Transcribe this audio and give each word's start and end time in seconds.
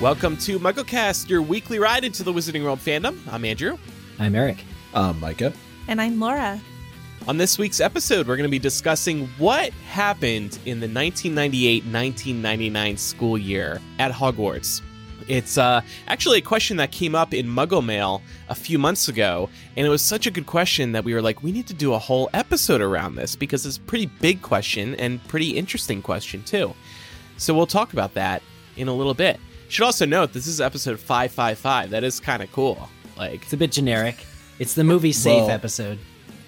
Welcome 0.00 0.38
to 0.38 0.58
MuggleCast, 0.58 1.28
your 1.28 1.42
weekly 1.42 1.78
ride 1.78 2.04
into 2.04 2.22
the 2.22 2.32
Wizarding 2.32 2.64
World 2.64 2.78
fandom. 2.78 3.18
I'm 3.30 3.44
Andrew. 3.44 3.76
I'm 4.18 4.34
Eric. 4.34 4.64
I'm 4.94 5.20
Micah. 5.20 5.52
And 5.88 6.00
I'm 6.00 6.18
Laura. 6.18 6.58
On 7.28 7.36
this 7.36 7.58
week's 7.58 7.80
episode, 7.80 8.26
we're 8.26 8.38
going 8.38 8.48
to 8.48 8.50
be 8.50 8.58
discussing 8.58 9.26
what 9.36 9.74
happened 9.90 10.58
in 10.64 10.80
the 10.80 10.88
1998 10.88 11.84
1999 11.84 12.96
school 12.96 13.36
year 13.36 13.78
at 13.98 14.10
Hogwarts. 14.10 14.80
It's 15.28 15.58
uh, 15.58 15.82
actually 16.06 16.38
a 16.38 16.42
question 16.42 16.78
that 16.78 16.92
came 16.92 17.14
up 17.14 17.34
in 17.34 17.46
Muggle 17.46 17.84
Mail 17.84 18.22
a 18.48 18.54
few 18.54 18.78
months 18.78 19.08
ago, 19.08 19.50
and 19.76 19.86
it 19.86 19.90
was 19.90 20.00
such 20.00 20.26
a 20.26 20.30
good 20.30 20.46
question 20.46 20.92
that 20.92 21.04
we 21.04 21.12
were 21.12 21.20
like, 21.20 21.42
we 21.42 21.52
need 21.52 21.66
to 21.66 21.74
do 21.74 21.92
a 21.92 21.98
whole 21.98 22.30
episode 22.32 22.80
around 22.80 23.16
this 23.16 23.36
because 23.36 23.66
it's 23.66 23.76
a 23.76 23.82
pretty 23.82 24.06
big 24.06 24.40
question 24.40 24.94
and 24.94 25.22
pretty 25.28 25.50
interesting 25.50 26.00
question, 26.00 26.42
too. 26.42 26.74
So 27.36 27.52
we'll 27.52 27.66
talk 27.66 27.92
about 27.92 28.14
that 28.14 28.42
in 28.78 28.88
a 28.88 28.94
little 28.94 29.12
bit. 29.12 29.38
Should 29.70 29.84
also 29.84 30.04
note 30.04 30.32
this 30.32 30.46
is 30.48 30.60
episode 30.60 30.98
555. 30.98 31.90
That 31.90 32.02
is 32.04 32.18
kind 32.20 32.42
of 32.42 32.50
cool. 32.52 32.88
Like 33.16 33.42
It's 33.44 33.52
a 33.52 33.56
bit 33.56 33.70
generic. 33.72 34.16
It's 34.58 34.74
the 34.74 34.84
movie 34.84 35.12
safe 35.12 35.42
Well- 35.42 35.50
episode. 35.50 35.98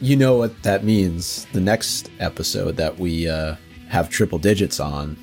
You 0.00 0.16
know 0.16 0.34
what 0.36 0.60
that 0.64 0.82
means. 0.82 1.46
The 1.52 1.60
next 1.60 2.10
episode 2.18 2.76
that 2.76 2.98
we 2.98 3.28
uh, 3.28 3.54
have 3.88 4.08
triple 4.10 4.38
digits 4.40 4.80
on. 4.80 5.16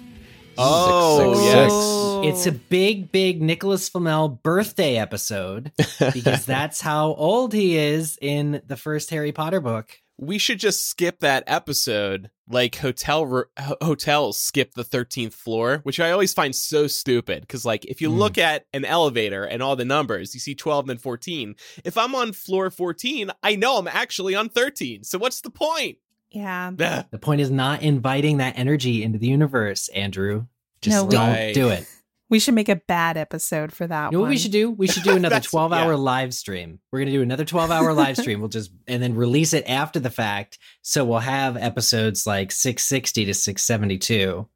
Oh, 0.57 1.33
Six, 1.33 1.43
six, 1.43 1.53
yes. 1.53 2.37
It's 2.47 2.47
a 2.47 2.57
big, 2.57 3.11
big 3.11 3.41
Nicholas 3.41 3.89
Flamel 3.89 4.29
birthday 4.29 4.95
episode 4.95 5.73
because 6.13 6.45
that's 6.45 6.79
how 6.79 7.13
old 7.15 7.53
he 7.53 7.75
is 7.77 8.17
in 8.21 8.61
the 8.67 8.77
first 8.77 9.09
Harry 9.09 9.33
Potter 9.33 9.59
book. 9.59 9.99
We 10.21 10.37
should 10.37 10.59
just 10.59 10.87
skip 10.87 11.19
that 11.19 11.43
episode 11.47 12.29
like 12.49 12.75
hotel 12.75 13.25
ro- 13.25 13.43
ho- 13.57 13.77
hotels 13.81 14.37
skip 14.39 14.73
the 14.73 14.83
13th 14.83 15.33
floor 15.33 15.79
which 15.83 15.99
i 15.99 16.11
always 16.11 16.33
find 16.33 16.53
so 16.55 16.87
stupid 16.87 17.41
because 17.41 17.63
like 17.65 17.85
if 17.85 18.01
you 18.01 18.09
Mm. 18.09 18.17
look 18.17 18.37
at 18.37 18.65
an 18.73 18.83
elevator 18.85 19.43
and 19.45 19.63
all 19.63 19.75
the 19.75 19.85
numbers 19.85 20.33
you 20.33 20.39
see 20.39 20.55
12 20.55 20.89
and 20.89 21.01
14 21.01 21.55
if 21.85 21.97
i'm 21.97 22.15
on 22.15 22.33
floor 22.33 22.69
14 22.69 23.31
i 23.43 23.55
know 23.55 23.77
i'm 23.77 23.87
actually 23.87 24.35
on 24.35 24.49
13 24.49 25.03
so 25.03 25.17
what's 25.17 25.41
the 25.41 25.49
point 25.51 25.97
Yeah. 26.31 26.71
The 27.11 27.17
point 27.19 27.41
is 27.41 27.49
not 27.49 27.81
inviting 27.81 28.37
that 28.37 28.57
energy 28.57 29.01
into 29.03 29.17
the 29.17 29.25
universe, 29.27 29.89
Andrew. 29.89 30.45
Just 30.81 31.05
No, 31.05 31.09
don't 31.09 31.29
Right. 31.29 31.53
do 31.55 31.69
it. 31.69 31.87
We 32.29 32.39
should 32.39 32.53
make 32.53 32.69
a 32.69 32.75
bad 32.75 33.17
episode 33.17 33.73
for 33.73 33.87
that 33.87 34.11
You 34.11 34.17
know 34.17 34.21
what 34.21 34.29
we 34.29 34.37
should 34.37 34.51
do? 34.51 34.69
We 34.69 34.87
should 34.87 35.03
do 35.03 35.15
another 35.15 35.39
12 35.39 35.73
hour 35.73 35.93
yeah. 35.93 35.97
live 35.97 36.33
stream. 36.33 36.79
We're 36.91 36.99
going 36.99 37.07
to 37.07 37.13
do 37.13 37.21
another 37.23 37.45
12 37.45 37.71
hour 37.71 37.93
live 37.93 38.17
stream. 38.21 38.39
We'll 38.39 38.49
just, 38.49 38.71
and 38.87 39.01
then 39.01 39.15
release 39.15 39.53
it 39.53 39.67
after 39.67 39.99
the 39.99 40.11
fact. 40.11 40.59
So 40.81 41.03
we'll 41.03 41.19
have 41.19 41.57
episodes 41.57 42.27
like 42.27 42.51
660 42.51 43.25
to 43.25 43.33
672 43.33 44.47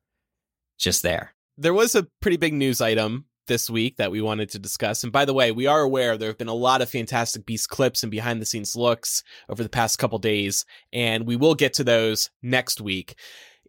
just 0.80 1.04
there. 1.04 1.34
there 1.58 1.74
was 1.74 1.96
a 1.96 2.08
pretty 2.20 2.38
big 2.38 2.54
news 2.54 2.82
item 2.82 3.26
this 3.48 3.70
week 3.70 3.98
that 3.98 4.12
we 4.12 4.22
wanted 4.22 4.50
to 4.50 4.60
discuss. 4.60 5.04
And 5.04 5.12
by 5.12 5.26
the 5.26 5.34
way, 5.34 5.52
we 5.52 5.68
are 5.68 5.82
aware 5.82 6.18
there 6.18 6.30
have 6.30 6.38
been 6.38 6.48
a 6.48 6.54
lot 6.54 6.82
of 6.82 6.90
Fantastic 6.90 7.46
Beast 7.46 7.70
clips 7.70 8.04
and 8.04 8.12
behind 8.12 8.42
the 8.42 8.46
scenes 8.46 8.76
looks 8.76 9.24
over 9.50 9.64
the 9.64 9.70
past 9.70 10.00
couple 10.00 10.20
days, 10.20 10.66
and 10.92 11.28
we 11.28 11.36
will 11.36 11.56
get 11.56 11.74
to 11.76 11.84
those 11.84 12.30
next 12.42 12.80
week. 12.82 13.16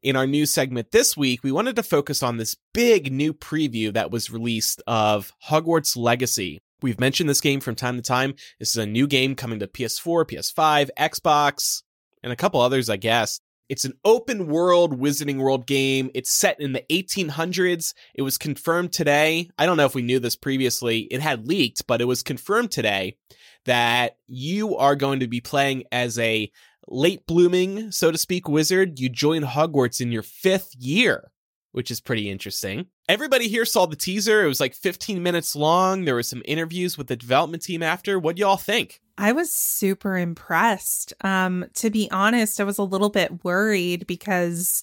In 0.04 0.16
our 0.16 0.26
new 0.26 0.44
segment 0.44 0.90
this 0.90 1.16
week, 1.16 1.42
we 1.42 1.50
wanted 1.50 1.76
to 1.76 1.82
focus 1.82 2.22
on 2.22 2.36
this 2.36 2.58
big 2.74 3.10
new 3.10 3.32
preview 3.32 3.90
that 3.94 4.10
was 4.10 4.30
released 4.30 4.82
of 4.86 5.32
Hogwarts 5.48 5.96
Legacy. 5.96 6.60
We've 6.82 7.00
mentioned 7.00 7.30
this 7.30 7.40
game 7.40 7.60
from 7.60 7.74
time 7.74 7.96
to 7.96 8.02
time. 8.02 8.34
This 8.58 8.68
is 8.68 8.76
a 8.76 8.84
new 8.84 9.06
game 9.06 9.34
coming 9.34 9.60
to 9.60 9.66
PS4, 9.66 10.26
PS5, 10.26 10.90
Xbox, 10.98 11.84
and 12.22 12.30
a 12.30 12.36
couple 12.36 12.60
others, 12.60 12.90
I 12.90 12.98
guess. 12.98 13.40
It's 13.70 13.86
an 13.86 13.94
open 14.04 14.48
world 14.48 15.00
Wizarding 15.00 15.38
World 15.38 15.66
game. 15.66 16.10
It's 16.12 16.30
set 16.30 16.60
in 16.60 16.74
the 16.74 16.84
1800s. 16.90 17.94
It 18.14 18.20
was 18.20 18.36
confirmed 18.36 18.92
today. 18.92 19.48
I 19.56 19.64
don't 19.64 19.78
know 19.78 19.86
if 19.86 19.94
we 19.94 20.02
knew 20.02 20.18
this 20.18 20.36
previously. 20.36 21.00
It 21.10 21.22
had 21.22 21.48
leaked, 21.48 21.86
but 21.86 22.02
it 22.02 22.04
was 22.04 22.22
confirmed 22.22 22.72
today 22.72 23.16
that 23.64 24.18
you 24.26 24.76
are 24.76 24.96
going 24.96 25.20
to 25.20 25.28
be 25.28 25.40
playing 25.40 25.84
as 25.90 26.18
a 26.18 26.52
late 26.88 27.26
blooming, 27.26 27.90
so 27.90 28.10
to 28.10 28.18
speak, 28.18 28.48
wizard. 28.48 28.98
You 28.98 29.08
join 29.08 29.42
Hogwarts 29.42 30.00
in 30.00 30.12
your 30.12 30.22
fifth 30.22 30.74
year, 30.78 31.30
which 31.72 31.90
is 31.90 32.00
pretty 32.00 32.30
interesting. 32.30 32.86
Everybody 33.08 33.48
here 33.48 33.64
saw 33.64 33.86
the 33.86 33.96
teaser. 33.96 34.44
It 34.44 34.48
was 34.48 34.60
like 34.60 34.74
15 34.74 35.22
minutes 35.22 35.54
long. 35.54 36.04
There 36.04 36.14
were 36.14 36.22
some 36.22 36.42
interviews 36.44 36.96
with 36.96 37.08
the 37.08 37.16
development 37.16 37.62
team 37.62 37.82
after. 37.82 38.18
What 38.18 38.36
do 38.36 38.40
y'all 38.40 38.56
think? 38.56 39.00
I 39.16 39.32
was 39.32 39.50
super 39.50 40.16
impressed. 40.16 41.12
Um, 41.20 41.66
to 41.74 41.90
be 41.90 42.10
honest, 42.10 42.60
I 42.60 42.64
was 42.64 42.78
a 42.78 42.82
little 42.82 43.10
bit 43.10 43.44
worried 43.44 44.06
because 44.06 44.82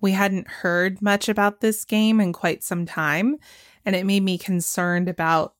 we 0.00 0.12
hadn't 0.12 0.48
heard 0.48 1.00
much 1.00 1.28
about 1.28 1.60
this 1.60 1.84
game 1.84 2.20
in 2.20 2.32
quite 2.32 2.62
some 2.62 2.86
time. 2.86 3.36
And 3.84 3.96
it 3.96 4.06
made 4.06 4.22
me 4.22 4.38
concerned 4.38 5.08
about 5.08 5.54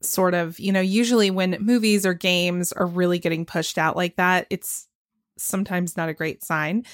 sort 0.00 0.34
of, 0.34 0.58
you 0.58 0.72
know, 0.72 0.80
usually 0.80 1.30
when 1.30 1.56
movies 1.60 2.06
or 2.06 2.14
games 2.14 2.72
are 2.72 2.86
really 2.86 3.18
getting 3.18 3.44
pushed 3.44 3.78
out 3.78 3.96
like 3.96 4.16
that, 4.16 4.46
it's 4.50 4.87
sometimes 5.40 5.96
not 5.96 6.08
a 6.08 6.14
great 6.14 6.44
sign. 6.44 6.84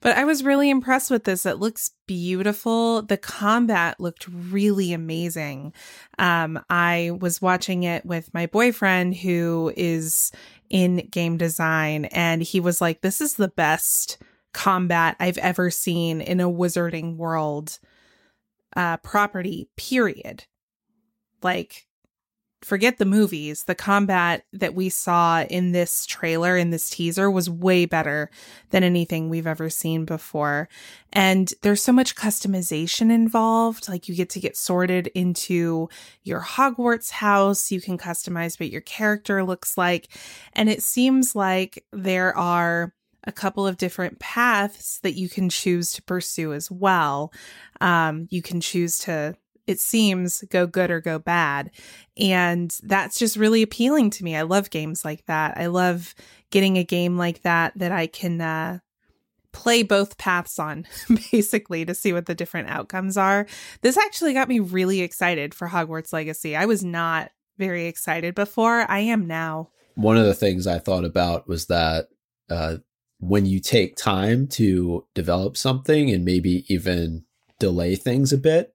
But 0.00 0.16
I 0.16 0.24
was 0.24 0.44
really 0.44 0.70
impressed 0.70 1.10
with 1.10 1.24
this. 1.24 1.46
It 1.46 1.58
looks 1.58 1.90
beautiful. 2.06 3.02
The 3.02 3.16
combat 3.16 3.98
looked 3.98 4.28
really 4.28 4.92
amazing. 4.92 5.72
Um, 6.18 6.62
I 6.68 7.12
was 7.20 7.42
watching 7.42 7.82
it 7.84 8.04
with 8.04 8.32
my 8.34 8.46
boyfriend 8.46 9.16
who 9.16 9.72
is 9.76 10.30
in 10.70 11.08
game 11.10 11.36
design, 11.36 12.06
and 12.06 12.42
he 12.42 12.60
was 12.60 12.80
like, 12.80 13.00
This 13.00 13.20
is 13.20 13.34
the 13.34 13.48
best 13.48 14.18
combat 14.52 15.16
I've 15.18 15.38
ever 15.38 15.70
seen 15.70 16.20
in 16.20 16.40
a 16.40 16.50
wizarding 16.50 17.16
world 17.16 17.78
uh, 18.76 18.96
property, 18.98 19.68
period. 19.76 20.44
Like, 21.42 21.86
forget 22.64 22.98
the 22.98 23.04
movies. 23.04 23.64
The 23.64 23.74
combat 23.74 24.44
that 24.52 24.74
we 24.74 24.88
saw 24.88 25.42
in 25.42 25.72
this 25.72 26.06
trailer, 26.06 26.56
in 26.56 26.70
this 26.70 26.90
teaser, 26.90 27.30
was 27.30 27.48
way 27.48 27.86
better 27.86 28.30
than 28.70 28.82
anything 28.82 29.28
we've 29.28 29.46
ever 29.46 29.70
seen 29.70 30.04
before. 30.04 30.68
And 31.12 31.52
there's 31.62 31.82
so 31.82 31.92
much 31.92 32.16
customization 32.16 33.10
involved. 33.12 33.88
Like, 33.88 34.08
you 34.08 34.14
get 34.14 34.30
to 34.30 34.40
get 34.40 34.56
sorted 34.56 35.08
into 35.08 35.88
your 36.22 36.40
Hogwarts 36.40 37.10
house. 37.10 37.70
You 37.70 37.80
can 37.80 37.98
customize 37.98 38.58
what 38.58 38.70
your 38.70 38.80
character 38.80 39.44
looks 39.44 39.78
like. 39.78 40.08
And 40.54 40.68
it 40.68 40.82
seems 40.82 41.36
like 41.36 41.84
there 41.92 42.36
are 42.36 42.92
a 43.26 43.32
couple 43.32 43.66
of 43.66 43.78
different 43.78 44.18
paths 44.18 44.98
that 45.02 45.14
you 45.14 45.28
can 45.28 45.48
choose 45.48 45.92
to 45.92 46.02
pursue 46.02 46.52
as 46.52 46.70
well. 46.70 47.32
Um, 47.80 48.28
you 48.30 48.42
can 48.42 48.60
choose 48.60 48.98
to 49.00 49.36
it 49.66 49.80
seems 49.80 50.42
go 50.50 50.66
good 50.66 50.90
or 50.90 51.00
go 51.00 51.18
bad. 51.18 51.70
And 52.16 52.76
that's 52.82 53.18
just 53.18 53.36
really 53.36 53.62
appealing 53.62 54.10
to 54.10 54.24
me. 54.24 54.36
I 54.36 54.42
love 54.42 54.70
games 54.70 55.04
like 55.04 55.24
that. 55.26 55.56
I 55.56 55.66
love 55.66 56.14
getting 56.50 56.76
a 56.76 56.84
game 56.84 57.16
like 57.16 57.42
that 57.42 57.72
that 57.76 57.92
I 57.92 58.06
can 58.06 58.40
uh, 58.40 58.78
play 59.52 59.82
both 59.82 60.18
paths 60.18 60.58
on, 60.58 60.86
basically, 61.32 61.84
to 61.84 61.94
see 61.94 62.12
what 62.12 62.26
the 62.26 62.34
different 62.34 62.68
outcomes 62.68 63.16
are. 63.16 63.46
This 63.80 63.96
actually 63.96 64.34
got 64.34 64.48
me 64.48 64.60
really 64.60 65.00
excited 65.00 65.54
for 65.54 65.68
Hogwarts 65.68 66.12
Legacy. 66.12 66.54
I 66.54 66.66
was 66.66 66.84
not 66.84 67.30
very 67.56 67.86
excited 67.86 68.34
before. 68.34 68.90
I 68.90 69.00
am 69.00 69.26
now. 69.26 69.70
One 69.94 70.16
of 70.16 70.26
the 70.26 70.34
things 70.34 70.66
I 70.66 70.80
thought 70.80 71.04
about 71.04 71.48
was 71.48 71.66
that 71.66 72.08
uh, 72.50 72.78
when 73.20 73.46
you 73.46 73.60
take 73.60 73.96
time 73.96 74.48
to 74.48 75.06
develop 75.14 75.56
something 75.56 76.10
and 76.10 76.24
maybe 76.24 76.64
even 76.68 77.24
delay 77.60 77.94
things 77.94 78.32
a 78.32 78.38
bit, 78.38 78.73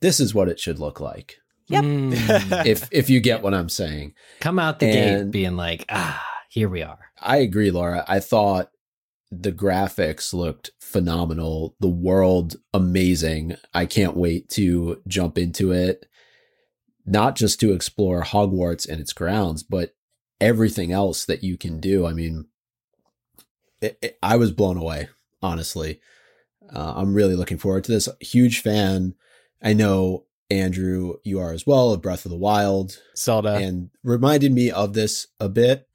this 0.00 0.20
is 0.20 0.34
what 0.34 0.48
it 0.48 0.58
should 0.60 0.78
look 0.78 1.00
like. 1.00 1.38
Yep. 1.68 1.84
Mm. 1.84 2.66
If 2.66 2.88
if 2.90 3.08
you 3.10 3.20
get 3.20 3.42
what 3.44 3.54
I'm 3.54 3.68
saying. 3.68 4.14
Come 4.40 4.58
out 4.58 4.78
the 4.80 4.86
gate 4.92 5.30
being 5.30 5.56
like, 5.56 5.84
ah, 5.88 6.24
here 6.48 6.68
we 6.68 6.82
are. 6.82 6.98
I 7.20 7.38
agree, 7.38 7.70
Laura. 7.70 8.04
I 8.08 8.18
thought 8.20 8.70
the 9.30 9.52
graphics 9.52 10.34
looked 10.34 10.72
phenomenal, 10.80 11.76
the 11.78 11.88
world 11.88 12.56
amazing. 12.74 13.54
I 13.72 13.86
can't 13.86 14.16
wait 14.16 14.48
to 14.50 15.00
jump 15.06 15.38
into 15.38 15.70
it. 15.72 16.06
not 17.06 17.36
just 17.36 17.58
to 17.60 17.72
explore 17.72 18.22
Hogwarts 18.22 18.88
and 18.88 19.00
its 19.00 19.12
grounds, 19.12 19.62
but 19.62 19.94
everything 20.40 20.92
else 20.92 21.24
that 21.24 21.42
you 21.42 21.56
can 21.56 21.80
do. 21.80 22.06
I 22.06 22.12
mean, 22.12 22.46
it, 23.80 23.98
it, 24.02 24.18
I 24.22 24.36
was 24.36 24.52
blown 24.52 24.76
away, 24.76 25.08
honestly. 25.42 26.00
Uh, 26.72 26.94
I'm 26.96 27.14
really 27.14 27.34
looking 27.36 27.58
forward 27.58 27.84
to 27.84 27.92
this. 27.92 28.08
Huge 28.20 28.60
fan. 28.60 29.14
I 29.62 29.72
know 29.72 30.24
Andrew, 30.50 31.14
you 31.22 31.38
are 31.38 31.52
as 31.52 31.66
well 31.66 31.92
of 31.92 32.02
Breath 32.02 32.24
of 32.24 32.30
the 32.30 32.36
Wild, 32.36 32.98
Zelda, 33.16 33.54
and 33.54 33.90
reminded 34.02 34.52
me 34.52 34.70
of 34.70 34.94
this 34.94 35.28
a 35.38 35.48
bit 35.48 35.86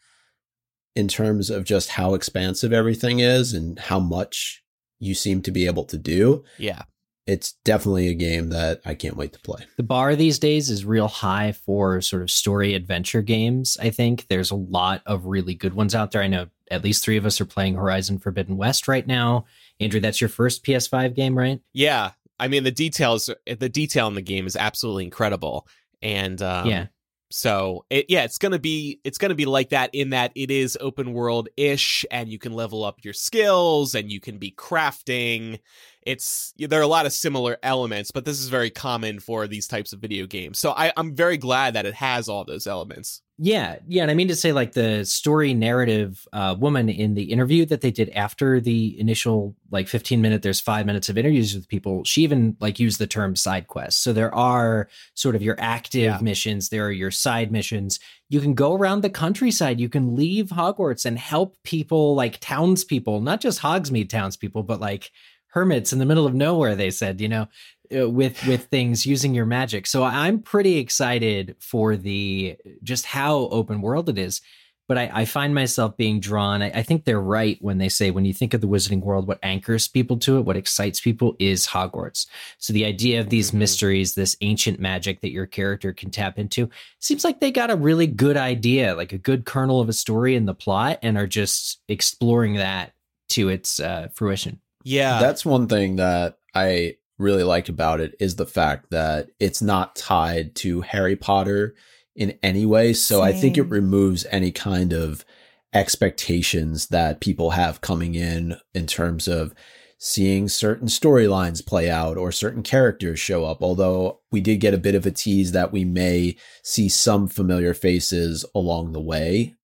in 0.96 1.08
terms 1.08 1.50
of 1.50 1.66
just 1.66 1.90
how 1.90 2.14
expansive 2.14 2.72
everything 2.72 3.20
is 3.20 3.54
and 3.54 3.78
how 3.78 4.00
much 4.00 4.64
you 5.00 5.14
seem 5.14 5.42
to 5.42 5.52
be 5.52 5.66
able 5.66 5.84
to 5.86 5.98
do. 5.98 6.44
Yeah. 6.58 6.84
It's 7.28 7.54
definitely 7.66 8.08
a 8.08 8.14
game 8.14 8.50
that 8.50 8.82
I 8.86 8.94
can't 8.94 9.18
wait 9.18 9.34
to 9.34 9.40
play. 9.40 9.66
The 9.78 9.84
bar 9.84 10.16
these 10.16 10.38
days 10.38 10.70
is 10.70 10.86
real 10.86 11.08
high 11.08 11.54
for 11.54 12.00
sort 12.00 12.22
of 12.22 12.30
story 12.30 12.76
adventure 12.76 13.24
games. 13.24 13.78
I 13.82 13.90
think 13.90 14.28
there's 14.28 14.52
a 14.52 14.56
lot 14.56 15.02
of 15.08 15.26
really 15.26 15.56
good 15.56 15.74
ones 15.74 15.96
out 15.96 16.12
there. 16.12 16.22
I 16.22 16.28
know 16.28 16.48
at 16.70 16.84
least 16.84 17.04
three 17.04 17.18
of 17.18 17.26
us 17.26 17.42
are 17.42 17.46
playing 17.46 17.76
Horizon 17.76 18.20
Forbidden 18.20 18.58
West 18.58 18.88
right 18.88 19.06
now. 19.06 19.46
Andrew, 19.80 20.00
that's 20.00 20.22
your 20.22 20.30
first 20.30 20.64
PS5 20.64 21.16
game, 21.16 21.38
right? 21.38 21.60
Yeah. 21.74 22.12
I 22.40 22.48
mean, 22.48 22.64
the 22.64 22.72
details, 22.72 23.30
the 23.46 23.70
detail 23.70 24.08
in 24.08 24.16
the 24.16 24.22
game 24.22 24.48
is 24.48 24.56
absolutely 24.56 25.06
incredible. 25.06 25.68
And 26.02 26.42
um, 26.42 26.68
yeah, 26.68 26.88
so 27.32 27.86
it, 27.90 28.06
yeah, 28.10 28.24
it's 28.24 28.38
gonna 28.38 28.60
be 28.60 29.00
it's 29.04 29.18
gonna 29.18 29.36
be 29.36 29.46
like 29.46 29.70
that 29.70 29.90
in 29.94 30.12
that 30.12 30.32
it 30.36 30.52
is 30.52 30.78
open 30.80 31.14
world 31.14 31.50
ish, 31.58 32.06
and 32.12 32.30
you 32.30 32.38
can 32.38 32.54
level 32.54 32.84
up 32.84 33.04
your 33.04 33.14
skills, 33.14 33.96
and 33.96 34.12
you 34.12 34.20
can 34.20 34.38
be 34.38 34.52
crafting. 34.52 35.60
It's 36.04 36.54
there 36.58 36.80
are 36.80 36.84
a 36.84 36.88
lot 36.88 37.06
of 37.06 37.14
similar 37.14 37.58
elements, 37.64 38.12
but 38.12 38.26
this 38.26 38.40
is 38.40 38.50
very 38.50 38.70
common 38.70 39.20
for 39.20 39.48
these 39.48 39.68
types 39.68 39.92
of 39.92 40.00
video 40.00 40.28
games. 40.28 40.60
So 40.60 40.72
I, 40.72 40.94
I'm 40.96 41.16
very 41.16 41.38
glad 41.38 41.74
that 41.74 41.86
it 41.86 41.96
has 41.96 42.30
all 42.30 42.46
those 42.46 42.68
elements. 42.68 43.22
Yeah, 43.38 43.80
yeah, 43.86 44.02
and 44.04 44.10
I 44.10 44.14
mean 44.14 44.30
to 44.30 44.36
say, 44.36 44.54
like 44.54 44.72
the 44.72 45.04
story 45.04 45.54
narrative 45.54 46.26
uh, 46.32 46.56
woman 46.58 46.88
in 46.88 47.16
the 47.16 47.24
interview 47.24 47.66
that 47.66 47.82
they 47.82 47.92
did 47.92 48.10
after 48.12 48.62
the 48.62 48.98
initial 48.98 49.58
like 49.72 49.90
15 49.90 50.22
minute, 50.22 50.42
there's 50.42 50.62
five 50.62 50.86
minutes 50.86 51.10
of 51.10 51.18
interviews 51.18 51.54
with 51.54 51.68
people. 51.68 52.06
She 52.06 52.24
even 52.24 52.56
like 52.62 52.80
used 52.80 52.98
the 52.98 53.08
term 53.08 53.36
side 53.36 53.68
quest. 53.68 54.04
So 54.04 54.14
there 54.14 54.34
are 54.34 54.88
sort 55.16 55.36
of 55.36 55.42
your 55.42 55.58
active 55.60 56.02
yeah. 56.02 56.20
missions, 56.22 56.70
there 56.70 56.86
are 56.86 56.92
your 56.92 57.12
side 57.12 57.52
missions. 57.52 58.00
You 58.30 58.40
can 58.40 58.54
go 58.54 58.74
around 58.74 59.02
the 59.02 59.10
countryside. 59.10 59.82
You 59.82 59.90
can 59.90 60.16
leave 60.16 60.48
Hogwarts 60.48 61.06
and 61.06 61.20
help 61.20 61.58
people, 61.64 62.16
like 62.16 62.40
townspeople, 62.40 63.20
not 63.20 63.42
just 63.42 63.62
Hogsmeade 63.62 64.10
townspeople, 64.10 64.64
but 64.64 64.80
like 64.80 65.12
hermits 65.56 65.94
in 65.94 66.00
the 66.00 66.06
middle 66.06 66.26
of 66.26 66.34
nowhere. 66.34 66.76
They 66.76 66.90
said, 66.90 67.22
you 67.22 67.30
know, 67.30 67.48
with 67.92 68.46
with 68.46 68.66
things 68.66 69.06
using 69.06 69.34
your 69.34 69.46
magic. 69.46 69.88
So 69.88 70.04
I'm 70.04 70.42
pretty 70.42 70.78
excited 70.78 71.56
for 71.60 71.96
the 71.96 72.58
just 72.84 73.06
how 73.06 73.36
open 73.50 73.82
world 73.82 74.10
it 74.10 74.18
is. 74.18 74.42
But 74.88 75.00
I, 75.00 75.12
I 75.12 75.26
find 75.26 75.56
myself 75.56 75.98
being 75.98 76.20
drawn. 76.20 76.62
I, 76.62 76.70
I, 76.70 76.84
think 76.84 77.06
they're 77.06 77.20
right 77.20 77.58
when 77.60 77.80
they 77.80 77.90
say 77.90 78.12
when 78.12 78.24
you 78.24 78.36
think 78.36 78.54
of 78.54 78.62
the 78.62 78.68
wizarding 78.68 79.02
world, 79.02 79.28
what 79.28 79.40
anchors 79.42 79.88
people 79.88 80.18
to 80.18 80.38
it, 80.38 80.42
what 80.46 80.58
excites 80.58 81.02
people 81.02 81.36
is 81.40 81.66
Hogwarts. 81.66 82.28
So 82.60 82.72
the 82.72 82.86
idea 82.86 83.20
of 83.20 83.30
these 83.30 83.48
mm-hmm. 83.48 83.58
mysteries, 83.58 84.14
this 84.14 84.38
ancient 84.42 84.80
magic 84.80 85.22
that 85.22 85.32
your 85.32 85.48
character 85.48 85.92
can 85.92 86.12
tap 86.12 86.38
into, 86.38 86.70
seems 87.00 87.24
like 87.24 87.40
they 87.40 87.50
got 87.50 87.72
a 87.72 87.76
really 87.76 88.06
good 88.06 88.38
idea, 88.38 88.94
like 88.94 89.12
a 89.12 89.18
good 89.18 89.46
kernel 89.46 89.82
of 89.82 89.90
a 89.90 89.94
story 89.94 90.36
in 90.36 90.46
the 90.46 90.54
plot, 90.54 91.00
and 91.02 91.18
are 91.18 91.26
just 91.26 91.82
exploring 91.88 92.58
that 92.58 92.94
to 93.30 93.50
its 93.50 93.80
uh, 93.80 94.10
fruition. 94.14 94.60
Yeah, 94.84 95.20
that's 95.20 95.44
one 95.44 95.68
thing 95.68 95.96
that 95.96 96.38
I 96.54 96.98
really 97.18 97.44
liked 97.44 97.70
about 97.70 98.02
it 98.02 98.16
is 98.20 98.36
the 98.36 98.46
fact 98.46 98.90
that 98.92 99.30
it's 99.40 99.62
not 99.62 99.96
tied 99.96 100.56
to 100.56 100.82
Harry 100.82 101.16
Potter 101.16 101.76
in 102.16 102.38
any 102.42 102.66
way. 102.66 102.94
So 102.94 103.20
Same. 103.20 103.24
I 103.26 103.34
think 103.34 103.58
it 103.58 103.64
removes 103.64 104.26
any 104.32 104.52
kind 104.52 104.94
of 104.94 105.26
expectations 105.74 106.88
that 106.88 107.20
people 107.20 107.52
have 107.52 107.82
coming 107.82 108.16
in 108.16 108.58
in 108.74 108.88
terms 108.88 109.28
of 109.28 109.54
seeing 109.98 110.48
certain 110.48 110.88
storylines 110.88 111.66
play 111.66 111.90
out 111.90 112.18
or 112.18 112.32
certain 112.32 112.64
characters 112.64 113.20
show 113.20 113.46
up. 113.46 113.62
Although 113.62 114.22
we 114.32 114.42
did 114.42 114.60
get 114.60 114.74
a 114.74 114.80
bit 114.80 114.96
of 114.96 115.06
a 115.06 115.12
tease 115.12 115.52
that 115.52 115.72
we 115.72 115.84
may 115.86 116.36
see 116.64 116.90
some 116.90 117.28
familiar 117.28 117.74
faces 117.74 118.46
along 118.54 118.92
the 118.92 119.02
way. 119.02 119.56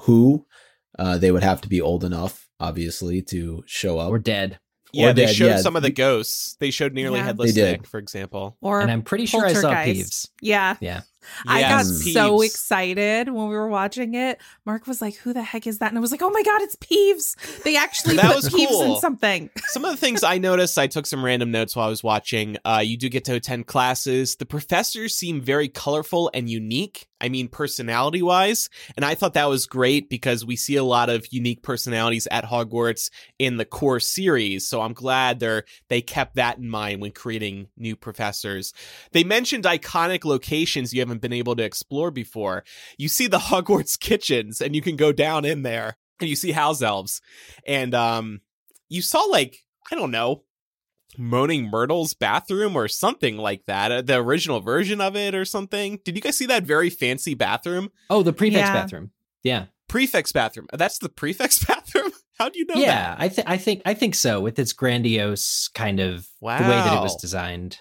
Who? 0.00 0.46
Uh, 0.98 1.18
they 1.18 1.30
would 1.30 1.42
have 1.42 1.60
to 1.62 1.68
be 1.68 1.80
old 1.80 2.04
enough, 2.04 2.48
obviously, 2.58 3.22
to 3.22 3.62
show 3.66 3.98
up. 3.98 4.10
Or 4.10 4.18
dead. 4.18 4.58
Yeah, 4.92 5.12
they 5.12 5.26
dead, 5.26 5.34
showed 5.34 5.46
yeah. 5.46 5.56
some 5.58 5.76
of 5.76 5.82
the 5.82 5.90
ghosts. 5.90 6.56
They 6.58 6.70
showed 6.70 6.94
nearly 6.94 7.18
yeah. 7.18 7.26
headless 7.26 7.54
Nick, 7.54 7.86
for 7.86 7.98
example. 7.98 8.56
Or 8.60 8.80
and 8.80 8.90
I'm 8.90 9.02
pretty 9.02 9.26
sure 9.26 9.44
I 9.44 9.52
saw 9.52 9.72
Peeves. 9.74 10.28
Yeah, 10.40 10.76
yeah. 10.80 11.02
I 11.46 11.62
got 11.62 11.84
Peeves. 11.84 12.12
so 12.12 12.42
excited 12.42 13.28
when 13.28 13.48
we 13.48 13.54
were 13.54 13.68
watching 13.68 14.14
it. 14.14 14.40
Mark 14.64 14.86
was 14.86 15.00
like, 15.00 15.16
"Who 15.16 15.32
the 15.32 15.42
heck 15.42 15.66
is 15.66 15.78
that?" 15.78 15.88
And 15.88 15.98
I 15.98 16.00
was 16.00 16.10
like, 16.10 16.22
"Oh 16.22 16.30
my 16.30 16.42
god, 16.42 16.62
it's 16.62 16.76
Peeves! 16.76 17.62
They 17.62 17.76
actually 17.76 18.16
that 18.16 18.26
put 18.26 18.36
was 18.36 18.48
Peeves 18.48 18.68
cool. 18.68 18.94
in 18.94 19.00
something." 19.00 19.50
some 19.66 19.84
of 19.84 19.90
the 19.90 19.96
things 19.96 20.22
I 20.22 20.38
noticed, 20.38 20.78
I 20.78 20.86
took 20.86 21.06
some 21.06 21.24
random 21.24 21.50
notes 21.50 21.76
while 21.76 21.86
I 21.86 21.90
was 21.90 22.02
watching. 22.02 22.56
Uh, 22.64 22.82
you 22.84 22.96
do 22.96 23.08
get 23.08 23.24
to 23.26 23.34
attend 23.34 23.66
classes. 23.66 24.36
The 24.36 24.46
professors 24.46 25.14
seem 25.14 25.40
very 25.40 25.68
colorful 25.68 26.30
and 26.34 26.48
unique. 26.48 27.06
I 27.20 27.28
mean, 27.28 27.48
personality 27.48 28.22
wise. 28.22 28.70
And 28.96 29.04
I 29.04 29.14
thought 29.14 29.34
that 29.34 29.48
was 29.48 29.66
great 29.66 30.08
because 30.08 30.44
we 30.44 30.56
see 30.56 30.76
a 30.76 30.84
lot 30.84 31.10
of 31.10 31.26
unique 31.30 31.62
personalities 31.62 32.26
at 32.30 32.44
Hogwarts 32.44 33.10
in 33.38 33.58
the 33.58 33.66
core 33.66 34.00
series. 34.00 34.66
So 34.66 34.80
I'm 34.80 34.94
glad 34.94 35.38
they're, 35.38 35.64
they 35.88 36.00
kept 36.00 36.36
that 36.36 36.56
in 36.58 36.70
mind 36.70 37.02
when 37.02 37.12
creating 37.12 37.68
new 37.76 37.94
professors. 37.94 38.72
They 39.12 39.24
mentioned 39.24 39.64
iconic 39.64 40.24
locations 40.24 40.94
you 40.94 41.02
haven't 41.10 41.22
been 41.22 41.32
able 41.32 41.56
to 41.56 41.64
explore 41.64 42.10
before. 42.10 42.64
You 42.96 43.08
see 43.08 43.26
the 43.26 43.38
Hogwarts 43.50 43.98
kitchens 43.98 44.60
and 44.60 44.74
you 44.74 44.82
can 44.82 44.96
go 44.96 45.12
down 45.12 45.44
in 45.44 45.62
there 45.62 45.96
and 46.20 46.28
you 46.28 46.36
see 46.36 46.52
house 46.52 46.82
elves. 46.82 47.20
And, 47.66 47.94
um, 47.94 48.40
you 48.88 49.02
saw 49.02 49.20
like, 49.22 49.64
I 49.90 49.94
don't 49.94 50.10
know, 50.10 50.44
Moaning 51.18 51.68
Myrtle's 51.70 52.14
bathroom 52.14 52.76
or 52.76 52.88
something 52.88 53.36
like 53.36 53.64
that. 53.66 53.92
Uh, 53.92 54.02
the 54.02 54.16
original 54.16 54.60
version 54.60 55.00
of 55.00 55.16
it 55.16 55.34
or 55.34 55.44
something. 55.44 55.98
Did 56.04 56.16
you 56.16 56.22
guys 56.22 56.36
see 56.36 56.46
that 56.46 56.64
very 56.64 56.90
fancy 56.90 57.34
bathroom? 57.34 57.90
Oh, 58.08 58.22
the 58.22 58.32
prefect's 58.32 58.68
yeah. 58.68 58.72
bathroom. 58.72 59.10
Yeah. 59.42 59.66
Prefect's 59.88 60.32
bathroom. 60.32 60.66
That's 60.72 60.98
the 60.98 61.08
prefect's 61.08 61.64
bathroom? 61.66 62.12
How 62.38 62.48
do 62.48 62.58
you 62.58 62.64
know 62.64 62.76
yeah, 62.76 63.16
that? 63.16 63.20
I 63.20 63.28
think 63.28 63.50
I 63.50 63.56
think 63.58 63.82
I 63.84 63.92
think 63.94 64.14
so 64.14 64.40
with 64.40 64.58
its 64.58 64.72
grandiose 64.72 65.68
kind 65.74 66.00
of 66.00 66.26
wow. 66.40 66.58
the 66.58 66.64
way 66.64 66.70
that 66.70 66.96
it 66.96 67.02
was 67.02 67.16
designed. 67.16 67.80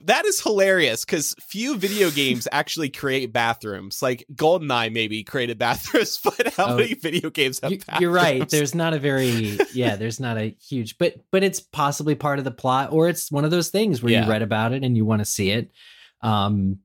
That 0.00 0.26
is 0.26 0.40
hilarious 0.40 1.04
because 1.04 1.34
few 1.40 1.76
video 1.76 2.10
games 2.12 2.46
actually 2.52 2.90
create 2.90 3.32
bathrooms. 3.32 4.02
Like 4.02 4.26
GoldenEye 4.34 4.92
maybe 4.92 5.24
created 5.24 5.58
bathrooms, 5.58 6.18
but 6.22 6.54
how 6.54 6.66
oh, 6.66 6.76
many 6.76 6.94
video 6.94 7.30
games 7.30 7.60
have 7.60 7.72
you, 7.72 7.78
bathrooms? 7.78 8.00
You're 8.00 8.10
right. 8.10 8.48
There's 8.48 8.74
not 8.74 8.94
a 8.94 8.98
very 8.98 9.58
yeah, 9.72 9.96
there's 9.96 10.20
not 10.20 10.36
a 10.36 10.56
huge 10.60 10.98
but 10.98 11.14
but 11.30 11.42
it's 11.42 11.60
possibly 11.60 12.14
part 12.14 12.38
of 12.38 12.44
the 12.44 12.50
plot 12.50 12.92
or 12.92 13.08
it's 13.08 13.30
one 13.30 13.44
of 13.44 13.50
those 13.50 13.70
things 13.70 14.02
where 14.02 14.12
yeah. 14.12 14.24
you 14.24 14.30
read 14.30 14.42
about 14.42 14.72
it 14.72 14.84
and 14.84 14.96
you 14.96 15.04
want 15.04 15.20
to 15.20 15.26
see 15.26 15.50
it. 15.50 15.70
Um 16.22 16.78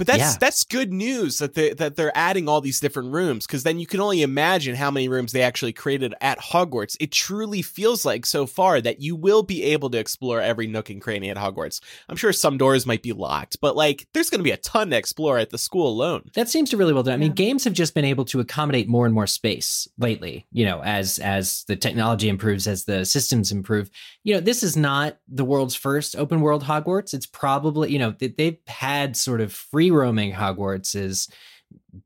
but 0.00 0.06
that's 0.06 0.18
yeah. 0.18 0.36
that's 0.40 0.64
good 0.64 0.94
news 0.94 1.40
that 1.40 1.52
they 1.52 1.74
that 1.74 1.94
they're 1.94 2.16
adding 2.16 2.48
all 2.48 2.62
these 2.62 2.80
different 2.80 3.12
rooms 3.12 3.46
because 3.46 3.64
then 3.64 3.78
you 3.78 3.86
can 3.86 4.00
only 4.00 4.22
imagine 4.22 4.74
how 4.74 4.90
many 4.90 5.10
rooms 5.10 5.32
they 5.32 5.42
actually 5.42 5.74
created 5.74 6.14
at 6.22 6.38
Hogwarts. 6.38 6.96
It 6.98 7.12
truly 7.12 7.60
feels 7.60 8.06
like 8.06 8.24
so 8.24 8.46
far 8.46 8.80
that 8.80 9.02
you 9.02 9.14
will 9.14 9.42
be 9.42 9.62
able 9.62 9.90
to 9.90 9.98
explore 9.98 10.40
every 10.40 10.66
nook 10.66 10.88
and 10.88 11.02
cranny 11.02 11.28
at 11.28 11.36
Hogwarts. 11.36 11.82
I'm 12.08 12.16
sure 12.16 12.32
some 12.32 12.56
doors 12.56 12.86
might 12.86 13.02
be 13.02 13.12
locked, 13.12 13.60
but 13.60 13.76
like 13.76 14.08
there's 14.14 14.30
going 14.30 14.38
to 14.38 14.42
be 14.44 14.52
a 14.52 14.56
ton 14.56 14.88
to 14.88 14.96
explore 14.96 15.36
at 15.36 15.50
the 15.50 15.58
school 15.58 15.86
alone. 15.86 16.30
That 16.32 16.48
seems 16.48 16.70
to 16.70 16.78
really 16.78 16.94
well 16.94 17.02
done. 17.02 17.12
I 17.12 17.18
mean, 17.18 17.32
games 17.32 17.64
have 17.64 17.74
just 17.74 17.92
been 17.92 18.06
able 18.06 18.24
to 18.24 18.40
accommodate 18.40 18.88
more 18.88 19.04
and 19.04 19.14
more 19.14 19.26
space 19.26 19.86
lately. 19.98 20.46
You 20.50 20.64
know, 20.64 20.82
as 20.82 21.18
as 21.18 21.64
the 21.64 21.76
technology 21.76 22.30
improves, 22.30 22.66
as 22.66 22.86
the 22.86 23.04
systems 23.04 23.52
improve. 23.52 23.90
You 24.24 24.32
know, 24.32 24.40
this 24.40 24.62
is 24.62 24.78
not 24.78 25.18
the 25.28 25.44
world's 25.44 25.74
first 25.74 26.16
open 26.16 26.40
world 26.40 26.64
Hogwarts. 26.64 27.12
It's 27.12 27.26
probably 27.26 27.92
you 27.92 27.98
know 27.98 28.14
they've 28.18 28.56
had 28.66 29.14
sort 29.14 29.42
of 29.42 29.52
free 29.52 29.89
roaming 29.90 30.32
Hogwarts 30.32 30.94
is 30.94 31.28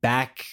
back 0.01 0.45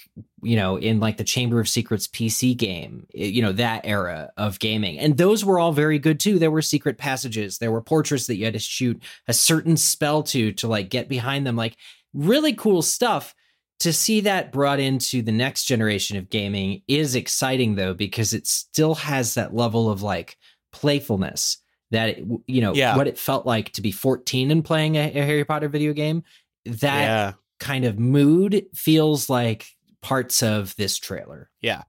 you 0.41 0.55
know 0.55 0.77
in 0.77 0.99
like 0.99 1.17
the 1.17 1.23
chamber 1.23 1.59
of 1.59 1.67
secrets 1.67 2.07
pc 2.07 2.55
game 2.55 3.05
you 3.13 3.41
know 3.41 3.51
that 3.51 3.85
era 3.85 4.31
of 4.37 4.59
gaming. 4.59 4.99
And 4.99 5.17
those 5.17 5.45
were 5.45 5.59
all 5.59 5.73
very 5.73 5.99
good 5.99 6.19
too. 6.19 6.39
There 6.39 6.51
were 6.51 6.61
secret 6.61 6.97
passages. 6.97 7.57
There 7.57 7.71
were 7.71 7.81
portraits 7.81 8.27
that 8.27 8.35
you 8.35 8.45
had 8.45 8.53
to 8.53 8.59
shoot 8.59 9.01
a 9.27 9.33
certain 9.33 9.77
spell 9.77 10.23
to 10.23 10.51
to 10.53 10.67
like 10.67 10.89
get 10.89 11.09
behind 11.09 11.45
them. 11.45 11.55
Like 11.55 11.77
really 12.13 12.53
cool 12.53 12.81
stuff. 12.81 13.35
To 13.79 13.91
see 13.91 14.21
that 14.21 14.51
brought 14.51 14.79
into 14.79 15.23
the 15.23 15.31
next 15.31 15.65
generation 15.65 16.15
of 16.15 16.29
gaming 16.29 16.83
is 16.87 17.15
exciting 17.15 17.75
though 17.75 17.95
because 17.95 18.31
it 18.31 18.45
still 18.45 18.93
has 18.93 19.33
that 19.33 19.55
level 19.55 19.89
of 19.89 20.03
like 20.03 20.37
playfulness 20.71 21.57
that 21.89 22.09
it, 22.09 22.25
you 22.45 22.61
know 22.61 22.73
yeah. 22.75 22.95
what 22.95 23.07
it 23.07 23.17
felt 23.17 23.45
like 23.45 23.71
to 23.73 23.81
be 23.81 23.91
14 23.91 24.51
and 24.51 24.63
playing 24.63 24.95
a, 24.95 25.11
a 25.11 25.25
harry 25.25 25.43
potter 25.43 25.67
video 25.67 25.93
game 25.93 26.23
that 26.65 27.01
yeah. 27.01 27.33
kind 27.59 27.85
of 27.85 27.99
mood 27.99 28.65
feels 28.73 29.29
like 29.29 29.67
parts 30.01 30.41
of 30.43 30.75
this 30.75 30.97
trailer. 30.97 31.49
Yeah. 31.61 31.83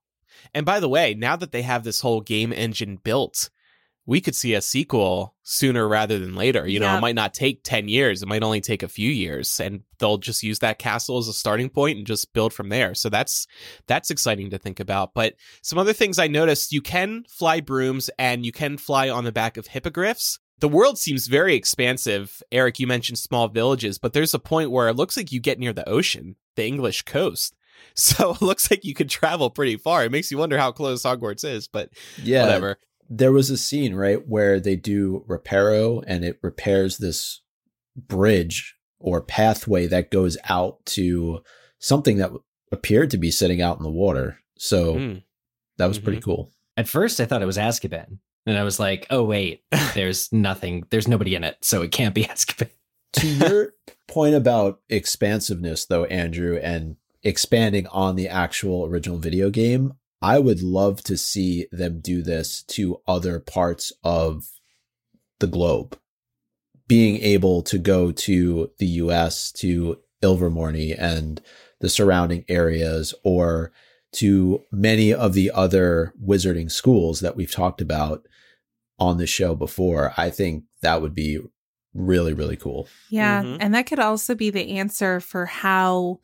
And 0.54 0.66
by 0.66 0.80
the 0.80 0.88
way, 0.88 1.14
now 1.14 1.36
that 1.36 1.52
they 1.52 1.62
have 1.62 1.84
this 1.84 2.00
whole 2.00 2.20
game 2.20 2.52
engine 2.52 2.96
built, 2.96 3.48
we 4.04 4.20
could 4.20 4.34
see 4.34 4.54
a 4.54 4.60
sequel 4.60 5.36
sooner 5.44 5.86
rather 5.86 6.18
than 6.18 6.34
later. 6.34 6.66
You 6.66 6.80
know, 6.80 6.86
Yep. 6.86 6.98
it 6.98 7.00
might 7.00 7.14
not 7.14 7.34
take 7.34 7.62
10 7.62 7.88
years, 7.88 8.22
it 8.22 8.28
might 8.28 8.42
only 8.42 8.60
take 8.60 8.82
a 8.82 8.88
few 8.88 9.10
years 9.10 9.60
and 9.60 9.82
they'll 9.98 10.18
just 10.18 10.42
use 10.42 10.58
that 10.58 10.80
castle 10.80 11.18
as 11.18 11.28
a 11.28 11.32
starting 11.32 11.68
point 11.70 11.98
and 11.98 12.06
just 12.06 12.32
build 12.32 12.52
from 12.52 12.68
there. 12.68 12.94
So 12.94 13.08
that's 13.08 13.46
that's 13.86 14.10
exciting 14.10 14.50
to 14.50 14.58
think 14.58 14.80
about. 14.80 15.14
But 15.14 15.34
some 15.62 15.78
other 15.78 15.92
things 15.92 16.18
I 16.18 16.26
noticed, 16.26 16.72
you 16.72 16.82
can 16.82 17.24
fly 17.28 17.60
brooms 17.60 18.10
and 18.18 18.44
you 18.44 18.50
can 18.52 18.76
fly 18.76 19.08
on 19.08 19.24
the 19.24 19.32
back 19.32 19.56
of 19.56 19.68
hippogriffs. 19.68 20.40
The 20.62 20.68
world 20.68 20.96
seems 20.96 21.26
very 21.26 21.54
expansive. 21.56 22.40
Eric, 22.52 22.78
you 22.78 22.86
mentioned 22.86 23.18
small 23.18 23.48
villages, 23.48 23.98
but 23.98 24.12
there's 24.12 24.32
a 24.32 24.38
point 24.38 24.70
where 24.70 24.86
it 24.88 24.94
looks 24.96 25.16
like 25.16 25.32
you 25.32 25.40
get 25.40 25.58
near 25.58 25.72
the 25.72 25.86
ocean, 25.88 26.36
the 26.56 26.64
English 26.64 27.02
coast. 27.02 27.54
So 27.94 28.30
it 28.34 28.40
looks 28.42 28.70
like 28.70 28.84
you 28.84 28.94
could 28.94 29.10
travel 29.10 29.50
pretty 29.50 29.76
far. 29.76 30.04
It 30.04 30.12
makes 30.12 30.30
you 30.30 30.38
wonder 30.38 30.56
how 30.56 30.70
close 30.72 31.02
Hogwarts 31.02 31.44
is, 31.44 31.66
but 31.68 31.90
Yeah. 32.22 32.42
whatever. 32.42 32.78
There 33.10 33.32
was 33.32 33.50
a 33.50 33.58
scene, 33.58 33.94
right, 33.94 34.26
where 34.26 34.60
they 34.60 34.76
do 34.76 35.24
reparo 35.28 36.02
and 36.06 36.24
it 36.24 36.38
repairs 36.42 36.98
this 36.98 37.40
bridge 37.96 38.76
or 39.00 39.20
pathway 39.20 39.86
that 39.88 40.10
goes 40.10 40.38
out 40.48 40.84
to 40.86 41.42
something 41.80 42.18
that 42.18 42.30
appeared 42.70 43.10
to 43.10 43.18
be 43.18 43.30
sitting 43.30 43.60
out 43.60 43.78
in 43.78 43.82
the 43.82 43.90
water. 43.90 44.38
So 44.58 44.94
Mm. 44.94 45.22
that 45.78 45.86
was 45.88 45.98
pretty 45.98 46.20
cool. 46.20 46.52
At 46.76 46.88
first, 46.88 47.20
I 47.20 47.26
thought 47.26 47.42
it 47.42 47.46
was 47.46 47.58
Azkaban, 47.58 48.18
and 48.46 48.58
I 48.58 48.62
was 48.64 48.80
like, 48.80 49.06
"Oh 49.10 49.22
wait, 49.22 49.62
there's 49.94 50.32
nothing. 50.32 50.84
There's 50.90 51.08
nobody 51.08 51.34
in 51.34 51.44
it, 51.44 51.58
so 51.62 51.82
it 51.82 51.92
can't 51.92 52.14
be 52.14 52.24
Azkaban." 52.24 52.70
to 53.12 53.26
your 53.26 53.74
point 54.08 54.34
about 54.34 54.80
expansiveness 54.88 55.86
though 55.86 56.04
andrew 56.04 56.58
and 56.62 56.96
expanding 57.22 57.86
on 57.88 58.16
the 58.16 58.28
actual 58.28 58.84
original 58.84 59.18
video 59.18 59.50
game 59.50 59.92
i 60.20 60.38
would 60.38 60.62
love 60.62 61.02
to 61.02 61.16
see 61.16 61.66
them 61.72 62.00
do 62.00 62.22
this 62.22 62.62
to 62.62 63.00
other 63.06 63.38
parts 63.38 63.92
of 64.02 64.44
the 65.40 65.46
globe 65.46 65.98
being 66.88 67.18
able 67.18 67.62
to 67.62 67.78
go 67.78 68.12
to 68.12 68.70
the 68.78 68.86
us 68.86 69.52
to 69.52 69.98
ilvermorny 70.22 70.94
and 70.98 71.40
the 71.80 71.88
surrounding 71.88 72.44
areas 72.48 73.14
or 73.24 73.72
to 74.12 74.62
many 74.70 75.12
of 75.12 75.32
the 75.32 75.50
other 75.50 76.12
wizarding 76.22 76.70
schools 76.70 77.20
that 77.20 77.34
we've 77.34 77.50
talked 77.50 77.80
about 77.80 78.26
on 78.98 79.16
the 79.18 79.26
show 79.26 79.54
before 79.54 80.12
i 80.16 80.30
think 80.30 80.64
that 80.80 81.00
would 81.02 81.14
be 81.14 81.38
really 81.94 82.32
really 82.32 82.56
cool 82.56 82.88
Yeah. 83.10 83.42
Mhm. 83.42 83.58
And 83.60 83.74
that 83.74 83.86
could 83.86 83.98
also 83.98 84.34
be 84.34 84.48
the 84.50 84.78
answer 84.78 85.20
for 85.20 85.44
how 85.44 86.20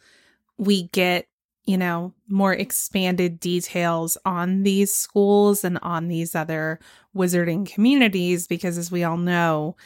we 0.57 0.85
get, 0.89 1.27
you 1.67 1.77
know, 1.77 2.15
more 2.27 2.55
expanded 2.55 3.39
details 3.39 4.17
on 4.25 4.63
these 4.63 4.95
schools 4.95 5.65
and 5.65 5.79
on 5.83 6.09
these 6.09 6.35
other 6.35 6.81
wizarding 7.15 7.67
communities. 7.71 8.47
Because 8.47 8.79
as 8.79 8.91
we 8.91 9.05
all 9.05 9.19
know, 9.19 9.77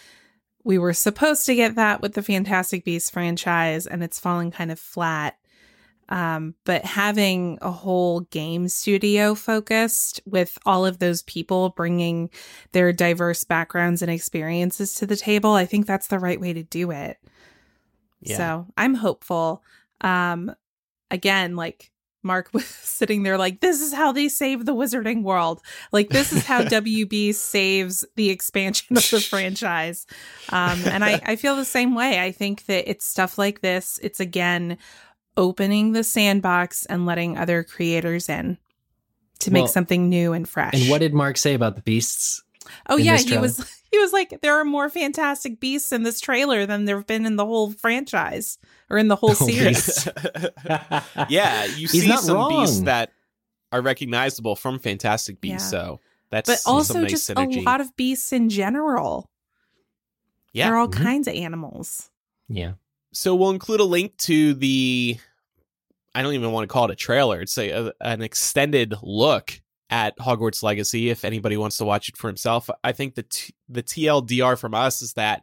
we 0.62 0.79
were 0.79 0.95
supposed 0.95 1.45
to 1.47 1.57
get 1.57 1.75
that 1.75 2.01
with 2.01 2.15
the 2.15 2.23
Fantastic 2.23 2.85
Beasts 2.85 3.11
franchise 3.11 3.85
and 3.85 4.05
it's 4.05 4.21
fallen 4.21 4.53
kind 4.53 4.71
of 4.71 4.79
flat. 4.79 5.37
Um, 6.09 6.54
but 6.64 6.85
having 6.85 7.59
a 7.62 7.71
whole 7.71 8.21
game 8.21 8.68
studio 8.68 9.35
focused 9.35 10.21
with 10.26 10.59
all 10.66 10.85
of 10.85 10.99
those 10.99 11.23
people 11.23 11.71
bringing 11.71 12.28
their 12.73 12.92
diverse 12.92 13.44
backgrounds 13.44 14.02
and 14.02 14.11
experiences 14.11 14.94
to 14.94 15.06
the 15.06 15.16
table, 15.16 15.52
I 15.52 15.64
think 15.64 15.87
that's 15.87 16.09
the 16.09 16.18
right 16.18 16.40
way 16.40 16.52
to 16.52 16.62
do 16.62 16.90
it. 16.90 17.18
Yeah. 18.21 18.37
So 18.37 18.66
I'm 18.76 18.94
hopeful. 18.94 19.62
Um, 20.00 20.54
again, 21.11 21.56
like 21.56 21.92
Mark 22.23 22.50
was 22.52 22.66
sitting 22.66 23.23
there, 23.23 23.38
like, 23.38 23.61
this 23.61 23.80
is 23.80 23.92
how 23.92 24.12
they 24.12 24.28
save 24.28 24.64
the 24.64 24.75
wizarding 24.75 25.23
world. 25.23 25.61
Like, 25.92 26.11
this 26.11 26.32
is 26.32 26.44
how 26.44 26.62
WB 26.62 27.35
saves 27.35 28.04
the 28.16 28.30
expansion 28.30 28.97
of 28.97 29.09
the 29.11 29.21
franchise. 29.21 30.06
Um, 30.50 30.80
and 30.87 31.04
I, 31.04 31.21
I 31.25 31.37
feel 31.37 31.56
the 31.56 31.64
same 31.64 31.94
way. 31.94 32.21
I 32.21 32.32
think 32.32 32.66
that 32.66 32.88
it's 32.88 33.06
stuff 33.06 33.38
like 33.38 33.61
this. 33.61 33.99
It's 34.02 34.21
again 34.21 34.78
opening 35.37 35.93
the 35.93 36.05
sandbox 36.05 36.85
and 36.87 37.07
letting 37.07 37.37
other 37.39 37.62
creators 37.65 38.29
in 38.29 38.59
to 39.41 39.51
make 39.51 39.62
Well, 39.65 39.69
something 39.73 40.09
new 40.09 40.33
and 40.33 40.49
fresh. 40.49 40.75
And 40.75 40.89
what 40.91 40.99
did 41.01 41.15
Mark 41.15 41.37
say 41.37 41.55
about 41.55 41.75
the 41.77 41.83
beasts? 41.83 42.43
Oh 42.89 42.97
yeah, 42.97 43.17
he 43.17 43.37
was 43.39 43.83
he 43.91 43.99
was 43.99 44.12
like 44.12 44.41
there 44.41 44.55
are 44.57 44.65
more 44.65 44.89
fantastic 44.89 45.59
beasts 45.59 45.91
in 45.93 46.05
this 46.05 46.21
trailer 46.21 46.65
than 46.65 46.85
there've 46.85 47.07
been 47.07 47.27
in 47.27 47.37
the 47.37 47.45
whole 47.45 47.73
franchise 47.73 48.57
or 48.89 48.99
in 48.99 49.09
the 49.09 49.17
whole 49.17 49.31
Oh, 49.41 49.49
series. 49.49 50.09
yeah, 51.29 51.65
you 51.65 51.89
He's 51.89 52.03
see 52.03 52.09
not 52.09 52.21
some 52.21 52.49
beasts 52.49 52.81
that 52.83 53.11
are 53.73 53.81
recognizable 53.83 54.55
from 54.55 54.79
Fantastic 54.79 55.41
Beasts. 55.41 55.73
Yeah. 55.73 55.79
So 55.81 56.01
that's 56.31 56.49
but 56.49 56.59
some 56.59 56.75
also 56.75 57.01
nice 57.01 57.11
just 57.11 57.29
synergy. 57.31 57.59
a 57.59 57.61
lot 57.62 57.81
of 57.81 57.95
beasts 57.97 58.33
in 58.33 58.49
general. 58.49 59.29
yeah. 60.53 60.67
There 60.67 60.75
are 60.77 60.79
all 60.79 60.89
Mhm. 60.89 61.03
kinds 61.03 61.27
of 61.29 61.35
animals. 61.35 62.11
yeah. 62.49 62.73
So 63.12 63.35
we'll 63.35 63.50
include 63.50 63.81
a 63.81 63.85
link 63.85 64.16
to 64.19 64.54
the. 64.54 65.19
I 66.14 66.23
don't 66.23 66.35
even 66.35 66.52
want 66.52 66.64
to 66.69 66.73
call 66.73 66.85
it 66.87 66.90
a 66.90 66.97
trailer. 66.97 67.40
It's 67.40 67.57
a, 67.59 67.71
a- 67.71 67.92
an 68.00 68.23
extended 68.23 68.95
look 69.02 69.61
at 69.90 70.16
Hogwarts 70.19 70.62
Legacy. 70.62 71.11
If 71.11 71.25
anybody 71.25 71.57
wants 71.57 71.76
to 71.78 71.85
watch 71.85 72.09
it 72.09 72.16
for 72.16 72.28
himself, 72.28 72.69
I 72.85 72.92
think 72.92 73.14
the 73.14 73.23
t- 73.25 73.54
the 73.69 73.83
TLDR 73.83 74.59
from 74.59 74.75
us 74.75 75.02
is 75.02 75.14
that 75.14 75.42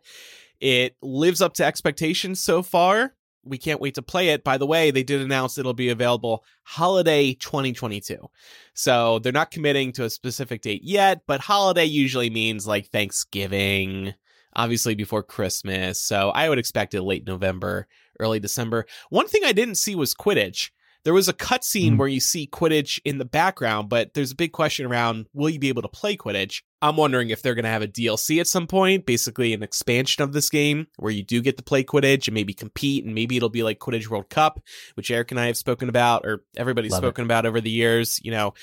it 0.59 0.95
lives 1.01 1.41
up 1.41 1.53
to 1.55 1.65
expectations 1.65 2.39
so 2.39 2.61
far. 2.61 3.13
We 3.45 3.57
can't 3.57 3.79
wait 3.79 3.95
to 3.95 4.01
play 4.01 4.29
it. 4.29 4.43
By 4.43 4.57
the 4.57 4.65
way, 4.67 4.91
they 4.91 5.01
did 5.01 5.21
announce 5.21 5.57
it'll 5.57 5.73
be 5.73 5.89
available 5.89 6.43
holiday 6.63 7.33
2022. 7.33 8.29
So 8.73 9.19
they're 9.19 9.31
not 9.31 9.49
committing 9.49 9.91
to 9.93 10.03
a 10.03 10.09
specific 10.09 10.61
date 10.61 10.83
yet, 10.83 11.21
but 11.25 11.39
holiday 11.39 11.85
usually 11.85 12.29
means 12.29 12.67
like 12.67 12.87
Thanksgiving, 12.89 14.13
obviously 14.55 14.95
before 14.95 15.23
Christmas. 15.23 16.01
So 16.01 16.29
I 16.29 16.49
would 16.49 16.59
expect 16.59 16.93
it 16.93 17.01
late 17.03 17.25
November, 17.27 17.87
early 18.19 18.39
December. 18.39 18.85
One 19.09 19.27
thing 19.27 19.43
I 19.45 19.51
didn't 19.53 19.75
see 19.75 19.95
was 19.95 20.13
Quidditch. 20.13 20.71
There 21.05 21.13
was 21.13 21.29
a 21.29 21.33
cutscene 21.33 21.93
Mm. 21.93 21.97
where 21.97 22.09
you 22.09 22.19
see 22.19 22.45
Quidditch 22.45 22.99
in 23.05 23.19
the 23.19 23.25
background, 23.25 23.87
but 23.87 24.13
there's 24.13 24.31
a 24.31 24.35
big 24.35 24.51
question 24.51 24.85
around 24.85 25.27
will 25.33 25.49
you 25.49 25.57
be 25.57 25.69
able 25.69 25.81
to 25.81 25.87
play 25.87 26.17
Quidditch? 26.17 26.61
I'm 26.81 26.97
wondering 26.97 27.29
if 27.29 27.41
they're 27.41 27.55
going 27.55 27.63
to 27.63 27.69
have 27.71 27.81
a 27.81 27.87
DLC 27.87 28.39
at 28.41 28.47
some 28.47 28.67
point, 28.67 29.05
basically 29.05 29.53
an 29.53 29.63
expansion 29.63 30.23
of 30.23 30.33
this 30.33 30.49
game 30.49 30.87
where 30.97 31.11
you 31.11 31.23
do 31.23 31.41
get 31.41 31.55
to 31.55 31.63
play 31.63 31.85
Quidditch 31.85 32.27
and 32.27 32.35
maybe 32.35 32.53
compete, 32.53 33.05
and 33.05 33.15
maybe 33.15 33.37
it'll 33.37 33.47
be 33.49 33.63
like 33.63 33.79
Quidditch 33.79 34.09
World 34.09 34.29
Cup, 34.29 34.59
which 34.95 35.09
Eric 35.09 35.31
and 35.31 35.39
I 35.39 35.45
have 35.47 35.57
spoken 35.57 35.87
about, 35.87 36.25
or 36.25 36.43
everybody's 36.57 36.91
Love 36.91 37.03
it. 37.03 37.07
spoken 37.07 37.23
about 37.23 37.45
over 37.45 37.61
the 37.61 37.69
years, 37.71 38.19
you 38.21 38.31
know. 38.31 38.53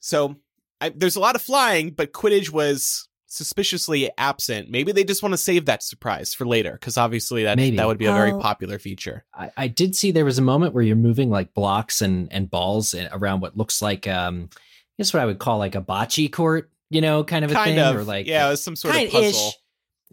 So 0.00 0.36
I, 0.80 0.88
there's 0.88 1.16
a 1.16 1.20
lot 1.20 1.36
of 1.36 1.42
flying, 1.42 1.90
but 1.92 2.12
Quidditch 2.12 2.50
was 2.50 3.08
suspiciously 3.26 4.10
absent. 4.18 4.70
Maybe 4.70 4.92
they 4.92 5.04
just 5.04 5.22
want 5.22 5.32
to 5.32 5.36
save 5.38 5.66
that 5.66 5.82
surprise 5.82 6.32
for 6.34 6.46
later, 6.46 6.72
because 6.72 6.96
obviously 6.96 7.44
that 7.44 7.56
Maybe. 7.56 7.76
that 7.76 7.86
would 7.86 7.98
be 7.98 8.06
a 8.06 8.12
very 8.12 8.32
Well- 8.32 8.40
popular 8.40 8.78
feature. 8.78 9.24
I, 9.34 9.50
I 9.56 9.68
did 9.68 9.94
see 9.96 10.10
there 10.12 10.24
was 10.24 10.38
a 10.38 10.42
moment 10.42 10.74
where 10.74 10.82
you're 10.84 10.96
moving 10.96 11.28
like 11.30 11.52
blocks 11.54 12.00
and 12.02 12.32
and 12.32 12.50
balls 12.50 12.94
around 13.12 13.40
what 13.40 13.56
looks 13.56 13.82
like 13.82 14.06
um, 14.06 14.48
I 14.52 15.02
guess 15.02 15.12
what 15.12 15.22
I 15.22 15.26
would 15.26 15.38
call 15.38 15.58
like 15.58 15.74
a 15.74 15.82
bocce 15.82 16.30
court, 16.32 16.70
you 16.88 17.00
know, 17.00 17.22
kind 17.24 17.44
of 17.44 17.50
a 17.50 17.54
Kind 17.54 17.70
thing, 17.76 17.78
of, 17.80 17.96
or 17.96 18.04
like 18.04 18.26
yeah, 18.26 18.50
it 18.50 18.56
some 18.58 18.76
sort 18.76 18.94
of 18.94 19.00
kind-ish. 19.00 19.12
puzzle. 19.34 19.52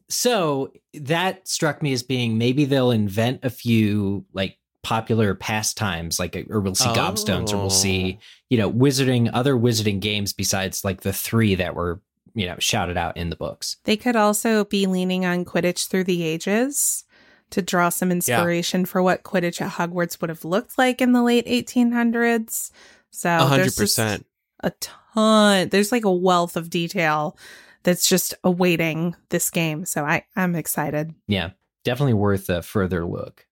So 0.10 0.74
that 0.96 1.48
struck 1.48 1.82
me 1.82 1.94
as 1.94 2.04
being 2.04 2.38
maybe 2.38 2.66
they'll 2.66 2.92
invent 2.92 3.40
a 3.44 3.50
few 3.50 4.26
like 4.34 4.58
popular 4.84 5.34
pastimes, 5.34 6.20
like 6.20 6.36
or 6.50 6.60
we'll 6.60 6.76
see 6.76 6.90
gobstones, 6.90 7.54
or 7.54 7.58
we'll 7.58 7.70
see 7.70 8.20
you 8.50 8.58
know 8.58 8.72
wizarding 8.72 9.30
other 9.34 9.56
wizarding 9.56 10.00
games 10.02 10.34
besides 10.34 10.84
like 10.84 11.02
the 11.02 11.14
three 11.14 11.56
that 11.56 11.76
were 11.76 12.02
you 12.36 12.46
know 12.46 12.56
shouted 12.60 12.98
out 12.98 13.18
in 13.18 13.30
the 13.30 13.36
books. 13.36 13.78
They 13.84 13.98
could 13.98 14.16
also 14.16 14.66
be 14.66 14.86
leaning 14.88 15.26
on 15.26 15.46
Quidditch 15.46 15.88
through 15.88 16.06
the 16.06 16.24
ages 16.24 17.06
to 17.52 17.62
draw 17.62 17.90
some 17.90 18.12
inspiration 18.12 18.86
for 18.86 19.04
what 19.04 19.24
Quidditch 19.24 19.62
at 19.62 19.74
Hogwarts 19.74 20.20
would 20.22 20.30
have 20.30 20.44
looked 20.44 20.78
like 20.78 21.02
in 21.02 21.12
the 21.12 21.22
late 21.22 21.46
1800s. 21.46 22.72
So 23.12 23.30
A 23.30 23.42
100% 23.42 24.24
a 24.62 24.72
ton. 24.80 25.70
There's 25.70 25.92
like 25.92 26.06
a 26.06 26.12
wealth 26.12 26.58
of 26.58 26.70
detail 26.72 27.38
that's 27.84 28.08
just 28.08 28.34
awaiting 28.44 29.16
this 29.30 29.50
game. 29.52 29.86
So 29.86 30.04
I 30.04 30.26
I'm 30.36 30.56
excited. 30.56 31.14
Yeah, 31.28 31.52
definitely 31.84 32.16
worth 32.16 32.50
a 32.50 32.62
further 32.64 33.06
look. 33.06 33.46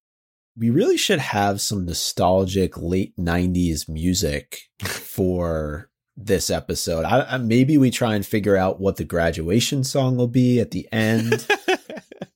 we 0.57 0.69
really 0.71 0.97
should 0.97 1.19
have 1.19 1.61
some 1.61 1.85
nostalgic 1.85 2.77
late 2.77 3.15
90s 3.17 3.87
music 3.87 4.61
for 4.83 5.89
this 6.25 6.49
episode. 6.49 7.05
I, 7.05 7.21
I, 7.33 7.37
maybe 7.37 7.77
we 7.77 7.91
try 7.91 8.15
and 8.15 8.25
figure 8.25 8.57
out 8.57 8.79
what 8.79 8.97
the 8.97 9.03
graduation 9.03 9.83
song 9.83 10.17
will 10.17 10.27
be 10.27 10.59
at 10.59 10.71
the 10.71 10.87
end. 10.91 11.47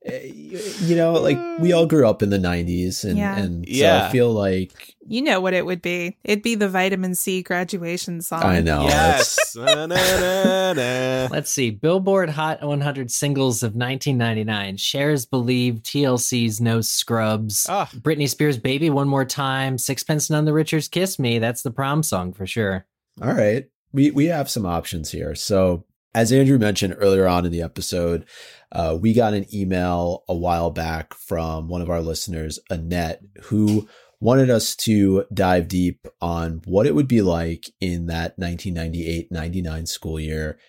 Eh, 0.08 0.30
you 0.36 0.62
you 0.82 0.96
know, 0.96 1.14
like 1.14 1.40
we 1.60 1.74
all 1.74 1.88
grew 1.88 2.08
up 2.08 2.22
in 2.22 2.30
the 2.30 2.38
90s 2.38 3.04
and, 3.04 3.18
Yeah. 3.18 3.40
and 3.40 3.66
so 3.66 3.72
Yeah. 3.74 4.06
I 4.06 4.12
feel 4.12 4.32
like 4.32 4.94
You 5.08 5.24
know 5.24 5.42
what 5.42 5.56
it 5.56 5.66
would 5.66 5.82
be. 5.82 6.16
It'd 6.24 6.44
be 6.44 6.54
the 6.54 6.70
vitamin 6.70 7.16
C 7.16 7.42
graduation 7.42 8.22
song. 8.22 8.44
I 8.44 8.62
know. 8.62 8.84
yes. 8.84 9.56
Na, 9.56 9.88
na, 9.88 9.96
na, 9.96 10.74
na. 10.74 11.28
Let's 11.32 11.50
see. 11.50 11.72
Billboard 11.72 12.30
Hot 12.30 12.62
100 12.64 13.10
singles 13.10 13.64
of 13.64 13.70
1999. 13.74 14.78
Cher's 14.78 15.26
believe 15.26 15.82
TLC's 15.82 16.62
No 16.62 16.82
Scrubs. 16.82 17.66
Ah, 17.68 17.90
Britney 17.96 18.30
Spears' 18.30 18.60
Baby 18.60 18.92
One 18.92 19.08
More 19.08 19.26
Time. 19.26 19.80
Sixpence 19.80 20.30
None 20.30 20.46
the 20.46 20.54
Richer's 20.54 20.88
Kiss 20.88 21.18
Me. 21.18 21.40
That's 21.40 21.64
the 21.64 21.72
prom 21.72 22.04
song 22.04 22.32
for 22.32 22.46
sure. 22.46 22.86
All 23.24 23.34
right. 23.34 23.66
We 23.96 24.12
we 24.12 24.26
have 24.26 24.50
some 24.50 24.66
options 24.66 25.12
here. 25.12 25.36
So 25.36 25.86
As 26.14 26.32
Andrew 26.32 26.58
mentioned 26.58 26.96
earlier 26.98 27.28
on 27.28 27.46
in 27.46 27.52
the 27.52 27.62
episode, 27.62 28.26
uh, 28.72 28.98
we 29.00 29.14
got 29.14 29.34
an 29.34 29.46
email 29.54 30.24
a 30.28 30.36
while 30.36 30.70
back 30.70 31.14
from 31.14 31.70
one 31.70 31.82
of 31.82 31.90
our 31.90 32.02
listeners, 32.02 32.60
Annette, 32.70 33.22
who 33.44 33.88
wanted 34.20 34.50
us 34.50 34.76
to 34.78 35.26
dive 35.34 35.68
deep 35.70 36.08
on 36.22 36.62
what 36.66 36.86
it 36.86 36.96
would 36.96 37.08
be 37.08 37.22
like 37.22 37.70
in 37.80 38.08
that 38.08 38.38
1998 38.38 39.32
99 39.32 39.86
school 39.86 40.20
year, 40.20 40.60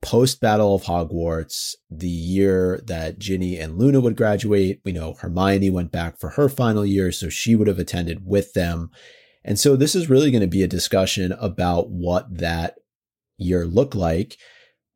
post 0.00 0.40
Battle 0.40 0.74
of 0.74 0.82
Hogwarts, 0.82 1.76
the 1.88 2.08
year 2.08 2.80
that 2.86 3.20
Ginny 3.20 3.58
and 3.58 3.78
Luna 3.78 4.00
would 4.00 4.16
graduate. 4.16 4.80
We 4.84 4.90
know 4.90 5.14
Hermione 5.14 5.70
went 5.70 5.92
back 5.92 6.18
for 6.18 6.30
her 6.30 6.48
final 6.48 6.84
year, 6.84 7.12
so 7.12 7.28
she 7.28 7.54
would 7.54 7.68
have 7.68 7.78
attended 7.78 8.26
with 8.26 8.52
them. 8.54 8.90
And 9.44 9.58
so 9.58 9.76
this 9.76 9.94
is 9.94 10.10
really 10.10 10.30
going 10.30 10.42
to 10.42 10.46
be 10.46 10.62
a 10.62 10.68
discussion 10.68 11.32
about 11.32 11.90
what 11.90 12.38
that 12.38 12.76
year 13.38 13.64
looked 13.64 13.94
like, 13.94 14.36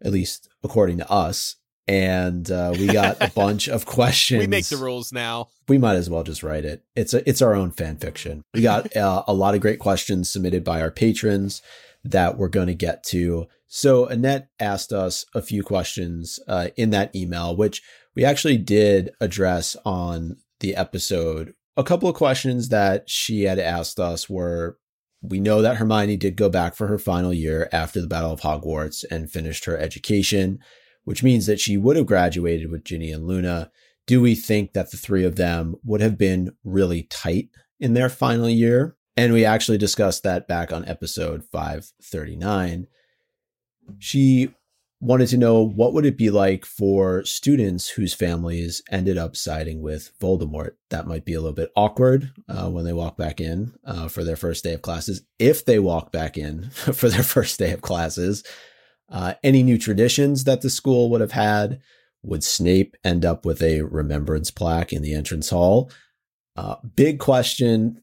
at 0.03 0.13
least 0.13 0.49
according 0.63 0.99
to 0.99 1.11
us. 1.11 1.57
And 1.89 2.51
uh, 2.51 2.75
we 2.77 2.89
got 2.89 3.17
a 3.21 3.31
bunch 3.35 3.69
of 3.69 3.87
questions. 3.87 4.41
We 4.41 4.47
make 4.47 4.67
the 4.67 4.77
rules 4.77 5.13
now. 5.13 5.49
We 5.69 5.79
might 5.79 5.95
as 5.95 6.11
well 6.11 6.25
just 6.25 6.43
write 6.43 6.65
it. 6.65 6.85
It's 6.97 7.15
a, 7.15 7.29
it's 7.29 7.43
our 7.43 7.55
own 7.55 7.71
fan 7.71 7.97
fiction. 7.97 8.43
We 8.55 8.63
got 8.63 8.97
uh, 8.97 9.23
a 9.27 9.35
lot 9.35 9.55
of 9.55 9.61
great 9.61 9.79
questions 9.79 10.31
submitted 10.31 10.65
by 10.65 10.81
our 10.81 10.91
patrons 10.91 11.63
that 12.05 12.39
we're 12.39 12.49
going 12.49 12.69
to 12.69 12.75
get 12.75 13.03
to. 13.05 13.47
So 13.67 14.07
Annette 14.07 14.49
asked 14.61 14.93
us 14.93 15.27
a 15.35 15.43
few 15.43 15.63
questions 15.63 16.39
uh, 16.49 16.69
in 16.77 16.91
that 16.91 17.15
email, 17.15 17.55
which 17.55 17.83
we 18.15 18.25
actually 18.25 18.59
did 18.59 19.11
address 19.21 19.77
on 19.85 20.37
the 20.61 20.75
episode. 20.75 21.55
A 21.77 21.85
couple 21.85 22.09
of 22.09 22.15
questions 22.15 22.71
that 22.71 23.09
she 23.09 23.43
had 23.43 23.59
asked 23.59 24.01
us 24.01 24.31
were 24.31 24.79
we 25.23 25.41
know 25.41 25.63
that 25.63 25.77
Hermione 25.77 26.17
did 26.17 26.37
go 26.37 26.49
back 26.49 26.75
for 26.75 26.87
her 26.87 26.99
final 26.99 27.33
year 27.33 27.69
after 27.73 28.01
the 28.01 28.07
Battle 28.07 28.33
of 28.33 28.41
Hogwarts 28.41 29.05
and 29.11 29.31
finished 29.31 29.65
her 29.65 29.77
education, 29.77 30.59
which 31.05 31.23
means 31.23 31.47
that 31.47 31.61
she 31.61 31.77
would 31.77 31.97
have 31.97 32.07
graduated 32.07 32.71
with 32.71 32.85
Ginny 32.85 33.11
and 33.11 33.27
Luna. 33.27 33.71
Do 34.07 34.21
we 34.21 34.35
think 34.35 34.73
that 34.73 34.91
the 34.91 34.97
three 34.97 35.25
of 35.25 35.37
them 35.37 35.75
would 35.85 36.01
have 36.01 36.17
been 36.17 36.53
really 36.65 37.05
tight 37.05 37.49
in 37.81 37.95
their 37.95 38.09
final 38.09 38.49
year? 38.49 38.97
And 39.17 39.33
we 39.33 39.45
actually 39.45 39.79
discussed 39.79 40.23
that 40.23 40.47
back 40.47 40.73
on 40.73 40.87
episode 40.87 41.43
539. 41.45 42.87
She 43.99 44.55
wanted 45.01 45.29
to 45.29 45.37
know 45.37 45.63
what 45.63 45.93
would 45.93 46.07
it 46.07 46.17
be 46.17 46.31
like 46.31 46.65
for 46.65 47.25
students 47.25 47.89
whose 47.89 48.15
families 48.15 48.83
ended 48.91 49.19
up 49.19 49.37
siding 49.37 49.83
with 49.83 50.11
Voldemort. 50.19 50.73
That 50.91 51.07
might 51.07 51.25
be 51.25 51.35
a 51.35 51.41
little 51.41 51.55
bit 51.55 51.71
awkward 51.77 52.33
uh, 52.49 52.71
when 52.71 52.85
they 52.85 52.95
walk 52.95 53.17
back 53.17 53.41
in 53.41 53.75
uh, 53.85 54.09
for 54.09 54.25
their 54.25 54.37
first 54.37 54.65
day 54.65 54.73
of 54.73 54.83
classes, 54.83 55.23
if 55.39 55.65
they 55.65 55.79
walk 55.79 56.13
back 56.13 56.39
in 56.39 56.71
for 56.71 57.09
their 57.09 57.23
first 57.23 57.59
day 57.59 57.73
of 57.73 57.83
classes. 57.83 58.43
Uh, 59.09 59.35
any 59.45 59.63
new 59.63 59.79
traditions 59.79 60.45
that 60.45 60.63
the 60.63 60.71
school 60.71 61.11
would 61.11 61.21
have 61.21 61.33
had? 61.33 61.81
Would 62.23 62.43
Snape 62.43 62.97
end 63.05 63.25
up 63.25 63.45
with 63.45 63.63
a 63.63 63.83
remembrance 63.83 64.51
plaque 64.51 64.93
in 64.93 65.03
the 65.03 65.15
entrance 65.15 65.51
hall? 65.51 65.93
Uh, 66.57 66.77
big 66.97 67.21
question 67.21 68.03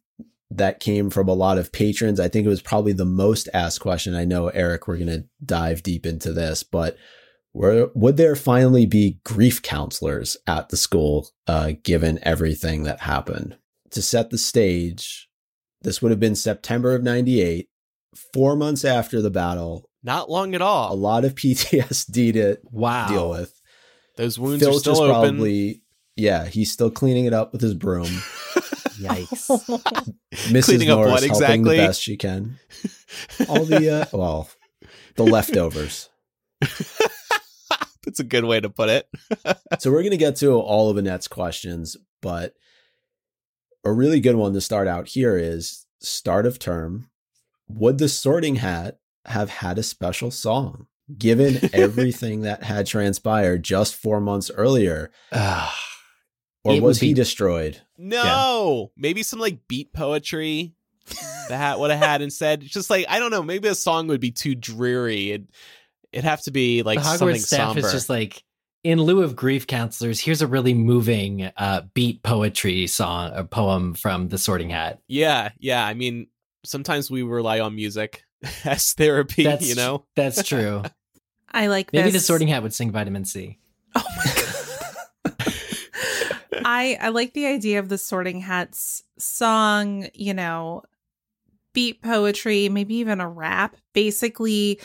that 0.58 0.80
came 0.80 1.10
from 1.10 1.28
a 1.28 1.34
lot 1.34 1.58
of 1.58 1.72
patrons. 1.72 2.20
I 2.20 2.28
think 2.28 2.46
it 2.46 2.50
was 2.50 2.62
probably 2.62 2.94
the 2.94 3.06
most 3.06 3.50
asked 3.54 3.80
question. 3.80 4.16
I 4.16 4.26
know, 4.26 4.48
Eric, 4.50 4.88
we're 4.88 4.98
going 4.98 5.08
to 5.08 5.26
dive 5.44 5.84
deep 5.84 6.06
into 6.06 6.34
this, 6.34 6.64
but 6.64 6.98
were, 7.54 7.92
would 7.94 8.18
there 8.18 8.36
finally 8.36 8.86
be 8.86 9.20
grief 9.24 9.62
counselors 9.62 10.38
at 10.48 10.70
the 10.70 10.78
school, 10.78 11.30
uh, 11.48 11.74
given 11.84 12.20
everything 12.24 12.84
that 12.84 13.02
happened? 13.02 13.58
To 13.92 14.02
set 14.02 14.32
the 14.32 14.38
stage, 14.38 15.30
this 15.82 16.02
would 16.02 16.12
have 16.12 16.20
been 16.20 16.36
September 16.36 16.96
of 16.96 17.04
98, 17.04 17.70
four 18.34 18.56
months 18.56 18.84
after 18.84 19.22
the 19.22 19.30
battle. 19.30 19.90
Not 20.04 20.30
long 20.30 20.56
at 20.56 20.62
all. 20.62 20.94
A 20.94 20.96
lot 20.96 21.26
of 21.26 21.36
PTSD 21.36 22.34
to 22.34 22.58
wow. 22.72 23.08
deal 23.08 23.30
with. 23.30 23.60
Those 24.18 24.38
wounds 24.38 24.64
Filch 24.64 24.76
are 24.76 24.80
still 24.80 25.02
open. 25.02 25.36
Probably, 25.36 25.82
yeah, 26.16 26.46
he's 26.46 26.72
still 26.72 26.92
cleaning 26.92 27.26
it 27.26 27.34
up 27.34 27.52
with 27.52 27.62
his 27.62 27.74
broom. 27.74 28.10
Yikes. 29.04 30.16
Mrs. 30.34 30.66
Cleaning 30.66 30.88
Norris 30.88 31.08
up 31.08 31.14
what 31.14 31.24
exactly? 31.24 31.78
the 31.78 31.88
best 31.88 32.02
she 32.02 32.18
can. 32.18 32.58
All 33.48 33.66
the 33.66 33.90
uh, 33.90 34.06
well, 34.18 34.50
the 35.16 35.24
leftovers. 35.24 36.10
That's 38.06 38.20
a 38.20 38.24
good 38.24 38.46
way 38.46 38.60
to 38.60 38.70
put 38.70 38.90
it. 38.90 39.08
so 39.80 39.92
we're 39.92 40.02
going 40.02 40.12
to 40.12 40.18
get 40.18 40.36
to 40.38 40.54
all 40.54 40.90
of 40.90 40.98
Annette's 40.98 41.28
questions, 41.28 41.98
but 42.22 42.54
a 43.84 43.92
really 43.92 44.20
good 44.20 44.36
one 44.36 44.54
to 44.54 44.62
start 44.62 44.88
out 44.88 45.10
here 45.10 45.38
is 45.38 45.86
start 46.00 46.46
of 46.46 46.60
term. 46.60 47.10
Would 47.68 47.98
the 47.98 48.10
sorting 48.10 48.58
hat 48.58 48.98
have 49.26 49.50
had 49.50 49.78
a 49.78 49.84
special 49.84 50.32
song 50.32 50.88
given 51.18 51.70
everything 51.74 52.42
that 52.42 52.64
had 52.64 52.88
transpired 52.88 53.64
just 53.64 53.96
four 53.96 54.20
months 54.20 54.52
earlier? 54.56 55.12
Or 56.64 56.76
it 56.76 56.82
was 56.82 57.00
he 57.00 57.14
destroyed? 57.14 57.82
No, 57.98 58.92
yeah. 58.96 59.02
maybe 59.02 59.24
some 59.24 59.40
like 59.40 59.68
beat 59.68 59.94
poetry. 59.94 60.74
the 61.50 61.58
hat 61.58 61.80
would 61.80 61.92
have 61.92 62.00
had 62.00 62.22
instead. 62.22 62.62
Just 62.62 62.90
like 62.90 63.06
I 63.10 63.20
don't 63.20 63.32
know, 63.32 63.44
maybe 63.44 63.68
a 63.68 63.76
song 63.76 64.08
would 64.08 64.22
be 64.22 64.32
too 64.32 64.56
dreary. 64.56 65.32
It 65.32 65.44
it'd 66.14 66.24
have 66.24 66.42
to 66.44 66.52
be 66.52 66.84
like 66.84 67.00
the 67.00 67.06
Hogwarts 67.06 67.18
something 67.18 67.40
staff 67.40 67.68
somber. 67.70 67.86
is 67.86 67.92
just 67.92 68.10
like 68.10 68.44
in 68.84 69.02
lieu 69.02 69.24
of 69.24 69.36
grief 69.36 69.68
counselors. 69.68 70.20
Here's 70.20 70.42
a 70.42 70.48
really 70.48 70.74
moving 70.74 71.52
uh, 71.58 71.82
beat 71.94 72.24
poetry 72.24 72.88
song, 72.88 73.32
a 73.34 73.44
poem 73.44 73.94
from 73.94 74.30
the 74.30 74.38
Sorting 74.38 74.70
Hat. 74.70 75.00
Yeah, 75.08 75.52
yeah. 75.60 75.86
I 75.86 75.94
mean, 75.94 76.28
sometimes 76.64 77.10
we 77.10 77.24
rely 77.24 77.60
on 77.60 77.76
music 77.76 78.24
as 78.64 78.94
therapy. 78.94 79.44
That's, 79.44 79.68
you 79.68 79.76
know, 79.76 80.06
that's 80.16 80.44
true. 80.44 80.84
I 81.52 81.68
like 81.68 81.94
maybe 81.94 82.12
this. 82.12 82.22
the 82.22 82.26
Sorting 82.26 82.48
Hat 82.48 82.64
would 82.64 82.74
sing 82.74 82.92
Vitamin 82.92 83.26
C. 83.26 83.60
Oh 83.96 84.04
my 84.18 84.24
god. 84.24 84.33
I 86.66 86.98
I 87.00 87.10
like 87.10 87.34
the 87.34 87.46
idea 87.46 87.80
of 87.80 87.90
the 87.90 87.98
Sorting 87.98 88.42
Hats 88.42 89.04
song, 89.18 90.08
you 90.14 90.34
know, 90.34 90.84
beat 91.74 92.02
poetry, 92.02 92.70
maybe 92.70 92.96
even 92.96 93.20
a 93.20 93.30
rap, 93.30 93.76
basically 93.94 94.80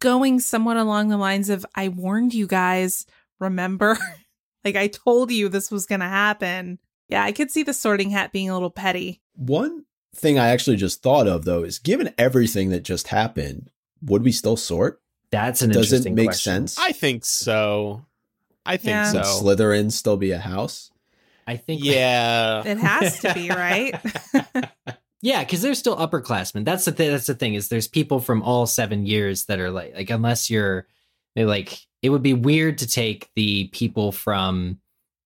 going 0.00 0.40
somewhat 0.40 0.76
along 0.76 1.08
the 1.08 1.16
lines 1.16 1.48
of 1.48 1.64
I 1.74 1.88
warned 1.88 2.34
you 2.34 2.46
guys, 2.46 3.06
remember? 3.40 3.98
like 4.64 4.76
I 4.76 4.88
told 4.88 5.30
you 5.30 5.48
this 5.48 5.70
was 5.70 5.86
going 5.86 6.00
to 6.00 6.06
happen. 6.06 6.78
Yeah, 7.08 7.24
I 7.24 7.32
could 7.32 7.50
see 7.50 7.62
the 7.62 7.74
Sorting 7.74 8.10
Hat 8.10 8.32
being 8.32 8.50
a 8.50 8.52
little 8.52 8.70
petty. 8.70 9.20
One 9.34 9.84
thing 10.14 10.38
I 10.38 10.48
actually 10.48 10.76
just 10.76 11.02
thought 11.02 11.28
of 11.28 11.44
though 11.44 11.62
is 11.62 11.78
given 11.78 12.12
everything 12.18 12.70
that 12.70 12.82
just 12.82 13.08
happened, 13.08 13.70
would 14.02 14.22
we 14.22 14.32
still 14.32 14.56
sort? 14.56 15.00
That's 15.30 15.62
an 15.62 15.70
interesting. 15.70 15.98
Does 15.98 16.06
it 16.06 16.12
make 16.12 16.26
question. 16.26 16.68
sense? 16.68 16.78
I 16.78 16.92
think 16.92 17.24
so. 17.24 18.06
I 18.64 18.76
think 18.76 18.90
yeah. 18.90 19.12
so. 19.12 19.20
Slytherin 19.20 19.92
still 19.92 20.16
be 20.16 20.32
a 20.32 20.38
house? 20.38 20.90
I 21.46 21.56
think. 21.56 21.84
Yeah, 21.84 22.62
it 22.64 22.78
has 22.78 23.20
to 23.20 23.32
be 23.34 23.50
right. 23.50 23.94
yeah, 25.22 25.44
because 25.44 25.62
they're 25.62 25.74
still 25.74 25.96
upperclassmen. 25.96 26.64
That's 26.64 26.84
the 26.84 26.92
th- 26.92 27.10
that's 27.10 27.26
the 27.26 27.34
thing 27.34 27.54
is 27.54 27.68
there's 27.68 27.88
people 27.88 28.20
from 28.20 28.42
all 28.42 28.66
seven 28.66 29.06
years 29.06 29.44
that 29.46 29.60
are 29.60 29.70
like 29.70 29.94
like 29.94 30.10
unless 30.10 30.50
you're 30.50 30.86
like 31.36 31.86
it 32.02 32.10
would 32.10 32.22
be 32.22 32.34
weird 32.34 32.78
to 32.78 32.86
take 32.86 33.30
the 33.34 33.68
people 33.68 34.12
from 34.12 34.80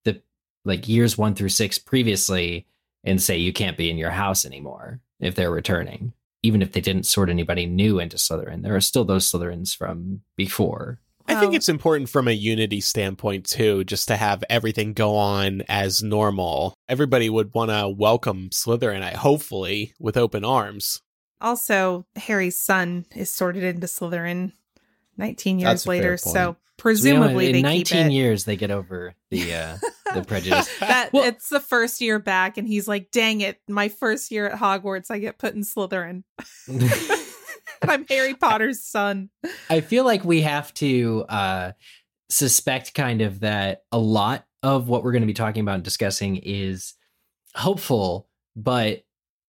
the 0.04 0.22
like 0.64 0.88
years 0.88 1.16
one 1.16 1.34
through 1.34 1.48
six 1.48 1.78
previously 1.78 2.66
and 3.04 3.22
say 3.22 3.36
you 3.36 3.52
can't 3.52 3.76
be 3.76 3.90
in 3.90 3.96
your 3.96 4.10
house 4.10 4.44
anymore 4.44 5.00
if 5.20 5.34
they're 5.34 5.50
returning. 5.50 6.12
Even 6.42 6.62
if 6.62 6.72
they 6.72 6.80
didn't 6.80 7.04
sort 7.04 7.28
anybody 7.28 7.66
new 7.66 7.98
into 7.98 8.16
Slytherin, 8.16 8.62
there 8.62 8.74
are 8.74 8.80
still 8.80 9.04
those 9.04 9.30
Slytherins 9.30 9.76
from 9.76 10.22
before. 10.36 10.98
I 11.30 11.40
think 11.40 11.54
it's 11.54 11.68
important 11.68 12.08
from 12.08 12.28
a 12.28 12.32
unity 12.32 12.80
standpoint 12.80 13.46
too, 13.46 13.84
just 13.84 14.08
to 14.08 14.16
have 14.16 14.42
everything 14.50 14.92
go 14.92 15.16
on 15.16 15.62
as 15.68 16.02
normal. 16.02 16.74
Everybody 16.88 17.30
would 17.30 17.54
want 17.54 17.70
to 17.70 17.88
welcome 17.88 18.50
Slytherin, 18.50 19.02
I 19.02 19.12
hopefully, 19.12 19.94
with 19.98 20.16
open 20.16 20.44
arms. 20.44 21.00
Also, 21.40 22.06
Harry's 22.16 22.60
son 22.60 23.06
is 23.14 23.30
sorted 23.30 23.64
into 23.64 23.86
Slytherin 23.86 24.52
19 25.16 25.58
years 25.58 25.86
later, 25.86 26.16
so 26.16 26.56
presumably 26.76 27.46
so, 27.46 27.48
in 27.48 27.52
they 27.52 27.62
19 27.62 28.10
years 28.10 28.44
they 28.44 28.56
get 28.56 28.70
over 28.70 29.14
the 29.30 29.54
uh, 29.54 29.76
the 30.14 30.24
prejudice. 30.24 30.68
that 30.80 31.10
well, 31.12 31.24
it's 31.24 31.48
the 31.48 31.60
first 31.60 32.00
year 32.00 32.18
back, 32.18 32.58
and 32.58 32.66
he's 32.66 32.88
like, 32.88 33.10
"Dang 33.10 33.40
it, 33.40 33.60
my 33.68 33.88
first 33.88 34.30
year 34.30 34.48
at 34.48 34.58
Hogwarts, 34.58 35.10
I 35.10 35.18
get 35.18 35.38
put 35.38 35.54
in 35.54 35.62
Slytherin." 35.62 36.24
I'm 37.88 38.06
Harry 38.08 38.34
Potter's 38.34 38.84
son. 38.84 39.30
I 39.70 39.80
feel 39.80 40.04
like 40.04 40.24
we 40.24 40.42
have 40.42 40.72
to 40.74 41.24
uh, 41.28 41.72
suspect 42.28 42.94
kind 42.94 43.22
of 43.22 43.40
that 43.40 43.82
a 43.90 43.98
lot 43.98 44.44
of 44.62 44.88
what 44.88 45.02
we're 45.02 45.12
going 45.12 45.22
to 45.22 45.26
be 45.26 45.32
talking 45.34 45.62
about 45.62 45.76
and 45.76 45.84
discussing 45.84 46.36
is 46.36 46.94
hopeful, 47.54 48.28
but 48.54 49.02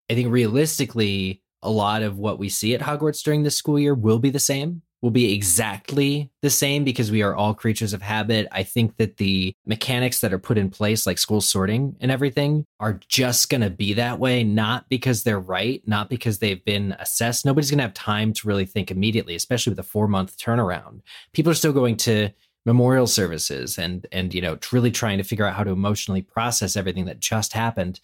I 0.09 0.13
think 0.13 0.31
realistically, 0.31 1.43
a 1.61 1.69
lot 1.69 2.03
of 2.03 2.17
what 2.17 2.39
we 2.39 2.49
see 2.49 2.73
at 2.73 2.81
Hogwarts 2.81 3.21
during 3.21 3.43
this 3.43 3.55
school 3.55 3.77
year 3.77 3.93
will 3.93 4.19
be 4.19 4.29
the 4.29 4.39
same. 4.39 4.81
Will 5.01 5.11
be 5.11 5.33
exactly 5.33 6.29
the 6.41 6.49
same 6.49 6.83
because 6.83 7.11
we 7.11 7.23
are 7.23 7.35
all 7.35 7.53
creatures 7.53 7.93
of 7.93 8.01
habit. 8.01 8.47
I 8.51 8.63
think 8.63 8.97
that 8.97 9.17
the 9.17 9.55
mechanics 9.65 10.21
that 10.21 10.31
are 10.31 10.39
put 10.39 10.57
in 10.57 10.69
place, 10.69 11.07
like 11.07 11.17
school 11.17 11.41
sorting 11.41 11.95
and 11.99 12.11
everything, 12.11 12.65
are 12.79 12.99
just 13.07 13.49
going 13.49 13.61
to 13.61 13.69
be 13.69 13.93
that 13.93 14.19
way, 14.19 14.43
not 14.43 14.87
because 14.89 15.23
they're 15.23 15.39
right, 15.39 15.81
not 15.87 16.09
because 16.09 16.37
they've 16.37 16.63
been 16.63 16.95
assessed. 16.99 17.45
Nobody's 17.45 17.71
going 17.71 17.79
to 17.79 17.83
have 17.83 17.93
time 17.93 18.31
to 18.33 18.47
really 18.47 18.65
think 18.65 18.91
immediately, 18.91 19.35
especially 19.35 19.71
with 19.71 19.79
a 19.79 19.83
four 19.83 20.07
month 20.07 20.37
turnaround. 20.37 21.01
People 21.33 21.51
are 21.51 21.55
still 21.55 21.73
going 21.73 21.97
to 21.97 22.29
memorial 22.65 23.07
services 23.07 23.79
and 23.79 24.05
and 24.11 24.33
you 24.35 24.41
know 24.41 24.57
really 24.71 24.91
trying 24.91 25.17
to 25.17 25.23
figure 25.23 25.45
out 25.45 25.55
how 25.55 25.63
to 25.63 25.71
emotionally 25.71 26.21
process 26.21 26.75
everything 26.77 27.05
that 27.05 27.19
just 27.19 27.53
happened 27.53 27.99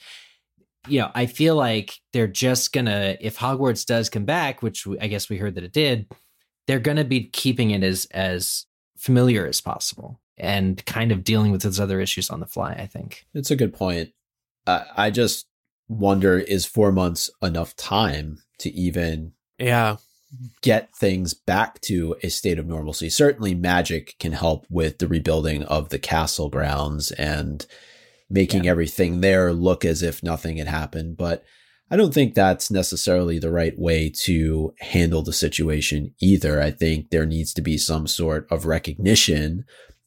you 0.88 1.00
know 1.00 1.12
i 1.14 1.28
feel 1.28 1.56
like 1.56 2.00
they're 2.12 2.26
just 2.26 2.74
gonna 2.74 3.16
if 3.22 3.38
hogwarts 3.38 3.86
does 3.86 4.10
come 4.10 4.26
back 4.26 4.64
which 4.64 4.88
i 5.00 5.06
guess 5.06 5.30
we 5.30 5.38
heard 5.38 5.54
that 5.54 5.64
it 5.64 5.74
did 5.74 6.08
they're 6.68 6.80
gonna 6.80 7.04
be 7.04 7.24
keeping 7.26 7.72
it 7.72 7.84
as 7.84 8.06
as 8.12 8.66
familiar 8.98 9.48
as 9.48 9.62
possible 9.62 10.20
and 10.38 10.86
kind 10.86 11.12
of 11.12 11.24
dealing 11.24 11.52
with 11.52 11.62
those 11.64 11.80
other 11.80 12.00
issues 12.00 12.30
on 12.30 12.40
the 12.40 12.46
fly 12.46 12.74
i 12.74 12.86
think 12.86 13.26
it's 13.34 13.52
a 13.52 13.56
good 13.56 13.74
point 13.74 14.12
uh, 14.66 14.84
i 14.96 15.10
just 15.10 15.48
wonder 15.88 16.38
is 16.38 16.66
four 16.66 16.92
months 16.92 17.30
enough 17.42 17.76
time 17.76 18.40
to 18.60 18.70
even 18.72 19.32
yeah 19.58 19.98
get 20.62 20.94
things 20.96 21.34
back 21.34 21.80
to 21.82 22.16
a 22.24 22.30
state 22.30 22.60
of 22.60 22.68
normalcy. 22.68 23.10
Certainly, 23.10 23.56
magic 23.56 24.16
can 24.20 24.34
help 24.34 24.66
with 24.70 25.00
the 25.00 25.08
rebuilding 25.08 25.64
of 25.64 25.90
the 25.90 26.00
castle 26.00 26.50
grounds 26.50 27.12
and 27.12 27.66
making 28.30 28.66
yeah. 28.66 28.72
everything 28.72 29.22
there 29.22 29.54
look 29.54 29.86
as 29.86 30.04
if 30.04 30.22
nothing 30.22 30.58
had 30.58 30.68
happened. 30.68 31.18
But 31.18 31.44
I 31.90 31.96
don't 31.96 32.14
think 32.14 32.34
that's 32.34 32.70
necessarily 32.70 33.40
the 33.40 33.52
right 33.52 33.78
way 33.78 34.10
to 34.24 34.74
handle 34.80 35.22
the 35.22 35.32
situation 35.32 36.14
either. 36.20 36.62
I 36.62 36.72
think 36.72 37.10
there 37.10 37.26
needs 37.26 37.54
to 37.54 37.62
be 37.62 37.78
some 37.78 38.08
sort 38.08 38.46
of 38.52 38.66
recognition 38.66 39.64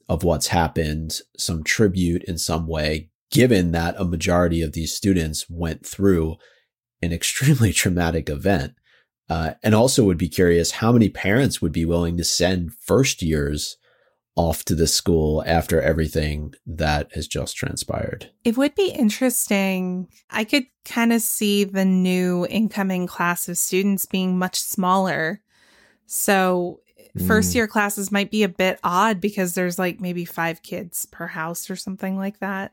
of 0.08 0.22
what's 0.22 0.48
happened, 0.48 1.20
some 1.38 1.64
tribute 1.64 2.22
in 2.24 2.36
some 2.36 2.66
way, 2.66 3.08
given 3.30 3.72
that 3.72 3.94
a 3.96 4.04
majority 4.04 4.60
of 4.60 4.72
these 4.72 4.94
students 4.94 5.48
went 5.48 5.86
through 5.86 6.36
an 7.00 7.12
extremely 7.14 7.72
traumatic 7.72 8.28
event. 8.28 8.74
Uh, 9.30 9.54
and 9.62 9.76
also 9.76 10.02
would 10.02 10.18
be 10.18 10.28
curious 10.28 10.72
how 10.72 10.90
many 10.90 11.08
parents 11.08 11.62
would 11.62 11.70
be 11.70 11.84
willing 11.84 12.16
to 12.16 12.24
send 12.24 12.74
first 12.74 13.22
years 13.22 13.76
off 14.40 14.64
to 14.64 14.74
the 14.74 14.86
school 14.86 15.44
after 15.46 15.82
everything 15.82 16.54
that 16.66 17.12
has 17.12 17.28
just 17.28 17.54
transpired. 17.54 18.30
It 18.42 18.56
would 18.56 18.74
be 18.74 18.88
interesting. 18.88 20.08
I 20.30 20.44
could 20.44 20.64
kind 20.86 21.12
of 21.12 21.20
see 21.20 21.64
the 21.64 21.84
new 21.84 22.46
incoming 22.46 23.06
class 23.06 23.50
of 23.50 23.58
students 23.58 24.06
being 24.06 24.38
much 24.38 24.58
smaller. 24.58 25.42
So, 26.06 26.80
first 27.26 27.52
mm. 27.52 27.56
year 27.56 27.68
classes 27.68 28.10
might 28.10 28.30
be 28.30 28.42
a 28.42 28.48
bit 28.48 28.80
odd 28.82 29.20
because 29.20 29.52
there's 29.52 29.78
like 29.78 30.00
maybe 30.00 30.24
five 30.24 30.62
kids 30.62 31.04
per 31.04 31.26
house 31.26 31.68
or 31.68 31.76
something 31.76 32.16
like 32.16 32.38
that 32.38 32.72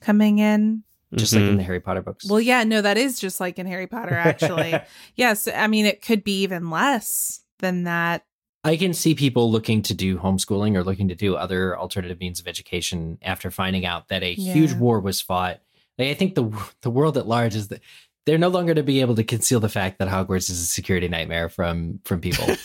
coming 0.00 0.38
in 0.38 0.84
just 1.16 1.34
mm-hmm. 1.34 1.42
like 1.42 1.50
in 1.50 1.56
the 1.56 1.64
Harry 1.64 1.80
Potter 1.80 2.02
books. 2.02 2.30
Well, 2.30 2.40
yeah, 2.40 2.62
no, 2.62 2.80
that 2.80 2.96
is 2.96 3.18
just 3.18 3.40
like 3.40 3.58
in 3.58 3.66
Harry 3.66 3.88
Potter, 3.88 4.14
actually. 4.14 4.74
yes, 5.16 5.48
I 5.48 5.66
mean, 5.66 5.84
it 5.84 6.00
could 6.00 6.22
be 6.22 6.42
even 6.42 6.70
less 6.70 7.42
than 7.58 7.84
that. 7.84 8.24
I 8.64 8.76
can 8.76 8.94
see 8.94 9.14
people 9.14 9.50
looking 9.50 9.82
to 9.82 9.94
do 9.94 10.18
homeschooling 10.18 10.76
or 10.76 10.84
looking 10.84 11.08
to 11.08 11.14
do 11.14 11.34
other 11.34 11.76
alternative 11.76 12.20
means 12.20 12.38
of 12.38 12.46
education 12.46 13.18
after 13.20 13.50
finding 13.50 13.84
out 13.84 14.08
that 14.08 14.22
a 14.22 14.34
yeah. 14.34 14.52
huge 14.52 14.72
war 14.72 15.00
was 15.00 15.20
fought. 15.20 15.60
Like, 15.98 16.08
I 16.08 16.14
think 16.14 16.34
the 16.34 16.50
the 16.82 16.90
world 16.90 17.18
at 17.18 17.26
large 17.26 17.54
is 17.56 17.68
that 17.68 17.80
they're 18.24 18.38
no 18.38 18.48
longer 18.48 18.74
to 18.74 18.82
be 18.82 19.00
able 19.00 19.16
to 19.16 19.24
conceal 19.24 19.58
the 19.58 19.68
fact 19.68 19.98
that 19.98 20.08
Hogwarts 20.08 20.48
is 20.48 20.60
a 20.60 20.66
security 20.66 21.08
nightmare 21.08 21.48
from 21.48 22.00
from 22.04 22.20
people. 22.20 22.46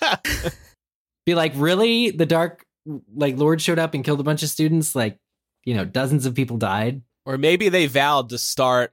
be 1.26 1.34
like, 1.34 1.52
really? 1.54 2.10
The 2.10 2.26
Dark 2.26 2.64
like 3.14 3.36
Lord 3.36 3.60
showed 3.60 3.78
up 3.78 3.94
and 3.94 4.04
killed 4.04 4.20
a 4.20 4.24
bunch 4.24 4.42
of 4.42 4.48
students. 4.48 4.94
Like, 4.94 5.18
you 5.64 5.74
know, 5.74 5.84
dozens 5.84 6.26
of 6.26 6.34
people 6.34 6.56
died. 6.56 7.02
Or 7.24 7.38
maybe 7.38 7.68
they 7.68 7.86
vowed 7.86 8.30
to 8.30 8.38
start 8.38 8.90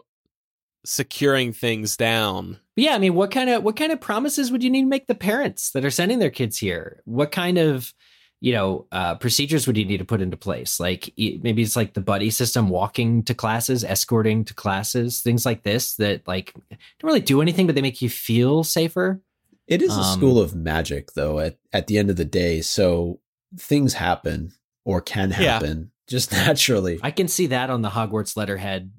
securing 0.86 1.54
things 1.54 1.98
down. 1.98 2.60
yeah, 2.76 2.96
I 2.96 3.00
mean, 3.00 3.16
what 3.16 3.32
kind 3.32 3.50
of 3.50 3.64
what 3.64 3.76
kind 3.76 3.92
of 3.92 4.02
promises 4.02 4.52
would 4.52 4.64
you 4.64 4.70
need 4.70 4.84
to 4.84 4.88
make 4.88 5.08
the 5.08 5.16
parents 5.16 5.72
that 5.72 5.86
are 5.86 5.92
sending 5.92 6.20
their 6.20 6.30
kids 6.30 6.58
here? 6.58 7.02
What 7.06 7.32
kind 7.32 7.58
of 7.58 7.94
you 8.42 8.54
know 8.54 8.88
uh, 8.92 9.16
procedures 9.16 9.68
would 9.68 9.78
you 9.78 9.86
need 9.86 9.98
to 9.98 10.06
put 10.06 10.22
into 10.22 10.38
place? 10.38 10.80
Like 10.80 11.14
maybe 11.18 11.62
it's 11.62 11.76
like 11.76 11.94
the 11.94 12.02
buddy 12.02 12.30
system, 12.30 12.70
walking 12.70 13.24
to 13.24 13.34
classes, 13.34 13.84
escorting 13.84 14.46
to 14.46 14.54
classes, 14.54 15.22
things 15.22 15.46
like 15.46 15.64
this 15.64 15.96
that 15.96 16.28
like 16.28 16.54
don't 16.54 17.08
really 17.08 17.20
do 17.22 17.42
anything, 17.42 17.66
but 17.66 17.76
they 17.76 17.82
make 17.82 18.02
you 18.02 18.10
feel 18.10 18.64
safer. 18.64 19.22
It 19.68 19.84
is 19.84 19.96
a 19.96 20.02
um, 20.02 20.18
school 20.18 20.40
of 20.40 20.56
magic, 20.56 21.14
though. 21.14 21.40
At 21.40 21.58
at 21.74 21.88
the 21.88 21.98
end 21.98 22.10
of 22.10 22.16
the 22.16 22.26
day, 22.26 22.62
so 22.62 23.20
things 23.58 23.94
happen 23.94 24.54
or 24.86 25.02
can 25.02 25.32
happen 25.32 25.92
just 26.10 26.32
naturally. 26.34 27.00
I 27.02 27.12
can 27.12 27.28
see 27.28 27.48
that 27.48 27.70
on 27.70 27.82
the 27.82 27.90
Hogwarts 27.90 28.36
letterhead. 28.36 28.92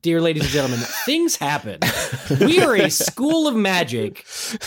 Dear 0.00 0.20
ladies 0.20 0.44
and 0.44 0.52
gentlemen, 0.52 0.80
things 1.04 1.36
happen. 1.36 1.80
We 2.40 2.60
are 2.60 2.74
a 2.74 2.90
school 2.90 3.46
of 3.46 3.54
magic, 3.54 4.24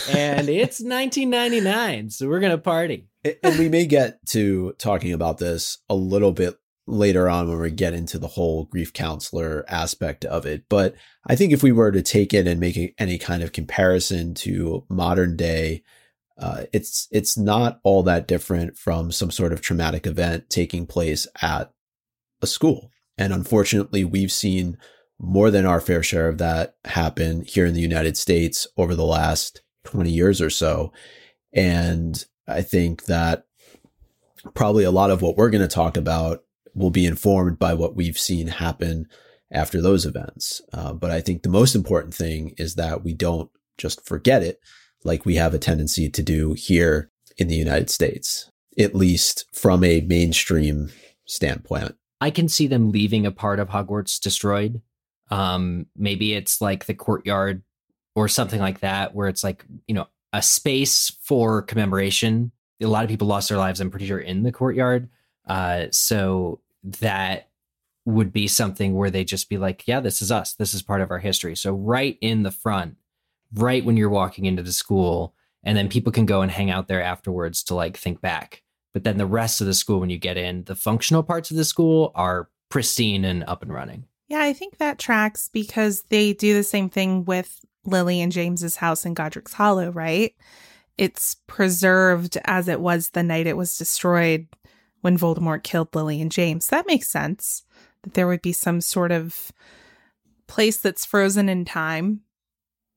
and 0.10 0.50
it's 0.50 0.80
1999, 0.80 2.12
so 2.12 2.28
we're 2.28 2.40
going 2.40 2.52
to 2.52 2.58
party. 2.58 3.08
And 3.44 3.58
we 3.58 3.70
may 3.70 3.86
get 3.86 4.24
to 4.28 4.74
talking 4.78 5.14
about 5.14 5.38
this 5.38 5.80
a 5.90 5.96
little 5.96 6.32
bit 6.32 6.56
later 6.86 7.28
on 7.28 7.50
when 7.50 7.60
we 7.60 7.72
get 7.72 7.94
into 7.94 8.18
the 8.18 8.28
whole 8.28 8.66
grief 8.66 8.94
counselor 8.94 9.66
aspect 9.68 10.24
of 10.26 10.46
it. 10.46 10.64
But 10.70 10.96
I 11.26 11.36
think 11.36 11.52
if 11.52 11.62
we 11.62 11.72
were 11.72 11.92
to 11.92 12.02
take 12.02 12.34
it 12.34 12.48
and 12.48 12.60
make 12.60 12.96
any 12.98 13.18
kind 13.18 13.44
of 13.44 13.52
comparison 13.52 14.34
to 14.36 14.86
modern 14.90 15.36
day, 15.36 15.84
uh, 16.38 16.64
it's 16.72 17.08
it's 17.12 17.38
not 17.38 17.80
all 17.84 18.04
that 18.04 18.28
different 18.28 18.78
from 18.78 19.12
some 19.12 19.32
sort 19.32 19.52
of 19.52 19.62
traumatic 19.62 20.06
event 20.06 20.50
taking 20.50 20.86
place 20.86 21.28
at 21.42 21.72
a 22.42 22.48
school. 22.48 22.92
And 23.18 23.34
unfortunately, 23.34 24.04
we've 24.04 24.32
seen 24.32 24.78
more 25.20 25.50
than 25.50 25.66
our 25.66 25.82
fair 25.82 26.04
share 26.04 26.30
of 26.30 26.38
that 26.38 26.76
happen 26.86 27.44
here 27.44 27.66
in 27.66 27.74
the 27.74 27.82
United 27.82 28.18
States 28.18 28.68
over 28.78 28.94
the 28.94 29.06
last 29.06 29.62
20 29.86 30.12
years 30.12 30.42
or 30.42 30.50
so. 30.50 30.92
And 31.54 32.24
I 32.48 32.62
think 32.62 33.06
that 33.06 33.46
probably 34.54 34.84
a 34.84 34.92
lot 34.92 35.10
of 35.10 35.22
what 35.22 35.36
we're 35.36 35.50
going 35.50 35.62
to 35.62 35.68
talk 35.68 35.98
about 35.98 36.44
will 36.76 36.92
be 36.92 37.06
informed 37.06 37.58
by 37.58 37.74
what 37.74 37.96
we've 37.96 38.20
seen 38.20 38.48
happen 38.48 39.08
after 39.52 39.82
those 39.82 40.06
events. 40.06 40.62
Uh, 40.72 40.94
but 40.94 41.10
I 41.10 41.22
think 41.22 41.42
the 41.42 41.50
most 41.50 41.74
important 41.74 42.14
thing 42.14 42.54
is 42.58 42.76
that 42.76 43.04
we 43.04 43.14
don't 43.14 43.50
just 43.78 44.06
forget 44.06 44.44
it 44.44 44.60
like 45.04 45.26
we 45.26 45.36
have 45.36 45.54
a 45.54 45.60
tendency 45.60 46.10
to 46.10 46.22
do 46.22 46.54
here 46.54 47.10
in 47.38 47.48
the 47.48 47.56
United 47.56 47.90
States, 47.90 48.52
at 48.78 48.96
least 48.96 49.46
from 49.54 49.84
a 49.84 50.02
mainstream 50.02 50.92
standpoint. 51.26 51.96
I 52.20 52.32
can 52.32 52.50
see 52.50 52.68
them 52.68 52.92
leaving 52.92 53.26
a 53.26 53.32
part 53.32 53.60
of 53.60 53.70
Hogwarts 53.70 54.20
destroyed. 54.20 54.82
Um, 55.30 55.88
maybe 55.96 56.34
it's 56.34 56.62
like 56.62 56.86
the 56.86 56.94
courtyard 56.94 57.62
or 58.16 58.28
something 58.28 58.60
like 58.60 58.80
that, 58.80 59.14
where 59.14 59.28
it's 59.28 59.44
like, 59.44 59.66
you 59.88 59.94
know, 59.94 60.08
a 60.34 60.42
space 60.42 61.12
for 61.22 61.62
commemoration. 61.62 62.52
A 62.82 62.88
lot 62.88 63.04
of 63.04 63.10
people 63.10 63.28
lost 63.28 63.50
their 63.50 63.58
lives, 63.58 63.80
I'm 63.80 63.92
pretty 63.92 64.08
sure, 64.08 64.20
in 64.20 64.44
the 64.44 64.52
courtyard. 64.52 65.10
Uh, 65.48 65.86
so 65.92 66.60
that 66.84 67.50
would 68.06 68.32
be 68.32 68.48
something 68.48 68.96
where 68.96 69.12
they 69.12 69.24
just 69.24 69.50
be 69.50 69.58
like, 69.58 69.88
yeah, 69.88 70.00
this 70.00 70.22
is 70.22 70.32
us. 70.32 70.54
This 70.54 70.74
is 70.74 70.82
part 70.82 71.02
of 71.02 71.12
our 71.12 71.20
history. 71.20 71.56
So 71.56 71.74
right 71.74 72.18
in 72.22 72.44
the 72.44 72.52
front, 72.52 72.96
right 73.54 73.84
when 73.84 73.98
you're 73.98 74.10
walking 74.10 74.46
into 74.46 74.64
the 74.64 74.72
school, 74.72 75.34
and 75.64 75.78
then 75.78 75.90
people 75.90 76.12
can 76.12 76.26
go 76.26 76.42
and 76.42 76.52
hang 76.52 76.70
out 76.70 76.88
there 76.88 77.02
afterwards 77.02 77.64
to 77.64 77.76
like 77.76 77.98
think 77.98 78.22
back. 78.22 78.64
But 78.94 79.04
then 79.04 79.18
the 79.18 79.26
rest 79.26 79.62
of 79.62 79.68
the 79.68 79.74
school, 79.74 80.00
when 80.00 80.10
you 80.10 80.18
get 80.18 80.38
in, 80.38 80.64
the 80.64 80.76
functional 80.76 81.24
parts 81.24 81.52
of 81.52 81.58
the 81.58 81.66
school 81.66 82.12
are 82.16 82.50
pristine 82.70 83.26
and 83.26 83.44
up 83.48 83.62
and 83.62 83.74
running. 83.74 84.06
Yeah, 84.28 84.42
I 84.42 84.54
think 84.54 84.78
that 84.78 85.00
tracks 85.00 85.50
because 85.52 86.04
they 86.10 86.34
do 86.34 86.54
the 86.54 86.64
same 86.64 86.90
thing 86.90 87.24
with 87.26 87.60
Lily 87.86 88.22
and 88.22 88.32
James's 88.32 88.78
house 88.78 89.06
in 89.06 89.14
Godric's 89.14 89.54
Hollow, 89.54 89.92
right? 89.92 90.36
It's 90.98 91.36
preserved 91.48 92.38
as 92.46 92.68
it 92.68 92.82
was 92.82 93.10
the 93.10 93.24
night 93.24 93.48
it 93.48 93.56
was 93.56 93.78
destroyed 93.78 94.48
when 95.02 95.18
Voldemort 95.18 95.64
killed 95.64 95.96
Lily 95.96 96.22
and 96.22 96.32
James. 96.32 96.68
That 96.68 96.88
makes 96.88 97.08
sense 97.08 97.64
that 98.02 98.14
there 98.14 98.28
would 98.28 98.42
be 98.42 98.54
some 98.54 98.82
sort 98.82 99.12
of 99.12 99.52
place 100.48 100.78
that's 100.78 101.06
frozen 101.06 101.50
in 101.50 101.66
time. 101.66 102.22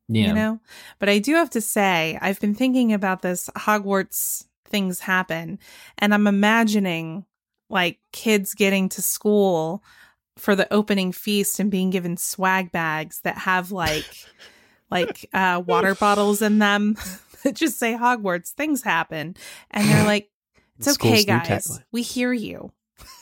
Yeah. 0.09 0.29
You 0.29 0.35
know? 0.35 0.61
But 0.99 1.09
I 1.09 1.19
do 1.19 1.35
have 1.35 1.51
to 1.51 1.61
say, 1.61 2.19
I've 2.21 2.41
been 2.41 2.55
thinking 2.55 2.93
about 2.93 3.23
this 3.23 3.49
Hogwarts 3.57 4.47
things 4.71 5.01
happen. 5.01 5.59
And 5.99 6.15
I'm 6.15 6.27
imagining 6.27 7.25
like 7.69 7.99
kids 8.13 8.55
getting 8.55 8.89
to 8.91 9.03
school 9.03 9.83
for 10.37 10.55
the 10.55 10.73
opening 10.73 11.13
feast 11.13 11.61
and 11.61 11.71
being 11.71 11.91
given 11.91 12.17
swag 12.17 12.73
bags 12.73 13.21
that 13.23 13.39
have 13.39 13.71
like 13.71 14.07
like 14.91 15.29
uh 15.33 15.63
water 15.65 15.95
bottles 15.95 16.43
in 16.43 16.59
them 16.59 16.97
that 17.45 17.55
just 17.55 17.79
say 17.79 17.95
Hogwarts 17.95 18.51
things 18.51 18.83
happen. 18.83 19.37
And 19.71 19.89
they're 19.89 20.07
like 20.07 20.31
it's 20.79 20.89
okay 20.89 21.25
guys. 21.25 21.81
we 21.93 22.03
hear 22.03 22.33
you. 22.33 22.73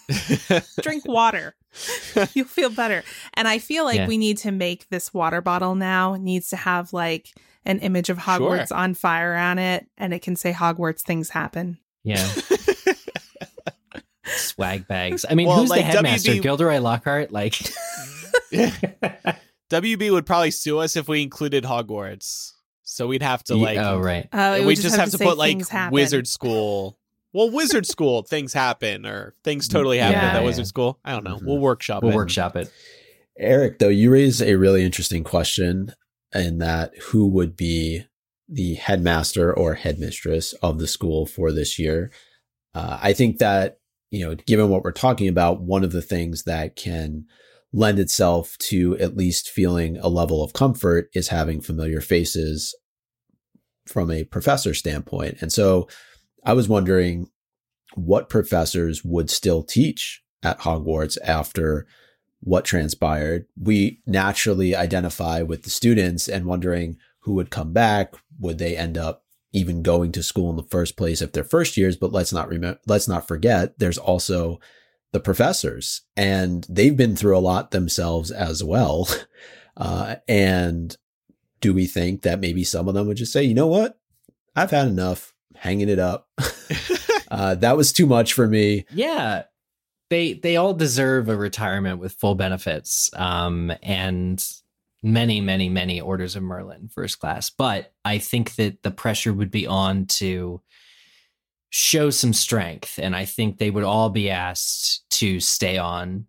Drink 0.81 1.07
water. 1.07 1.55
You'll 2.33 2.47
feel 2.47 2.71
better. 2.71 3.03
And 3.35 3.47
i 3.47 3.59
feel 3.59 3.85
like 3.85 3.99
yeah. 3.99 4.07
we 4.07 4.17
need 4.17 4.39
to 4.39 4.51
make 4.51 4.89
this 4.89 5.13
water 5.13 5.41
bottle 5.41 5.75
now. 5.75 6.15
It 6.15 6.21
needs 6.21 6.51
to 6.51 6.57
have 6.57 6.93
like 6.93 7.33
an 7.69 7.79
image 7.81 8.09
of 8.09 8.21
Sure. 8.21 8.39
Hogwarts 8.41 8.75
on 8.75 8.95
fire 8.95 9.37
on 9.37 9.59
it, 9.61 9.87
and 9.97 10.13
it 10.13 10.23
can 10.23 10.35
say 10.35 10.53
Hogwarts 10.53 11.03
things 11.03 11.31
happen. 11.31 11.79
Yeah. 12.03 12.27
Swag 14.25 14.89
bags. 14.89 15.25
I 15.29 15.35
mean, 15.35 15.47
Well, 15.49 15.59
who's 15.59 15.71
like, 15.71 15.81
the 15.81 15.85
headmaster? 15.87 16.33
WB 16.33 16.43
Gilderoy 16.43 16.81
Lockhart? 16.81 17.31
Like, 17.33 17.53
WB 19.71 20.11
would 20.11 20.27
probably 20.27 20.51
sue 20.51 20.79
us 20.79 20.97
if 20.97 21.09
we 21.09 21.23
included 21.23 21.65
Hogwarts. 21.65 22.53
So 22.83 23.07
we'd 23.07 23.23
have 23.23 23.45
to 23.45 23.55
like 23.55 23.77
oh, 23.79 23.99
right. 23.99 24.27
Oh, 24.33 24.55
it 24.55 24.61
we 24.61 24.67
would 24.67 24.81
just 24.81 24.97
have, 24.97 25.11
to, 25.11 25.19
put 25.19 25.37
like 25.37 25.69
happen. 25.69 25.93
wizard 25.93 26.27
school. 26.27 26.99
Well, 27.35 27.51
wizard 27.51 27.87
school 27.95 28.23
things 28.23 28.55
happen 28.55 29.05
or 29.05 29.35
things 29.45 29.69
totally 29.69 29.99
happen 29.99 30.19
Yeah, 30.19 30.29
at 30.29 30.33
that 30.33 30.41
yeah. 30.41 30.47
wizard 30.47 30.67
school. 30.67 30.99
I 31.05 31.13
don't 31.13 31.25
know. 31.25 31.37
Mhm. 31.37 31.45
We'll 31.45 31.59
workshop 31.59 32.03
We'll 32.03 32.13
it. 32.13 32.17
workshop 32.17 32.57
it. 32.57 32.73
Eric, 33.39 33.79
though, 33.79 33.89
you 33.89 34.11
raise 34.11 34.41
a 34.43 34.55
really 34.57 34.85
interesting 34.85 35.23
question 35.23 35.93
in 36.35 36.59
that 36.59 36.97
who 36.99 37.27
would 37.29 37.57
be 37.57 38.05
the 38.49 38.75
headmaster 38.75 39.53
or 39.53 39.75
headmistress 39.75 40.53
of 40.55 40.79
the 40.79 40.87
school 40.87 41.27
for 41.27 41.53
this 41.53 41.79
year? 41.79 42.11
Uh, 42.75 42.99
I 43.01 43.13
think 43.13 43.39
that, 43.39 43.79
you 44.11 44.27
know, 44.27 44.35
given 44.35 44.69
what 44.69 44.85
we're 44.85 44.93
talking 44.93 45.29
about, 45.29 45.61
one 45.61 45.85
of 45.85 45.93
the 45.93 46.03
things 46.03 46.45
that 46.45 46.77
can 46.77 47.27
lend 47.73 47.99
itself 47.99 48.57
to 48.59 48.97
at 48.99 49.17
least 49.17 49.51
feeling 49.51 49.99
a 49.99 50.09
level 50.09 50.43
of 50.43 50.53
comfort 50.53 51.09
is 51.13 51.29
having 51.29 51.61
familiar 51.61 52.01
faces 52.01 52.75
from 53.87 54.11
a 54.11 54.25
professor 54.25 54.75
standpoint. 54.75 55.39
And 55.41 55.53
so 55.53 55.89
I 56.45 56.53
was 56.55 56.69
wondering 56.69 57.29
what 57.95 58.29
professors 58.29 59.05
would 59.05 59.31
still 59.31 59.63
teach 59.63 60.23
at 60.43 60.61
Hogwarts 60.61 61.19
after 61.25 61.87
what 62.41 62.65
transpired. 62.65 63.47
We 63.61 64.01
naturally 64.07 64.75
identify 64.75 65.43
with 65.43 65.63
the 65.63 65.71
students 65.71 66.29
and 66.29 66.47
wondering 66.47 66.99
who 67.21 67.35
would 67.35 67.51
come 67.51 67.73
back. 67.73 68.15
Would 68.41 68.59
they 68.59 68.77
end 68.77 68.97
up 68.97 69.25
even 69.53 69.83
going 69.83 70.13
to 70.13 70.23
school 70.23 70.51
in 70.51 70.57
the 70.57 70.63
first 70.63 70.97
place 70.97 71.21
if 71.21 71.33
they're 71.33 71.45
first 71.45 71.77
years? 71.77 71.97
But 71.97 72.13
let's 72.13 72.33
not 72.33 72.49
remember, 72.49 72.81
let's 72.87 73.09
not 73.09 73.27
forget 73.27 73.79
there's 73.79 73.99
also 73.99 74.61
the 75.13 75.21
professors 75.21 76.03
and 76.17 76.67
they've 76.69 76.97
been 76.97 77.17
through 77.17 77.37
a 77.37 77.41
lot 77.41 77.71
themselves 77.71 78.31
as 78.31 78.63
well. 78.63 79.09
Uh, 79.81 80.17
and 80.27 80.97
do 81.61 81.73
we 81.73 81.87
think 81.87 82.23
that 82.23 82.41
maybe 82.41 82.65
some 82.65 82.89
of 82.89 82.95
them 82.95 83.07
would 83.07 83.17
just 83.17 83.33
say, 83.33 83.45
you 83.45 83.55
know 83.55 83.69
what? 83.69 83.97
I've 84.57 84.73
had 84.73 84.89
enough 84.89 85.35
hanging 85.55 85.89
it 85.89 86.01
up. 86.01 86.29
uh, 87.31 87.55
that 87.57 87.77
was 87.77 87.93
too 87.93 88.07
much 88.07 88.33
for 88.33 88.47
me. 88.47 88.87
Yeah. 88.91 89.45
They 90.11 90.35
they 90.35 90.57
all 90.57 90.75
deserve 90.75 91.29
a 91.29 91.37
retirement 91.37 91.99
with 91.99 92.13
full 92.13 92.35
benefits. 92.35 93.11
Um 93.15 93.73
and 93.83 94.45
many, 95.03 95.41
many, 95.41 95.69
many 95.69 96.01
orders 96.01 96.37
of 96.37 96.43
Merlin 96.43 96.89
first 96.89 97.19
class. 97.19 97.51
But 97.51 97.93
I 98.05 98.19
think 98.19 98.57
that 98.57 98.83
the 98.83 98.91
pressure 98.91 99.33
would 99.33 99.51
be 99.51 99.67
on 99.67 100.07
to 100.07 100.61
show 101.71 102.11
some 102.11 102.33
strength. 102.33 102.99
And 102.99 103.15
I 103.15 103.25
think 103.25 103.59
they 103.59 103.71
would 103.71 103.85
all 103.85 104.11
be 104.11 104.31
asked 104.31 105.09
to 105.11 105.41
stay 105.41 105.79
on 105.79 106.27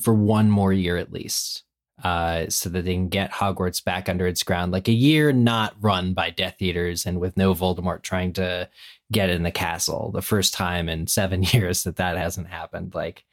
for 0.00 0.14
one 0.14 0.50
more 0.50 0.72
year 0.72 0.96
at 0.96 1.12
least. 1.12 1.64
Uh, 2.04 2.48
so 2.48 2.68
that 2.68 2.84
they 2.84 2.94
can 2.94 3.08
get 3.08 3.32
Hogwarts 3.32 3.82
back 3.82 4.08
under 4.08 4.24
its 4.24 4.44
ground, 4.44 4.70
like 4.70 4.86
a 4.86 4.92
year 4.92 5.32
not 5.32 5.74
run 5.80 6.14
by 6.14 6.30
Death 6.30 6.62
Eaters 6.62 7.04
and 7.04 7.18
with 7.18 7.36
no 7.36 7.54
Voldemort 7.54 8.02
trying 8.02 8.32
to 8.34 8.68
get 9.12 9.30
in 9.30 9.42
the 9.42 9.50
castle. 9.50 10.10
The 10.12 10.22
first 10.22 10.54
time 10.54 10.88
in 10.88 11.06
seven 11.06 11.42
years 11.52 11.84
that 11.84 11.96
that 11.96 12.16
hasn't 12.16 12.48
happened, 12.48 12.94
like 12.94 13.24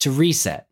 to 0.00 0.10
reset, 0.10 0.66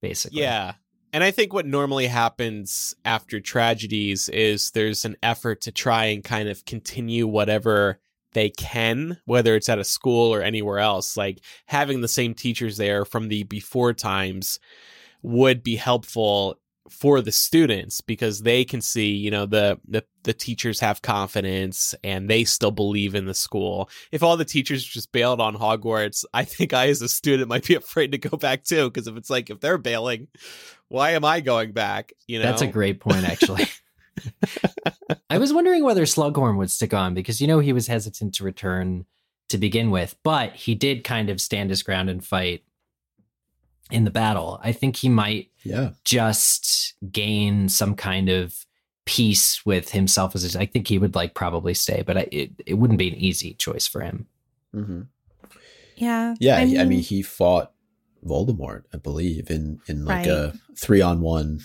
basically. 0.00 0.42
Yeah. 0.42 0.74
And 1.12 1.24
I 1.24 1.30
think 1.30 1.54
what 1.54 1.66
normally 1.66 2.06
happens 2.06 2.94
after 3.04 3.40
tragedies 3.40 4.28
is 4.28 4.72
there's 4.72 5.06
an 5.06 5.16
effort 5.22 5.62
to 5.62 5.72
try 5.72 6.06
and 6.06 6.22
kind 6.22 6.50
of 6.50 6.66
continue 6.66 7.26
whatever 7.26 7.98
they 8.32 8.50
can, 8.50 9.18
whether 9.24 9.56
it's 9.56 9.70
at 9.70 9.78
a 9.78 9.84
school 9.84 10.34
or 10.34 10.42
anywhere 10.42 10.78
else. 10.78 11.16
Like 11.16 11.40
having 11.66 12.02
the 12.02 12.08
same 12.08 12.34
teachers 12.34 12.76
there 12.76 13.06
from 13.06 13.28
the 13.28 13.44
before 13.44 13.94
times 13.94 14.60
would 15.22 15.62
be 15.62 15.76
helpful 15.76 16.60
for 16.90 17.20
the 17.20 17.32
students 17.32 18.00
because 18.00 18.42
they 18.42 18.64
can 18.64 18.80
see, 18.80 19.10
you 19.10 19.30
know, 19.30 19.46
the, 19.46 19.78
the 19.86 20.04
the 20.24 20.34
teachers 20.34 20.80
have 20.80 21.00
confidence 21.00 21.94
and 22.04 22.28
they 22.28 22.44
still 22.44 22.70
believe 22.70 23.14
in 23.14 23.24
the 23.24 23.34
school. 23.34 23.88
If 24.12 24.22
all 24.22 24.36
the 24.36 24.44
teachers 24.44 24.84
just 24.84 25.10
bailed 25.10 25.40
on 25.40 25.56
Hogwarts, 25.56 26.24
I 26.34 26.44
think 26.44 26.74
I 26.74 26.88
as 26.88 27.00
a 27.00 27.08
student 27.08 27.48
might 27.48 27.66
be 27.66 27.74
afraid 27.74 28.12
to 28.12 28.18
go 28.18 28.36
back 28.36 28.64
too 28.64 28.90
because 28.90 29.06
if 29.06 29.16
it's 29.16 29.30
like 29.30 29.48
if 29.48 29.60
they're 29.60 29.78
bailing, 29.78 30.28
why 30.88 31.12
am 31.12 31.24
I 31.24 31.40
going 31.40 31.72
back? 31.72 32.12
You 32.26 32.38
know, 32.38 32.46
That's 32.46 32.62
a 32.62 32.66
great 32.66 33.00
point, 33.00 33.24
actually. 33.24 33.66
I 35.30 35.38
was 35.38 35.52
wondering 35.52 35.84
whether 35.84 36.02
Slughorn 36.02 36.56
would 36.58 36.70
stick 36.70 36.92
on 36.92 37.14
because, 37.14 37.40
you 37.40 37.46
know, 37.46 37.60
he 37.60 37.72
was 37.72 37.86
hesitant 37.86 38.34
to 38.34 38.44
return 38.44 39.06
to 39.48 39.58
begin 39.58 39.90
with, 39.90 40.16
but 40.22 40.52
he 40.52 40.74
did 40.74 41.04
kind 41.04 41.30
of 41.30 41.40
stand 41.40 41.70
his 41.70 41.82
ground 41.82 42.10
and 42.10 42.24
fight 42.24 42.64
in 43.90 44.04
the 44.04 44.10
battle. 44.10 44.60
I 44.62 44.72
think 44.72 44.96
he 44.96 45.08
might 45.08 45.50
Yeah. 45.64 45.90
just 46.04 46.94
gain 47.10 47.68
some 47.68 47.94
kind 47.94 48.28
of 48.28 48.64
peace 49.06 49.64
with 49.64 49.90
himself 49.90 50.34
as 50.34 50.54
a, 50.54 50.60
I 50.60 50.66
think 50.66 50.86
he 50.88 50.98
would 50.98 51.14
like 51.14 51.34
probably 51.34 51.74
stay, 51.74 52.02
but 52.06 52.18
I, 52.18 52.28
it, 52.30 52.50
it 52.66 52.74
wouldn't 52.74 52.98
be 52.98 53.08
an 53.08 53.14
easy 53.16 53.54
choice 53.54 53.86
for 53.86 54.00
him. 54.02 54.26
Mm-hmm. 54.74 55.02
Yeah. 55.96 56.34
Yeah, 56.38 56.56
I 56.58 56.84
mean, 56.84 57.00
he 57.00 57.22
fought 57.22 57.72
Voldemort, 58.24 58.84
I 58.92 58.98
believe, 58.98 59.50
in 59.50 59.80
in 59.86 60.04
like 60.04 60.26
a 60.26 60.52
three 60.76 61.00
on 61.00 61.20
one 61.20 61.60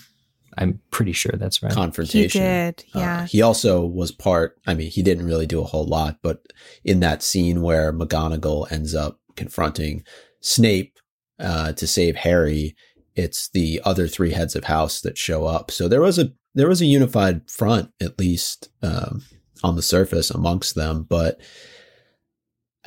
I'm 0.56 0.80
pretty 0.92 1.12
sure 1.12 1.32
that's 1.36 1.62
right. 1.64 1.72
he 1.72 1.76
confrontation. 1.76 2.40
did. 2.42 2.84
Uh, 2.94 2.98
Yeah. 3.00 3.26
he 3.26 3.42
also 3.42 3.84
was 3.84 4.12
part. 4.12 4.56
I 4.68 4.74
mean, 4.74 4.88
he 4.90 5.02
didn't 5.02 5.26
really 5.26 5.46
do 5.46 5.60
a 5.60 5.64
whole 5.64 5.84
lot, 5.86 6.18
but 6.22 6.46
in 6.84 7.00
that 7.00 7.22
scene 7.24 7.60
where 7.60 7.92
McGonagall 7.92 8.70
ends 8.70 8.94
up 8.94 9.18
confronting 9.36 10.04
Snape 10.40 10.96
uh, 11.38 11.72
to 11.72 11.86
save 11.86 12.16
Harry, 12.16 12.76
it's 13.14 13.48
the 13.48 13.80
other 13.84 14.08
three 14.08 14.32
heads 14.32 14.56
of 14.56 14.64
house 14.64 15.00
that 15.00 15.18
show 15.18 15.46
up. 15.46 15.70
So 15.70 15.88
there 15.88 16.00
was 16.00 16.18
a 16.18 16.32
there 16.54 16.68
was 16.68 16.80
a 16.80 16.86
unified 16.86 17.50
front, 17.50 17.90
at 18.00 18.18
least 18.18 18.68
um, 18.82 19.22
on 19.62 19.76
the 19.76 19.82
surface, 19.82 20.30
amongst 20.30 20.74
them. 20.74 21.04
But 21.08 21.40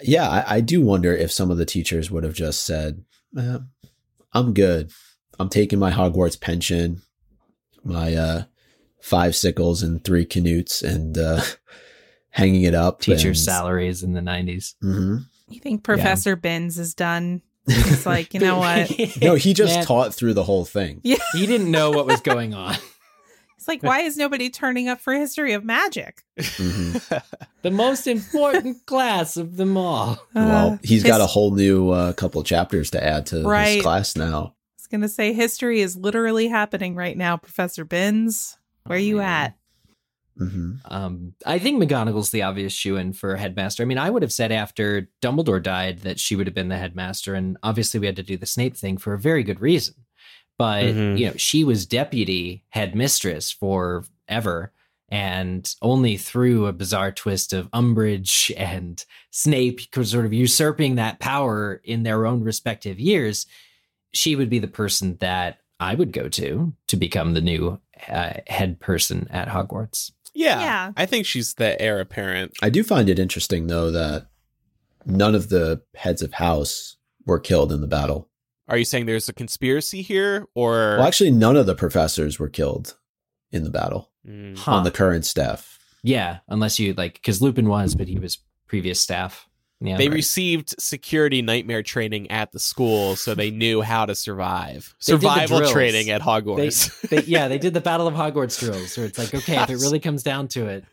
yeah, 0.02 0.28
I, 0.30 0.58
I 0.58 0.62
do 0.62 0.82
wonder 0.82 1.14
if 1.14 1.32
some 1.32 1.52
of 1.52 1.58
the 1.58 1.66
teachers 1.66 2.10
would 2.10 2.24
have 2.24 2.34
just 2.34 2.64
said, 2.64 3.04
eh, 3.38 3.60
"I'm 4.34 4.54
good. 4.54 4.92
I'm 5.40 5.50
taking 5.50 5.80
my 5.80 5.92
Hogwarts 5.92 6.40
pension, 6.40 7.02
my 7.84 8.16
uh, 8.16 8.44
five 9.02 9.36
sickles 9.36 9.84
and 9.84 10.04
three 10.04 10.26
Knuts, 10.26 10.82
and 10.82 11.18
uh, 11.18 11.42
hanging 12.30 12.64
it 12.64 12.76
up." 12.76 13.02
Teacher 13.02 13.30
and, 13.30 13.38
salaries 13.38 14.04
in 14.04 14.14
the 14.14 14.22
90s. 14.22 14.76
Mhm. 14.84 15.26
You 15.50 15.60
think 15.62 15.84
Professor 15.84 16.36
Binns 16.36 16.78
is 16.78 16.94
done? 16.94 17.42
He's 17.68 18.06
like, 18.06 18.34
you 18.34 18.40
know 18.40 18.58
what? 18.60 18.90
No, 19.22 19.36
he 19.46 19.54
just 19.54 19.76
Man, 19.76 19.86
taught 19.86 20.14
through 20.14 20.34
the 20.34 20.44
whole 20.44 20.66
thing. 20.66 21.02
Yeah. 21.04 21.18
he 21.34 21.46
didn't 21.46 21.70
know 21.70 21.92
what 21.92 22.06
was 22.08 22.22
going 22.22 22.54
on. 22.54 22.76
It's 23.60 23.68
like, 23.68 23.84
why 23.84 24.02
is 24.02 24.16
nobody 24.16 24.50
turning 24.50 24.88
up 24.88 25.02
for 25.02 25.14
history 25.14 25.52
of 25.52 25.66
magic? 25.66 26.24
Mhm. 26.40 27.22
The 27.64 27.72
most 27.72 28.08
important 28.08 28.86
class 28.86 29.36
of 29.36 29.58
them 29.58 29.76
all. 29.76 30.20
well, 30.34 30.74
Uh, 30.74 30.78
he's 30.84 31.04
got 31.04 31.20
a 31.20 31.26
whole 31.26 31.52
new 31.52 31.90
uh, 31.90 32.14
couple 32.14 32.42
chapters 32.44 32.92
to 32.92 33.04
add 33.04 33.26
to 33.26 33.44
Right. 33.44 33.74
his 33.76 33.82
class 33.84 34.16
now. 34.16 34.54
I 34.54 34.78
was 34.78 34.88
gonna 34.90 35.10
say 35.10 35.34
history 35.34 35.82
is 35.82 35.98
literally 35.98 36.48
happening 36.48 36.96
right 36.96 37.18
now, 37.18 37.36
Professor 37.36 37.84
Binns. 37.84 38.58
Where 38.86 39.00
Oh, 39.00 39.02
you 39.02 39.18
man. 39.18 39.26
at? 39.48 39.58
Hmm 40.38 40.74
Um, 40.86 41.34
I 41.46 41.60
think 41.60 41.82
McGonagall's 41.82 42.32
the 42.32 42.44
obvious 42.44 42.74
shoe 42.74 42.96
in 42.98 43.14
for 43.14 43.36
headmaster. 43.36 43.84
I 43.84 43.86
mean, 43.86 43.98
I 43.98 44.10
would 44.10 44.22
have 44.22 44.32
said 44.34 44.52
after 44.52 45.10
Dumbledore 45.22 45.62
died 45.62 46.00
that 46.00 46.20
she 46.20 46.36
would 46.36 46.48
have 46.48 46.54
been 46.56 46.70
the 46.70 46.78
headmaster, 46.78 47.34
and 47.36 47.58
obviously 47.64 48.00
we 48.00 48.06
had 48.06 48.16
to 48.18 48.24
do 48.24 48.38
the 48.38 48.46
Snape 48.46 48.78
thing 48.78 48.98
for 48.98 49.14
a 49.14 49.20
very 49.20 49.44
good 49.44 49.60
reason. 49.62 49.96
But 50.58 50.86
Mhm. 50.86 51.18
you 51.20 51.28
know, 51.28 51.38
she 51.38 51.64
was 51.64 51.86
deputy 51.86 52.64
headmistress 52.70 53.52
forever, 53.52 54.72
and 55.10 55.74
only 55.82 56.18
through 56.18 56.66
a 56.66 56.74
bizarre 56.74 57.12
twist 57.12 57.54
of 57.54 57.70
Umbridge 57.72 58.52
and 58.58 59.04
Snape 59.32 59.82
sort 60.04 60.26
of 60.26 60.34
usurping 60.34 60.96
that 60.96 61.20
power 61.20 61.82
in 61.84 62.04
their 62.04 62.26
own 62.26 62.42
respective 62.42 63.00
years, 63.00 63.46
she 64.14 64.36
would 64.36 64.50
be 64.50 64.60
the 64.60 64.68
person 64.68 65.18
that 65.20 65.60
I 65.80 65.96
would 65.96 66.12
go 66.12 66.28
to 66.30 66.74
to 66.88 66.98
become 66.98 67.34
the 67.34 67.42
new 67.42 67.80
uh, 68.10 68.34
head 68.48 68.80
person 68.80 69.28
at 69.30 69.48
Hogwarts. 69.48 70.12
Yeah, 70.38 70.60
Yeah. 70.60 70.92
I 70.96 71.06
think 71.06 71.26
she's 71.26 71.56
the 71.56 71.80
heir 71.82 72.00
apparent. 72.00 72.54
I 72.62 72.70
do 72.70 72.84
find 72.84 73.10
it 73.10 73.20
interesting, 73.20 73.68
though, 73.68 73.92
that 73.92 74.28
none 75.06 75.36
of 75.36 75.50
the 75.50 75.82
heads 75.96 76.22
of 76.22 76.34
house 76.34 76.98
were 77.26 77.40
killed 77.40 77.72
in 77.72 77.82
the 77.82 77.88
battle. 77.88 78.30
Are 78.70 78.78
you 78.78 78.86
saying 78.86 79.06
there's 79.06 79.30
a 79.30 79.34
conspiracy 79.34 80.02
here, 80.02 80.46
or 80.54 80.98
Well, 80.98 81.08
actually, 81.08 81.32
none 81.32 81.56
of 81.56 81.66
the 81.66 81.76
professors 81.76 82.38
were 82.40 82.50
killed 82.50 82.96
in 83.52 83.64
the 83.64 83.70
battle 83.70 84.12
Mm. 84.28 84.58
Huh. 84.58 84.72
on 84.74 84.84
the 84.84 84.92
current 84.92 85.26
staff. 85.26 85.80
Yeah, 86.04 86.40
unless 86.50 86.80
you 86.80 86.94
like, 86.94 87.14
because 87.16 87.42
Lupin 87.42 87.68
was, 87.70 87.96
but 87.96 88.08
he 88.10 88.20
was 88.20 88.40
previous 88.68 89.00
staff. 89.00 89.47
Yeah, 89.80 89.98
they 89.98 90.08
right. 90.08 90.16
received 90.16 90.74
security 90.82 91.44
nightmare 91.44 91.84
training 91.84 92.32
at 92.32 92.52
the 92.52 92.58
school, 92.60 93.16
so 93.16 93.36
they 93.36 93.52
knew 93.52 93.84
how 93.84 94.08
to 94.08 94.16
survive. 94.16 94.96
They 95.06 95.14
Survival 95.14 95.70
training 95.70 96.10
at 96.10 96.22
Hogwarts. 96.22 97.10
they, 97.10 97.22
yeah, 97.24 97.48
they 97.48 97.60
did 97.60 97.76
the 97.76 97.82
Battle 97.82 98.08
of 98.08 98.16
Hogwarts 98.16 98.60
drills, 98.60 98.98
where 98.98 99.06
it's 99.06 99.20
like, 99.20 99.36
okay, 99.36 99.62
if 99.62 99.70
it 99.70 99.76
really 99.76 100.00
comes 100.00 100.24
down 100.24 100.48
to 100.50 100.66
it, 100.66 100.84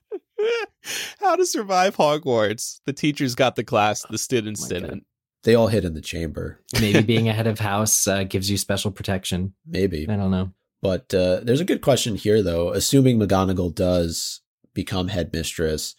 How 1.20 1.36
to 1.36 1.46
survive 1.46 1.96
Hogwarts. 1.96 2.80
The 2.84 2.92
teachers 2.92 3.34
got 3.34 3.56
the 3.56 3.64
class, 3.64 4.04
the 4.08 4.18
students 4.18 4.64
Oh 4.64 4.68
didn't. 4.68 5.06
They 5.42 5.54
all 5.54 5.68
hid 5.68 5.84
in 5.84 5.94
the 5.94 6.00
chamber. 6.00 6.60
Maybe 6.80 7.02
being 7.06 7.28
a 7.28 7.32
head 7.32 7.46
of 7.46 7.58
house 7.58 8.06
uh, 8.06 8.24
gives 8.24 8.50
you 8.50 8.56
special 8.56 8.90
protection. 8.90 9.54
Maybe. 9.66 10.06
I 10.08 10.16
don't 10.16 10.30
know. 10.30 10.52
But 10.80 11.12
uh, 11.14 11.40
there's 11.42 11.60
a 11.60 11.66
good 11.66 11.80
question 11.80 12.14
here, 12.14 12.42
though. 12.42 12.70
Assuming 12.70 13.18
McGonagall 13.18 13.74
does 13.74 14.40
become 14.74 15.08
headmistress, 15.08 15.94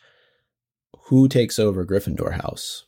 who 1.04 1.28
takes 1.28 1.60
over 1.60 1.86
Gryffindor 1.86 2.42
House 2.42 2.86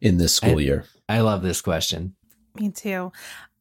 in 0.00 0.18
this 0.18 0.34
school 0.34 0.58
I- 0.58 0.62
year? 0.62 0.84
I 1.08 1.20
love 1.20 1.42
this 1.42 1.60
question. 1.60 2.16
Me 2.58 2.70
too. 2.70 3.12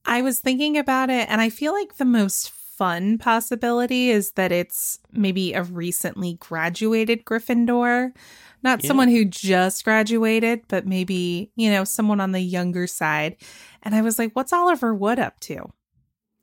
I 0.05 0.21
was 0.21 0.39
thinking 0.39 0.77
about 0.77 1.09
it, 1.09 1.27
and 1.29 1.41
I 1.41 1.49
feel 1.49 1.73
like 1.73 1.97
the 1.97 2.05
most 2.05 2.49
fun 2.51 3.17
possibility 3.17 4.09
is 4.09 4.31
that 4.33 4.51
it's 4.51 4.99
maybe 5.11 5.53
a 5.53 5.63
recently 5.63 6.33
graduated 6.39 7.23
Gryffindor. 7.25 8.11
Not 8.63 8.83
Yeah. 8.83 8.87
someone 8.87 9.09
who 9.09 9.25
just 9.25 9.83
graduated, 9.83 10.61
but 10.67 10.85
maybe, 10.87 11.51
you 11.55 11.69
know, 11.69 11.83
someone 11.83 12.19
on 12.19 12.31
the 12.31 12.39
younger 12.41 12.87
side. 12.87 13.35
And 13.83 13.93
I 13.95 14.01
was 14.01 14.17
like, 14.19 14.31
what's 14.35 14.51
Oliver 14.53 14.93
Wood 14.93 15.19
up 15.19 15.39
to? 15.41 15.71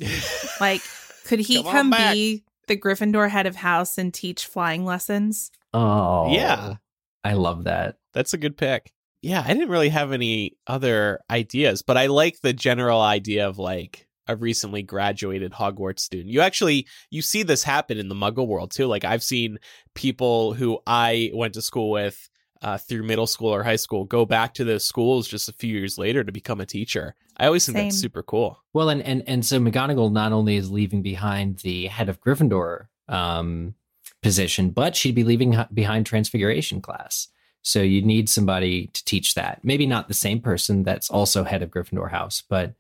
Like, 0.61 0.83
could 1.27 1.41
he 1.41 1.63
Come 1.63 1.91
come, 1.91 1.91
be 1.91 2.45
the 2.69 2.77
Gryffindor 2.77 3.29
head 3.31 3.47
of 3.47 3.57
house 3.57 3.99
and 3.99 4.13
teach 4.15 4.47
flying 4.47 4.85
lessons? 4.85 5.51
Oh, 5.75 6.33
Yeah. 6.33 6.77
I 7.25 7.35
love 7.35 7.65
that. 7.65 7.97
That's 8.13 8.35
a 8.35 8.39
good 8.39 8.57
pick. 8.57 8.93
Yeah, 9.23 9.43
I 9.45 9.53
didn't 9.53 9.69
really 9.69 9.91
have 9.91 10.13
any 10.13 10.57
other 10.67 11.21
ideas, 11.31 11.83
but 11.83 11.97
I 11.97 12.07
like 12.07 12.41
the 12.41 12.53
general 12.53 13.01
idea 13.01 13.49
of 13.49 13.59
like 13.59 14.09
a 14.27 14.37
recently 14.37 14.83
graduated 14.83 15.53
Hogwarts 15.53 16.01
student. 16.01 16.31
You 16.31 16.41
actually 16.41 16.87
you 17.11 17.23
see 17.23 17.43
this 17.43 17.63
happen 17.63 17.99
in 17.99 18.09
the 18.09 18.15
Muggle 18.15 18.49
world 18.49 18.73
too. 18.73 18.87
Like 18.87 19.05
I've 19.05 19.23
seen 19.23 19.59
people 19.95 20.55
who 20.55 20.81
I 20.87 21.31
went 21.35 21.55
to 21.55 21.63
school 21.63 21.91
with 21.91 22.29
uh, 22.63 22.79
through 22.79 23.03
middle 23.03 23.27
school 23.27 23.53
or 23.55 23.63
high 23.63 23.77
school 23.77 24.05
go 24.05 24.25
back 24.25 24.55
to 24.55 24.65
those 24.65 24.85
schools 24.85 25.27
just 25.29 25.49
a 25.49 25.53
few 25.53 25.77
years 25.77 25.99
later 25.99 26.23
to 26.25 26.33
become 26.33 26.61
a 26.61 26.67
teacher. 26.67 27.15
I 27.37 27.47
always 27.47 27.67
think 27.67 27.77
that's 27.77 27.99
super 27.99 28.23
cool. 28.23 28.63
Well, 28.73 28.89
and 28.89 29.03
and 29.03 29.23
and 29.27 29.45
so 29.45 29.59
McGonagall 29.59 30.13
not 30.13 30.33
only 30.33 30.57
is 30.57 30.71
leaving 30.71 31.03
behind 31.03 31.59
the 31.59 31.87
head 31.87 32.09
of 32.09 32.21
Gryffindor 32.21 32.87
um, 33.09 33.75
position, 34.23 34.71
but 34.71 34.95
she'd 34.97 35.15
be 35.15 35.25
leaving 35.25 35.57
behind 35.75 36.07
Transfiguration 36.07 36.81
class. 36.81 37.29
So 37.63 37.81
you'd 37.81 38.07
need 38.07 38.29
somebody 38.29 38.89
to 38.89 39.05
teach 39.05 39.35
that. 39.35 39.61
Maybe 39.63 39.87
not 39.87 40.09
the 40.09 40.15
same 40.15 40.41
person 40.41 40.83
that's 40.83 41.11
also 41.11 41.45
head 41.45 41.63
of 41.63 41.71
Gryffindor 41.71 42.11
House, 42.11 42.43
but 42.49 42.75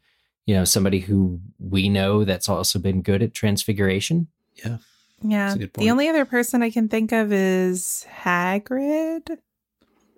you 0.47 0.55
know 0.55 0.65
somebody 0.65 0.99
who 1.01 1.41
we 1.61 1.89
know 1.89 2.25
that's 2.25 2.49
also 2.49 2.79
been 2.81 3.01
good 3.03 3.23
at 3.23 3.33
Transfiguration. 3.35 4.27
Yeah. 4.65 4.79
That's 5.23 5.55
a 5.55 5.59
good 5.59 5.73
The 5.75 5.91
only 5.91 6.09
other 6.09 6.25
person 6.25 6.63
I 6.65 6.71
can 6.71 6.89
think 6.89 7.13
of 7.13 7.33
is 7.33 8.05
Hagrid, 8.25 9.39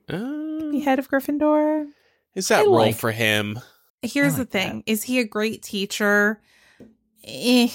Uh, 0.08 0.70
the 0.70 0.80
head 0.84 0.98
of 0.98 1.10
Gryffindor. 1.10 1.88
is 2.34 2.48
that 2.48 2.60
I 2.60 2.64
role 2.64 2.72
like- 2.76 2.96
for 2.96 3.12
him? 3.12 3.58
Here's 4.02 4.34
I 4.34 4.38
the 4.38 4.44
thing 4.46 4.82
is 4.86 5.02
he 5.04 5.18
a 5.18 5.24
great 5.24 5.62
teacher? 5.62 6.40
Eh. 7.24 7.68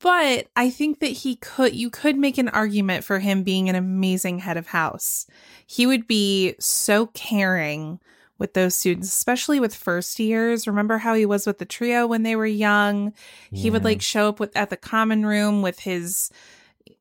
But 0.00 0.46
I 0.54 0.70
think 0.70 1.00
that 1.00 1.06
he 1.08 1.36
could, 1.36 1.74
you 1.74 1.90
could 1.90 2.16
make 2.16 2.38
an 2.38 2.48
argument 2.48 3.04
for 3.04 3.18
him 3.18 3.42
being 3.42 3.68
an 3.68 3.74
amazing 3.74 4.38
head 4.38 4.56
of 4.56 4.68
house. 4.68 5.26
He 5.66 5.86
would 5.86 6.06
be 6.06 6.54
so 6.60 7.06
caring 7.06 7.98
with 8.38 8.54
those 8.54 8.76
students, 8.76 9.08
especially 9.08 9.58
with 9.58 9.74
first 9.74 10.20
years. 10.20 10.68
Remember 10.68 10.98
how 10.98 11.14
he 11.14 11.26
was 11.26 11.46
with 11.46 11.58
the 11.58 11.64
trio 11.64 12.06
when 12.06 12.22
they 12.22 12.36
were 12.36 12.46
young? 12.46 13.12
He 13.50 13.70
would 13.70 13.84
like 13.84 14.00
show 14.00 14.28
up 14.28 14.38
with 14.38 14.56
at 14.56 14.70
the 14.70 14.76
common 14.76 15.26
room 15.26 15.62
with 15.62 15.80
his 15.80 16.30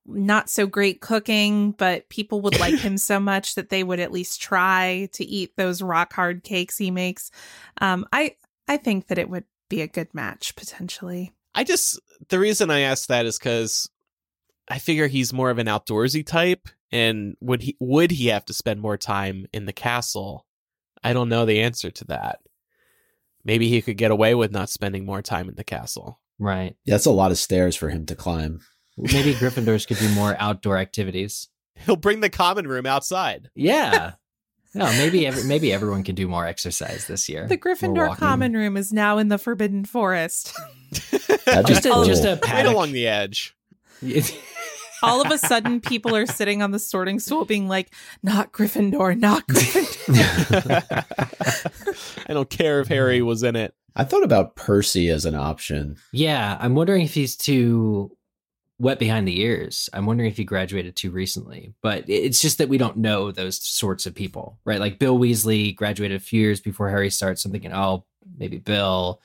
not 0.07 0.49
so 0.49 0.65
great 0.65 1.01
cooking, 1.01 1.73
but 1.73 2.09
people 2.09 2.41
would 2.41 2.59
like 2.59 2.79
him 2.79 2.97
so 2.97 3.19
much 3.19 3.55
that 3.55 3.69
they 3.69 3.83
would 3.83 3.99
at 3.99 4.11
least 4.11 4.41
try 4.41 5.09
to 5.13 5.23
eat 5.23 5.55
those 5.55 5.81
rock 5.81 6.13
hard 6.13 6.43
cakes 6.43 6.77
he 6.77 6.89
makes. 6.89 7.29
Um, 7.79 8.07
I 8.11 8.35
I 8.67 8.77
think 8.77 9.07
that 9.07 9.17
it 9.17 9.29
would 9.29 9.45
be 9.69 9.81
a 9.81 9.87
good 9.87 10.13
match 10.13 10.55
potentially. 10.55 11.33
I 11.57 11.63
just 11.63 11.99
the 12.29 12.37
reason 12.37 12.69
I 12.69 12.81
asked 12.81 13.07
that 13.07 13.25
is 13.25 13.39
because 13.39 13.89
I 14.69 14.77
figure 14.77 15.07
he's 15.07 15.33
more 15.33 15.49
of 15.49 15.57
an 15.57 15.65
outdoorsy 15.65 16.23
type, 16.23 16.69
and 16.91 17.35
would 17.41 17.63
he 17.63 17.75
would 17.79 18.11
he 18.11 18.27
have 18.27 18.45
to 18.45 18.53
spend 18.53 18.79
more 18.79 18.95
time 18.95 19.47
in 19.51 19.65
the 19.65 19.73
castle? 19.73 20.45
I 21.03 21.13
don't 21.13 21.29
know 21.29 21.45
the 21.45 21.61
answer 21.61 21.89
to 21.89 22.05
that. 22.05 22.39
Maybe 23.43 23.69
he 23.69 23.81
could 23.81 23.97
get 23.97 24.11
away 24.11 24.35
with 24.35 24.51
not 24.51 24.69
spending 24.69 25.03
more 25.03 25.23
time 25.23 25.49
in 25.49 25.55
the 25.55 25.63
castle. 25.63 26.19
right. 26.37 26.75
Yeah, 26.85 26.93
that's 26.93 27.07
a 27.07 27.11
lot 27.11 27.31
of 27.31 27.39
stairs 27.39 27.75
for 27.75 27.89
him 27.89 28.05
to 28.05 28.15
climb. 28.15 28.59
Maybe 28.95 29.33
Gryffindors 29.33 29.87
could 29.87 29.97
do 29.97 30.09
more 30.09 30.35
outdoor 30.39 30.77
activities. 30.77 31.47
He'll 31.75 31.95
bring 31.95 32.19
the 32.19 32.29
common 32.29 32.67
room 32.67 32.85
outside. 32.85 33.49
Yeah. 33.55 34.13
No, 34.77 34.85
maybe 34.91 35.25
every, 35.27 35.43
maybe 35.43 35.73
everyone 35.73 36.03
can 36.03 36.15
do 36.15 36.27
more 36.27 36.45
exercise 36.45 37.07
this 37.07 37.27
year. 37.27 37.47
The 37.47 37.57
Gryffindor 37.57 38.15
common 38.17 38.53
room 38.53 38.77
is 38.77 38.93
now 38.93 39.17
in 39.17 39.27
the 39.29 39.37
Forbidden 39.37 39.85
Forest. 39.85 40.53
That'd 41.45 41.65
be 41.65 41.73
Just 41.73 41.85
a, 41.85 41.89
cool. 41.89 42.05
just 42.05 42.23
a 42.25 42.39
right 42.43 42.65
along 42.65 42.91
the 42.91 43.07
edge. 43.07 43.55
All 45.03 45.21
of 45.23 45.31
a 45.31 45.37
sudden, 45.37 45.79
people 45.79 46.15
are 46.15 46.25
sitting 46.25 46.61
on 46.63 46.71
the 46.71 46.79
sorting 46.79 47.19
stool, 47.19 47.45
being 47.45 47.67
like, 47.67 47.93
"Not 48.23 48.51
Gryffindor, 48.51 49.15
not 49.19 49.45
Gryffindor." 49.47 51.05
I 52.27 52.33
don't 52.33 52.49
care 52.49 52.79
if 52.81 52.87
Harry 52.87 53.21
was 53.21 53.43
in 53.43 53.55
it. 53.55 53.75
I 53.95 54.03
thought 54.03 54.23
about 54.23 54.55
Percy 54.55 55.09
as 55.09 55.25
an 55.25 55.35
option. 55.35 55.97
Yeah, 56.11 56.57
I'm 56.59 56.73
wondering 56.73 57.03
if 57.03 57.13
he's 57.13 57.35
too 57.35 58.16
wet 58.79 58.99
behind 58.99 59.27
the 59.27 59.39
ears. 59.41 59.89
I'm 59.93 60.05
wondering 60.05 60.29
if 60.29 60.37
he 60.37 60.43
graduated 60.43 60.95
too 60.95 61.11
recently. 61.11 61.73
But 61.81 62.05
it's 62.07 62.41
just 62.41 62.57
that 62.59 62.69
we 62.69 62.77
don't 62.77 62.97
know 62.97 63.31
those 63.31 63.63
sorts 63.63 64.05
of 64.05 64.15
people, 64.15 64.59
right? 64.65 64.79
Like 64.79 64.99
Bill 64.99 65.17
Weasley 65.17 65.75
graduated 65.75 66.17
a 66.17 66.23
few 66.23 66.41
years 66.41 66.61
before 66.61 66.89
Harry 66.89 67.09
starts. 67.09 67.43
I'm 67.43 67.51
thinking, 67.51 67.73
oh, 67.73 68.05
maybe 68.37 68.57
Bill. 68.57 69.21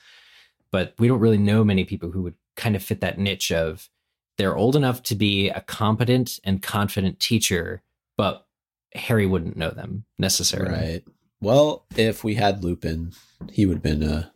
But 0.71 0.95
we 0.97 1.07
don't 1.07 1.19
really 1.19 1.37
know 1.37 1.63
many 1.63 1.85
people 1.85 2.11
who 2.11 2.23
would 2.23 2.35
kind 2.55 2.75
of 2.75 2.83
fit 2.83 3.01
that 3.01 3.19
niche 3.19 3.51
of 3.51 3.89
they're 4.37 4.57
old 4.57 4.75
enough 4.75 5.03
to 5.03 5.15
be 5.15 5.49
a 5.49 5.61
competent 5.61 6.39
and 6.43 6.61
confident 6.61 7.19
teacher, 7.19 7.83
but 8.17 8.47
Harry 8.95 9.25
wouldn't 9.25 9.57
know 9.57 9.69
them 9.69 10.05
necessarily. 10.17 10.71
Right. 10.71 11.03
Well, 11.41 11.85
if 11.95 12.23
we 12.23 12.35
had 12.35 12.63
Lupin, 12.63 13.11
he 13.51 13.65
would 13.65 13.75
have 13.75 13.83
been 13.83 14.03
a 14.03 14.31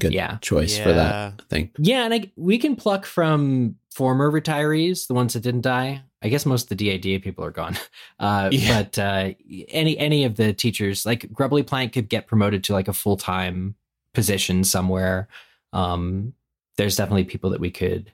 good 0.00 0.12
Yeah. 0.12 0.38
choice 0.38 0.78
for 0.78 0.92
that, 0.92 1.34
I 1.38 1.42
think. 1.48 1.72
Yeah, 1.78 2.04
and 2.04 2.14
I, 2.14 2.32
we 2.36 2.58
can 2.58 2.76
pluck 2.76 3.04
from 3.06 3.76
former 3.90 4.30
retirees, 4.30 5.06
the 5.06 5.14
ones 5.14 5.34
that 5.34 5.42
didn't 5.42 5.60
die. 5.62 6.02
I 6.22 6.28
guess 6.28 6.46
most 6.46 6.70
of 6.70 6.76
the 6.78 6.88
DADA 6.98 7.20
people 7.20 7.44
are 7.44 7.50
gone. 7.50 7.76
Uh, 8.20 8.48
Yeah. 8.52 8.82
But 8.82 8.98
uh, 8.98 9.30
any 9.68 9.98
any 9.98 10.24
of 10.24 10.36
the 10.36 10.52
teachers, 10.52 11.04
like 11.04 11.32
Grubbly 11.32 11.62
Plank, 11.64 11.92
could 11.92 12.08
get 12.08 12.26
promoted 12.28 12.62
to 12.64 12.72
like 12.72 12.86
a 12.88 12.92
full 12.92 13.16
time 13.16 13.74
position 14.14 14.62
somewhere. 14.62 15.26
Um, 15.72 16.34
there's 16.76 16.96
definitely 16.96 17.24
people 17.24 17.50
that 17.50 17.60
we 17.60 17.70
could, 17.72 18.12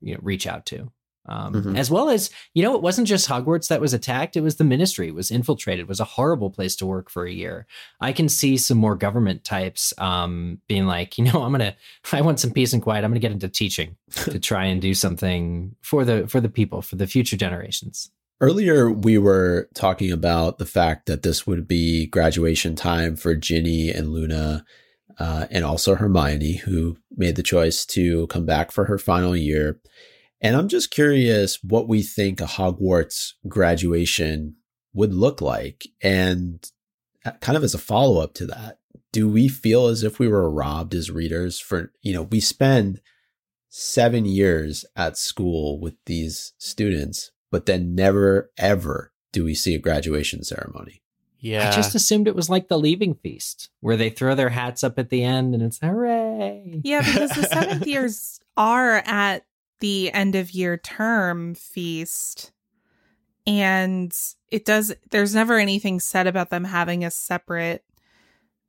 you 0.00 0.14
know, 0.14 0.20
reach 0.22 0.46
out 0.46 0.64
to. 0.66 0.90
Um, 1.26 1.54
Mhm. 1.54 1.78
As 1.78 1.90
well 1.90 2.10
as, 2.10 2.30
you 2.52 2.62
know, 2.62 2.74
it 2.74 2.82
wasn't 2.82 3.08
just 3.08 3.28
Hogwarts 3.28 3.68
that 3.68 3.80
was 3.80 3.94
attacked; 3.94 4.36
it 4.36 4.42
was 4.42 4.56
the 4.56 4.64
Ministry 4.64 5.08
it 5.08 5.14
was 5.14 5.30
infiltrated. 5.30 5.84
It 5.84 5.88
was 5.88 6.00
a 6.00 6.04
horrible 6.04 6.50
place 6.50 6.76
to 6.76 6.86
work 6.86 7.08
for 7.10 7.24
a 7.24 7.32
year. 7.32 7.66
I 8.00 8.12
can 8.12 8.28
see 8.28 8.56
some 8.56 8.76
more 8.78 8.94
government 8.96 9.44
types 9.44 9.94
um, 9.98 10.58
being 10.68 10.86
like, 10.86 11.16
you 11.16 11.24
know, 11.24 11.42
I'm 11.42 11.52
gonna, 11.52 11.74
I 12.12 12.20
want 12.20 12.40
some 12.40 12.50
peace 12.50 12.72
and 12.72 12.82
quiet. 12.82 13.04
I'm 13.04 13.10
gonna 13.10 13.20
get 13.20 13.32
into 13.32 13.48
teaching 13.48 13.96
to 14.24 14.38
try 14.38 14.66
and 14.66 14.82
do 14.82 14.92
something 14.94 15.74
for 15.80 16.04
the 16.04 16.28
for 16.28 16.40
the 16.40 16.48
people 16.48 16.82
for 16.82 16.96
the 16.96 17.06
future 17.06 17.36
generations. 17.36 18.10
Earlier, 18.40 18.90
we 18.90 19.16
were 19.16 19.68
talking 19.74 20.10
about 20.12 20.58
the 20.58 20.66
fact 20.66 21.06
that 21.06 21.22
this 21.22 21.46
would 21.46 21.66
be 21.66 22.06
graduation 22.06 22.74
time 22.74 23.16
for 23.16 23.34
Ginny 23.34 23.90
and 23.90 24.08
Luna, 24.12 24.64
uh, 25.18 25.46
and 25.50 25.64
also 25.64 25.94
Hermione, 25.94 26.56
who 26.56 26.98
made 27.16 27.36
the 27.36 27.42
choice 27.42 27.86
to 27.86 28.26
come 28.26 28.44
back 28.44 28.72
for 28.72 28.84
her 28.86 28.98
final 28.98 29.34
year. 29.36 29.80
And 30.44 30.56
I'm 30.56 30.68
just 30.68 30.90
curious 30.90 31.58
what 31.64 31.88
we 31.88 32.02
think 32.02 32.38
a 32.38 32.44
Hogwarts 32.44 33.32
graduation 33.48 34.56
would 34.92 35.14
look 35.14 35.40
like. 35.40 35.86
And 36.02 36.62
uh, 37.24 37.30
kind 37.40 37.56
of 37.56 37.64
as 37.64 37.72
a 37.72 37.78
follow 37.78 38.22
up 38.22 38.34
to 38.34 38.46
that, 38.48 38.78
do 39.10 39.26
we 39.26 39.48
feel 39.48 39.86
as 39.86 40.02
if 40.02 40.18
we 40.18 40.28
were 40.28 40.50
robbed 40.50 40.94
as 40.94 41.10
readers 41.10 41.58
for, 41.58 41.92
you 42.02 42.12
know, 42.12 42.24
we 42.24 42.40
spend 42.40 43.00
seven 43.70 44.26
years 44.26 44.84
at 44.94 45.16
school 45.16 45.80
with 45.80 45.94
these 46.04 46.52
students, 46.58 47.30
but 47.50 47.64
then 47.64 47.94
never, 47.94 48.50
ever 48.58 49.12
do 49.32 49.44
we 49.44 49.54
see 49.54 49.74
a 49.74 49.78
graduation 49.78 50.44
ceremony. 50.44 51.00
Yeah. 51.38 51.70
I 51.70 51.72
just 51.72 51.94
assumed 51.94 52.28
it 52.28 52.36
was 52.36 52.50
like 52.50 52.68
the 52.68 52.78
leaving 52.78 53.14
feast 53.14 53.70
where 53.80 53.96
they 53.96 54.10
throw 54.10 54.34
their 54.34 54.50
hats 54.50 54.84
up 54.84 54.98
at 54.98 55.08
the 55.08 55.24
end 55.24 55.54
and 55.54 55.62
it's 55.62 55.78
hooray. 55.80 56.82
Yeah, 56.84 57.00
because 57.00 57.30
the 57.30 57.44
seventh 57.44 57.86
years 57.86 58.40
are 58.58 58.96
at 59.06 59.46
the 59.80 60.12
end 60.12 60.34
of 60.34 60.50
year 60.52 60.76
term 60.76 61.54
feast. 61.54 62.52
And 63.46 64.12
it 64.50 64.64
does, 64.64 64.94
there's 65.10 65.34
never 65.34 65.58
anything 65.58 66.00
said 66.00 66.26
about 66.26 66.50
them 66.50 66.64
having 66.64 67.04
a 67.04 67.10
separate 67.10 67.84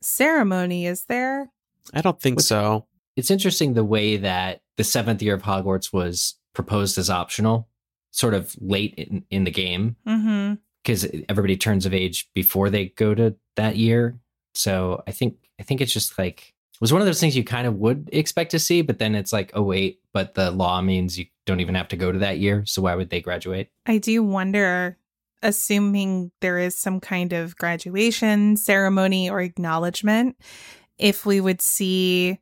ceremony, 0.02 0.86
is 0.86 1.06
there? 1.06 1.50
I 1.94 2.02
don't 2.02 2.20
think 2.20 2.38
What's- 2.38 2.48
so. 2.48 2.88
It's 3.16 3.32
interesting 3.32 3.74
the 3.74 3.84
way 3.86 4.18
that 4.18 4.60
the 4.76 4.84
seventh 4.84 5.22
year 5.22 5.36
of 5.36 5.44
Hogwarts 5.44 5.94
was 5.94 6.36
proposed 6.54 6.98
as 6.98 7.10
optional. 7.10 7.70
sort 8.12 8.34
of 8.34 8.56
late 8.62 8.94
in, 8.96 9.26
in 9.30 9.44
the 9.44 9.52
game 9.52 9.96
Mm-hmm. 10.08 10.54
because 10.82 11.06
everybody 11.28 11.58
turns 11.58 11.86
of 11.86 11.94
age 11.94 12.30
before 12.34 12.70
they 12.70 12.86
go 12.96 13.14
to 13.14 13.36
that 13.58 13.76
year. 13.76 14.18
So 14.54 15.04
I 15.06 15.12
think 15.12 15.36
I 15.60 15.64
think 15.64 15.82
it's 15.82 15.92
just 15.92 16.18
like 16.18 16.40
it 16.50 16.55
was 16.82 16.92
one 16.92 17.02
of 17.02 17.06
those 17.06 17.20
things 17.20 17.36
you 17.38 17.44
kind 17.44 17.68
of 17.68 17.76
would 17.76 18.10
expect 18.12 18.52
to 18.52 18.60
see, 18.60 18.82
but 18.82 19.00
then 19.00 19.16
it's 19.16 19.32
like, 19.34 19.52
oh 19.54 19.62
wait, 19.62 20.00
but 20.14 20.34
the 20.34 20.52
law 20.52 20.82
means 20.82 21.18
you 21.18 21.26
don't 21.46 21.60
even 21.60 21.76
have 21.76 21.88
to 21.90 21.96
go 21.98 22.12
to 22.12 22.20
that 22.20 22.40
year. 22.40 22.64
So 22.66 22.82
why 22.82 22.96
would 22.96 23.10
they 23.10 23.22
graduate? 23.22 23.70
I 23.86 23.98
do 23.98 24.24
wonder, 24.24 24.98
assuming 25.42 26.32
there 26.42 26.58
is 26.60 26.76
some 26.78 27.00
kind 27.00 27.34
of 27.34 27.56
graduation 27.58 28.58
ceremony 28.58 29.30
or 29.30 29.42
acknowledgement, 29.42 30.38
if 30.98 31.26
we 31.26 31.40
would 31.40 31.62
see 31.62 32.40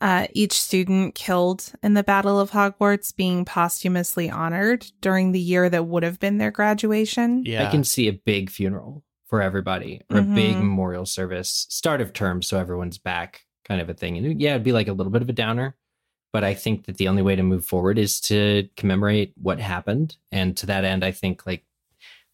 uh, 0.00 0.26
each 0.32 0.52
student 0.52 1.14
killed 1.14 1.72
in 1.82 1.94
the 1.94 2.02
Battle 2.02 2.38
of 2.38 2.50
Hogwarts 2.50 3.14
being 3.14 3.44
posthumously 3.44 4.30
honored 4.30 4.86
during 5.00 5.32
the 5.32 5.40
year 5.40 5.68
that 5.70 5.86
would 5.86 6.02
have 6.02 6.20
been 6.20 6.38
their 6.38 6.50
graduation. 6.50 7.42
Yeah. 7.46 7.66
I 7.66 7.70
can 7.70 7.84
see 7.84 8.08
a 8.08 8.12
big 8.12 8.50
funeral 8.50 9.02
for 9.26 9.40
everybody 9.40 10.02
or 10.10 10.18
a 10.18 10.22
big 10.22 10.56
Mhm. 10.56 10.60
memorial 10.60 11.06
service, 11.06 11.66
start 11.70 12.00
of 12.00 12.12
term, 12.12 12.42
so 12.42 12.58
everyone's 12.58 12.98
back, 12.98 13.46
kind 13.64 13.80
of 13.80 13.88
a 13.88 13.94
thing. 13.94 14.16
And 14.16 14.40
yeah, 14.40 14.50
it'd 14.50 14.62
be 14.62 14.72
like 14.72 14.88
a 14.88 14.92
little 14.92 15.12
bit 15.12 15.22
of 15.22 15.28
a 15.28 15.32
downer, 15.32 15.76
but 16.32 16.44
I 16.44 16.54
think 16.54 16.86
that 16.86 16.98
the 16.98 17.08
only 17.08 17.22
way 17.22 17.36
to 17.36 17.42
move 17.42 17.64
forward 17.64 17.98
is 17.98 18.20
to 18.22 18.68
commemorate 18.76 19.32
what 19.40 19.58
happened. 19.58 20.16
And 20.30 20.56
to 20.58 20.66
that 20.66 20.84
end, 20.84 21.04
I 21.04 21.12
think 21.12 21.46
like 21.46 21.64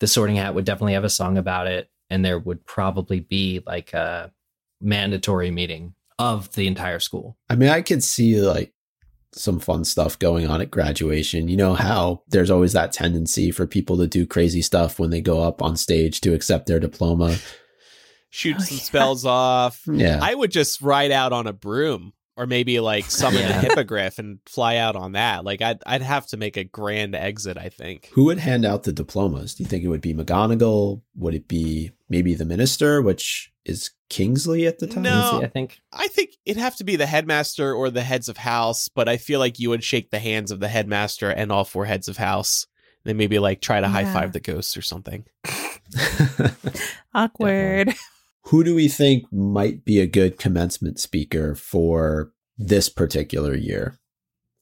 the 0.01 0.07
Sorting 0.07 0.37
Hat 0.37 0.55
would 0.55 0.65
definitely 0.65 0.95
have 0.95 1.05
a 1.05 1.11
song 1.11 1.39
about 1.39 1.67
it, 1.67 1.91
and 2.09 2.25
there 2.25 2.39
would 2.39 2.65
probably 2.67 3.21
be 3.21 3.63
like 3.67 3.93
a 3.93 4.33
mandatory 4.81 5.51
meeting 5.51 5.95
of 6.19 6.53
the 6.55 6.67
entire 6.67 6.99
school. 6.99 7.37
I 7.49 7.55
mean, 7.55 7.69
I 7.69 7.83
could 7.83 8.03
see 8.03 8.41
like 8.41 8.73
some 9.33 9.61
fun 9.61 9.85
stuff 9.85 10.19
going 10.19 10.49
on 10.49 10.61
at 10.61 10.71
graduation. 10.71 11.49
You 11.49 11.57
know 11.57 11.75
how 11.75 12.23
there's 12.29 12.51
always 12.51 12.73
that 12.73 12.93
tendency 12.93 13.51
for 13.51 13.67
people 13.67 13.97
to 13.99 14.07
do 14.07 14.27
crazy 14.27 14.63
stuff 14.63 14.99
when 14.99 15.11
they 15.11 15.21
go 15.21 15.43
up 15.43 15.63
on 15.63 15.77
stage 15.77 16.21
to 16.23 16.35
accept 16.35 16.67
their 16.67 16.81
diploma. 16.81 17.37
Shoot 18.31 18.57
Oh, 18.59 18.63
some 18.63 18.77
yeah. 18.77 18.83
spells 18.83 19.27
off. 19.27 19.83
Yeah. 19.91 20.19
I 20.23 20.35
would 20.35 20.51
just 20.53 20.81
ride 20.81 21.11
out 21.11 21.33
on 21.33 21.47
a 21.47 21.53
broom 21.53 22.13
or 22.37 22.47
maybe 22.47 22.79
like 22.81 23.05
summon 23.11 23.41
Yeah. 23.43 23.61
the 23.61 23.69
hippogriff 23.69 24.19
and 24.19 24.39
fly 24.47 24.77
out 24.77 24.97
on 24.97 25.13
that. 25.13 25.45
Like 25.45 25.61
I'd 25.63 25.83
I'd 25.85 26.03
have 26.03 26.27
to 26.29 26.37
make 26.37 26.57
a 26.57 26.65
grand 26.65 27.15
exit, 27.15 27.59
I 27.59 27.69
think. 27.69 28.07
Who 28.13 28.25
would 28.25 28.39
hand 28.39 28.65
out 28.65 28.85
the 28.85 28.93
diplomas? 28.93 29.55
Do 29.55 29.63
you 29.65 29.69
think 29.69 29.83
it 29.85 29.89
would 29.89 30.01
be 30.01 30.15
McGonagall? 30.15 31.03
Would 31.17 31.35
it 31.35 31.49
be 31.49 31.91
maybe 32.09 32.35
the 32.35 32.45
minister, 32.45 33.03
which 33.03 33.53
is 33.65 33.91
Kingsley 34.09 34.67
at 34.67 34.79
the 34.79 34.87
time? 34.87 35.03
No. 35.03 35.39
See, 35.41 35.45
I 35.45 35.49
think 35.49 35.81
I 35.93 36.07
think 36.09 36.31
it'd 36.47 36.63
have 36.63 36.77
to 36.77 36.85
be 36.85 36.97
the 36.97 37.07
headmaster 37.07 37.75
or 37.75 37.91
the 37.91 38.03
heads 38.03 38.29
of 38.29 38.37
house, 38.39 38.89
but 38.89 39.09
I 39.09 39.17
feel 39.17 39.39
like 39.41 39.59
you 39.59 39.71
would 39.71 39.83
shake 39.85 40.11
the 40.11 40.19
hands 40.21 40.51
of 40.53 40.61
the 40.61 40.69
headmaster 40.69 41.31
and 41.31 41.51
all 41.51 41.65
four 41.65 41.85
heads 41.85 42.07
of 42.09 42.17
house. 42.17 42.67
Then 43.03 43.17
maybe 43.17 43.39
like 43.39 43.61
try 43.61 43.81
to 43.81 43.89
high 43.89 44.05
five 44.05 44.33
the 44.33 44.41
ghosts 44.41 44.77
or 44.77 44.83
something. 44.83 45.25
Awkward. 47.15 47.95
Who 48.51 48.65
do 48.65 48.75
we 48.75 48.89
think 48.89 49.25
might 49.33 49.85
be 49.85 50.01
a 50.01 50.07
good 50.07 50.39
commencement 50.39 50.99
speaker 50.99 51.55
for 51.55 52.33
this 52.59 52.89
particular 52.89 53.55
year? 53.57 53.99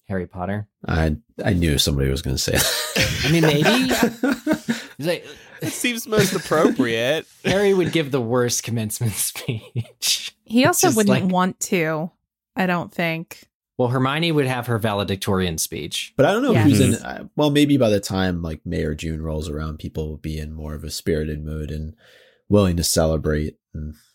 Harry 0.09 0.27
Potter. 0.27 0.69
I 0.87 1.17
I 1.45 1.53
knew 1.53 1.77
somebody 1.79 2.11
was 2.11 2.23
going 2.23 2.37
to 2.37 2.43
say 2.43 2.53
that. 2.53 3.23
I 3.25 3.33
mean, 3.33 3.43
maybe. 3.43 4.75
Like, 5.01 5.25
It 5.63 5.69
seems 5.73 6.09
most 6.09 6.35
appropriate. 6.35 7.25
Harry 7.45 7.73
would 7.73 7.93
give 7.93 8.11
the 8.11 8.21
worst 8.21 8.65
commencement 8.65 9.13
speech. 9.15 10.35
He 10.45 10.65
also 10.67 10.89
just 10.89 10.97
wouldn't 10.97 11.23
like- 11.25 11.33
want 11.33 11.61
to, 11.61 12.11
I 12.57 12.67
don't 12.67 12.93
think. 12.93 13.45
Well, 13.77 13.89
Hermione 13.91 14.33
would 14.33 14.47
have 14.49 14.67
her 14.67 14.79
valedictorian 14.79 15.57
speech. 15.59 16.15
But 16.17 16.27
I 16.27 16.33
don't 16.33 16.43
know 16.43 16.51
Yeah. 16.51 16.65
who's 16.65 16.81
in. 16.81 16.95
uh, 16.97 17.29
Well, 17.37 17.51
maybe 17.51 17.77
by 17.77 17.91
the 17.91 18.01
time 18.01 18.43
like 18.43 18.67
May 18.67 18.83
or 18.83 18.97
June 18.97 19.23
rolls 19.23 19.49
around, 19.49 19.79
people 19.79 20.09
will 20.09 20.17
be 20.17 20.37
in 20.37 20.53
more 20.53 20.75
of 20.75 20.83
a 20.83 20.91
spirited 20.91 21.45
mood 21.45 21.71
and 21.71 21.95
willing 22.49 22.77
to 22.77 22.85
celebrate. 22.85 23.57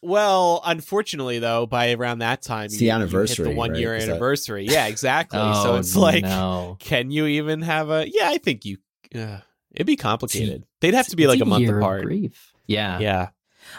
Well, 0.01 0.61
unfortunately, 0.65 1.39
though, 1.39 1.65
by 1.65 1.93
around 1.93 2.19
that 2.19 2.41
time, 2.41 2.65
It's 2.65 2.75
the 2.77 2.85
you- 2.85 2.87
you 2.87 2.91
hit 2.91 2.95
anniversary, 3.01 3.45
the 3.49 3.55
one 3.55 3.75
year 3.75 3.91
right? 3.93 3.99
Is 3.99 4.05
that- 4.05 4.11
anniversary. 4.11 4.65
Yeah, 4.67 4.87
exactly. 4.87 5.39
so 5.63 5.73
Oh, 5.73 5.75
it's 5.77 5.95
like, 5.95 6.23
no. 6.23 6.75
can 6.79 7.11
you 7.11 7.25
even 7.27 7.61
have 7.61 7.89
a? 7.89 8.05
Yeah, 8.11 8.29
I 8.29 8.37
think 8.39 8.65
you. 8.65 8.77
Uh, 9.15 9.37
it'd 9.71 9.87
be 9.87 9.95
complicated. 9.95 10.65
They'd 10.81 10.95
have 10.95 11.07
to 11.07 11.15
be 11.15 11.27
like 11.27 11.39
a 11.39 11.45
month 11.45 11.69
apart. 11.69 12.03
Grief. 12.03 12.51
Yeah. 12.67 12.99
Yeah. 12.99 13.29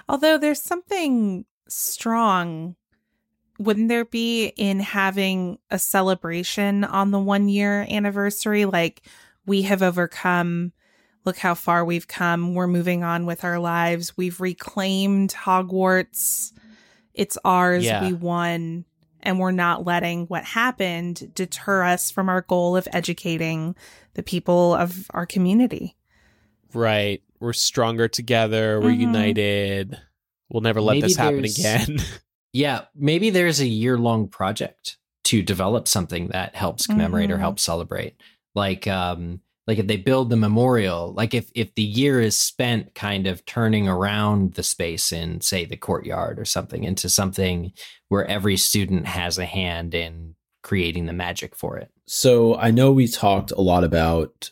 Although 0.09 0.39
there's 0.39 0.63
something 0.63 1.45
strong, 1.69 2.77
wouldn't 3.59 3.89
there 3.89 4.05
be 4.07 4.47
in 4.57 4.81
having 4.81 5.59
a 5.71 5.79
celebration 5.79 6.85
on 6.85 7.11
the 7.11 7.19
one 7.19 7.49
year 7.49 7.87
anniversary? 7.91 8.65
Like, 8.65 9.03
we 9.45 9.63
have 9.63 9.83
overcome, 9.83 10.73
look 11.25 11.39
how 11.39 11.55
far 11.55 11.85
we've 11.85 12.09
come. 12.09 12.55
We're 12.55 12.67
moving 12.67 13.03
on 13.05 13.27
with 13.27 13.45
our 13.45 13.59
lives. 13.59 14.17
We've 14.17 14.41
reclaimed 14.41 15.33
Hogwarts. 15.33 16.53
It's 17.15 17.39
ours. 17.45 17.85
Yeah. 17.85 18.05
We 18.07 18.13
won. 18.13 18.85
And 19.23 19.39
we're 19.41 19.53
not 19.53 19.87
letting 19.87 20.27
what 20.27 20.45
happened 20.45 21.33
deter 21.35 21.83
us 21.83 22.11
from 22.11 22.29
our 22.29 22.43
goal 22.43 22.77
of 22.77 22.87
educating 22.93 23.75
the 24.15 24.23
people 24.23 24.75
of 24.75 25.11
our 25.15 25.25
community. 25.25 25.97
Right. 26.75 27.23
We're 27.41 27.53
stronger 27.55 28.07
together. 28.09 28.81
We're 28.81 28.91
Mhm. 28.91 28.99
united. 29.01 29.99
We'll 30.51 30.61
never 30.63 30.81
let 30.83 30.95
Maybe 30.95 31.03
this 31.09 31.17
happen 31.17 31.45
again. 31.45 31.99
Yeah. 32.53 32.83
Maybe 32.95 33.31
there's 33.31 33.59
a 33.61 33.67
year 33.67 33.99
long 33.99 34.29
project 34.29 34.97
to 35.25 35.43
develop 35.43 35.89
something 35.89 36.29
that 36.29 36.55
helps 36.55 36.87
commemorate 36.87 37.33
or 37.33 37.37
Mhm. 37.37 37.41
helps 37.41 37.63
celebrate. 37.65 38.15
Like, 38.55 38.87
um, 38.87 39.41
like 39.67 39.79
if 39.79 39.87
they 39.87 39.97
build 39.97 40.31
the 40.31 40.37
memorial, 40.37 41.13
like 41.15 41.35
if 41.35 41.51
if 41.55 41.75
the 41.75 41.83
year 41.83 42.21
is 42.21 42.39
spent 42.39 42.95
kind 42.95 43.27
of 43.27 43.45
turning 43.47 43.89
around 43.89 44.55
the 44.55 44.63
space 44.63 45.13
in, 45.13 45.41
say, 45.41 45.65
the 45.65 45.77
courtyard 45.77 46.39
or 46.39 46.45
something 46.45 46.85
into 46.85 47.09
something 47.09 47.73
where 48.09 48.27
every 48.27 48.57
student 48.57 49.07
has 49.07 49.39
a 49.39 49.47
hand 49.47 49.95
in 49.95 50.35
creating 50.63 51.07
the 51.07 51.13
magic 51.13 51.55
for 51.55 51.77
it. 51.77 51.91
so 52.07 52.57
I 52.57 52.71
know 52.71 52.91
we 52.91 53.07
talked 53.07 53.51
a 53.51 53.61
lot 53.61 53.85
about 53.85 54.51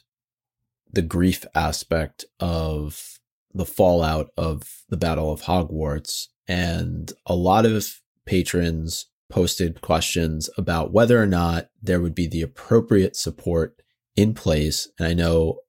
the 0.92 1.02
grief 1.02 1.46
aspect 1.54 2.24
of 2.38 3.18
the 3.54 3.64
fallout 3.64 4.30
of 4.36 4.82
the 4.88 4.96
Battle 4.96 5.32
of 5.32 5.42
Hogwarts, 5.42 6.28
and 6.46 7.12
a 7.26 7.34
lot 7.34 7.64
of 7.64 8.00
patrons 8.26 9.06
posted 9.30 9.80
questions 9.80 10.50
about 10.58 10.92
whether 10.92 11.20
or 11.22 11.26
not 11.26 11.68
there 11.82 12.00
would 12.00 12.14
be 12.14 12.26
the 12.26 12.42
appropriate 12.42 13.16
support 13.16 13.80
in 14.16 14.34
place. 14.34 14.88
And 14.98 15.08
I 15.08 15.14
know 15.14 15.60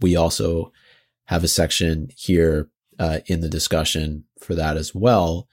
we 0.00 0.16
also 0.16 0.72
have 1.26 1.44
a 1.44 1.48
section 1.48 2.08
here 2.16 2.68
uh, 2.98 3.20
in 3.26 3.40
the 3.40 3.48
discussion 3.48 4.24
for 4.38 4.54
that 4.54 4.76
as 4.76 4.94
well. 4.94 5.48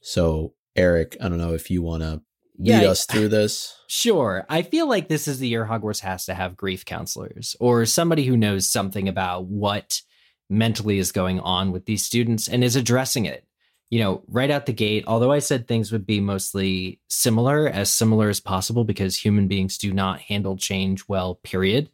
So, 0.00 0.54
Eric, 0.76 1.16
I 1.20 1.28
don't 1.28 1.38
know 1.38 1.54
if 1.54 1.70
you 1.70 1.82
want 1.82 2.02
to 2.02 2.22
lead 2.58 2.82
Yeah, 2.82 2.90
us 2.90 3.06
through 3.06 3.28
this. 3.28 3.74
Sure. 3.88 4.44
I 4.48 4.62
feel 4.62 4.88
like 4.88 5.08
this 5.08 5.26
is 5.26 5.38
the 5.38 5.48
year 5.48 5.66
Hogwarts 5.66 6.00
has 6.00 6.26
to 6.26 6.34
have 6.34 6.56
grief 6.56 6.84
counselors 6.84 7.56
or 7.58 7.84
somebody 7.86 8.24
who 8.24 8.36
knows 8.36 8.68
something 8.68 9.08
about 9.08 9.46
what 9.46 10.02
mentally 10.50 10.98
is 10.98 11.12
going 11.12 11.40
on 11.40 11.72
with 11.72 11.86
these 11.86 12.04
students 12.04 12.48
and 12.48 12.62
is 12.62 12.76
addressing 12.76 13.24
it. 13.24 13.44
You 13.90 14.00
know, 14.00 14.22
right 14.28 14.50
out 14.50 14.66
the 14.66 14.72
gate, 14.72 15.04
although 15.06 15.32
I 15.32 15.38
said 15.38 15.66
things 15.66 15.90
would 15.92 16.06
be 16.06 16.20
mostly 16.20 17.00
similar, 17.08 17.68
as 17.68 17.90
similar 17.90 18.28
as 18.28 18.38
possible, 18.40 18.84
because 18.84 19.16
human 19.16 19.48
beings 19.48 19.78
do 19.78 19.92
not 19.92 20.20
handle 20.20 20.56
change 20.56 21.08
well, 21.08 21.36
period. 21.36 21.90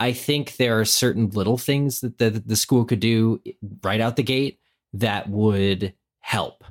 I 0.00 0.12
think 0.12 0.56
there 0.56 0.80
are 0.80 0.84
certain 0.84 1.30
little 1.30 1.56
things 1.56 2.00
that 2.00 2.18
the, 2.18 2.30
the 2.30 2.56
school 2.56 2.84
could 2.84 3.00
do 3.00 3.40
right 3.82 4.00
out 4.00 4.16
the 4.16 4.22
gate 4.24 4.58
that 4.94 5.28
would 5.28 5.94
help 6.20 6.64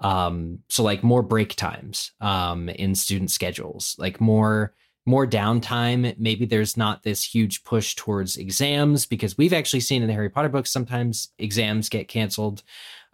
um 0.00 0.58
so 0.68 0.82
like 0.82 1.02
more 1.02 1.22
break 1.22 1.54
times 1.54 2.12
um 2.20 2.68
in 2.68 2.94
student 2.94 3.30
schedules 3.30 3.96
like 3.98 4.20
more 4.20 4.74
more 5.06 5.26
downtime 5.26 6.14
maybe 6.18 6.44
there's 6.44 6.76
not 6.76 7.02
this 7.02 7.24
huge 7.24 7.64
push 7.64 7.94
towards 7.94 8.36
exams 8.36 9.06
because 9.06 9.38
we've 9.38 9.54
actually 9.54 9.80
seen 9.80 10.02
in 10.02 10.08
the 10.08 10.12
harry 10.12 10.28
potter 10.28 10.50
books 10.50 10.70
sometimes 10.70 11.30
exams 11.38 11.88
get 11.88 12.08
canceled 12.08 12.62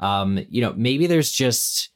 um 0.03 0.39
you 0.51 0.61
know 0.61 0.75
maybe 0.77 1.07
there's 1.07 1.31
just 1.31 1.91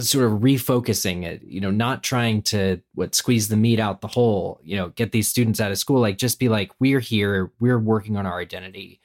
sort 0.00 0.24
of 0.24 0.40
refocusing 0.40 1.24
it 1.24 1.42
you 1.42 1.60
know 1.60 1.70
not 1.70 2.02
trying 2.02 2.40
to 2.42 2.80
what 2.94 3.14
squeeze 3.14 3.48
the 3.48 3.56
meat 3.56 3.78
out 3.78 4.00
the 4.00 4.08
hole 4.08 4.58
you 4.64 4.76
know 4.76 4.88
get 4.90 5.12
these 5.12 5.28
students 5.28 5.60
out 5.60 5.70
of 5.70 5.78
school. 5.78 6.00
Like 6.00 6.16
just 6.18 6.38
be 6.38 6.48
like 6.48 6.70
we're 6.80 7.00
here 7.00 7.52
we're 7.60 7.78
working 7.78 8.16
on 8.16 8.26
our 8.26 8.38
identity. 8.38 9.00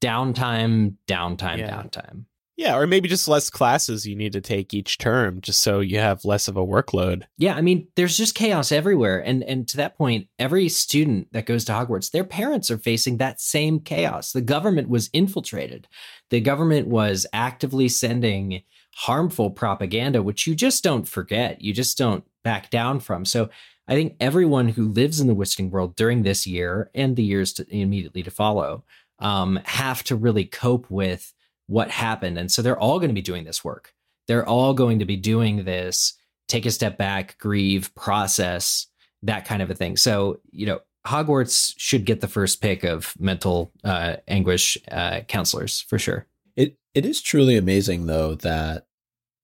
Downtime 0.00 0.94
downtime 1.06 1.58
Yeah. 1.58 1.82
downtime 1.82 2.24
yeah, 2.60 2.76
or 2.76 2.86
maybe 2.86 3.08
just 3.08 3.26
less 3.26 3.48
classes 3.48 4.06
you 4.06 4.14
need 4.14 4.34
to 4.34 4.40
take 4.42 4.74
each 4.74 4.98
term, 4.98 5.40
just 5.40 5.62
so 5.62 5.80
you 5.80 5.98
have 5.98 6.26
less 6.26 6.46
of 6.46 6.58
a 6.58 6.66
workload. 6.66 7.22
Yeah, 7.38 7.54
I 7.54 7.62
mean, 7.62 7.88
there's 7.96 8.18
just 8.18 8.34
chaos 8.34 8.70
everywhere, 8.70 9.18
and 9.18 9.42
and 9.44 9.66
to 9.68 9.78
that 9.78 9.96
point, 9.96 10.28
every 10.38 10.68
student 10.68 11.32
that 11.32 11.46
goes 11.46 11.64
to 11.64 11.72
Hogwarts, 11.72 12.10
their 12.10 12.22
parents 12.22 12.70
are 12.70 12.76
facing 12.76 13.16
that 13.16 13.40
same 13.40 13.80
chaos. 13.80 14.32
The 14.32 14.42
government 14.42 14.90
was 14.90 15.08
infiltrated. 15.14 15.88
The 16.28 16.42
government 16.42 16.86
was 16.86 17.26
actively 17.32 17.88
sending 17.88 18.62
harmful 18.94 19.48
propaganda, 19.48 20.22
which 20.22 20.46
you 20.46 20.54
just 20.54 20.84
don't 20.84 21.08
forget. 21.08 21.62
You 21.62 21.72
just 21.72 21.96
don't 21.96 22.24
back 22.44 22.68
down 22.68 23.00
from. 23.00 23.24
So 23.24 23.48
I 23.88 23.94
think 23.94 24.16
everyone 24.20 24.68
who 24.68 24.86
lives 24.86 25.18
in 25.18 25.28
the 25.28 25.34
Wizarding 25.34 25.70
world 25.70 25.96
during 25.96 26.24
this 26.24 26.46
year 26.46 26.90
and 26.94 27.16
the 27.16 27.24
years 27.24 27.54
to, 27.54 27.66
immediately 27.74 28.22
to 28.22 28.30
follow 28.30 28.84
um, 29.18 29.60
have 29.64 30.02
to 30.04 30.14
really 30.16 30.44
cope 30.44 30.90
with 30.90 31.32
what 31.70 31.88
happened. 31.88 32.36
And 32.36 32.50
so 32.50 32.62
they're 32.62 32.78
all 32.78 32.98
going 32.98 33.10
to 33.10 33.14
be 33.14 33.22
doing 33.22 33.44
this 33.44 33.64
work. 33.64 33.94
They're 34.26 34.46
all 34.46 34.74
going 34.74 34.98
to 34.98 35.04
be 35.04 35.16
doing 35.16 35.64
this, 35.64 36.14
take 36.48 36.66
a 36.66 36.70
step 36.72 36.98
back, 36.98 37.38
grieve, 37.38 37.94
process, 37.94 38.88
that 39.22 39.44
kind 39.44 39.62
of 39.62 39.70
a 39.70 39.74
thing. 39.74 39.96
So, 39.96 40.40
you 40.50 40.66
know, 40.66 40.80
Hogwarts 41.06 41.74
should 41.78 42.04
get 42.04 42.20
the 42.20 42.28
first 42.28 42.60
pick 42.60 42.82
of 42.82 43.14
mental 43.20 43.72
uh, 43.84 44.16
anguish 44.26 44.78
uh, 44.90 45.20
counselors 45.28 45.82
for 45.82 45.98
sure. 45.98 46.26
It 46.56 46.76
it 46.92 47.06
is 47.06 47.22
truly 47.22 47.56
amazing 47.56 48.06
though 48.06 48.34
that 48.34 48.86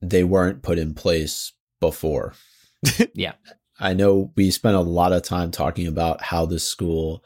they 0.02 0.24
weren't 0.24 0.62
put 0.62 0.78
in 0.78 0.94
place 0.94 1.52
before. 1.80 2.34
yeah. 3.14 3.34
I 3.78 3.94
know 3.94 4.32
we 4.34 4.50
spent 4.50 4.76
a 4.76 4.80
lot 4.80 5.12
of 5.12 5.22
time 5.22 5.52
talking 5.52 5.86
about 5.86 6.22
how 6.22 6.44
this 6.44 6.66
school 6.66 7.22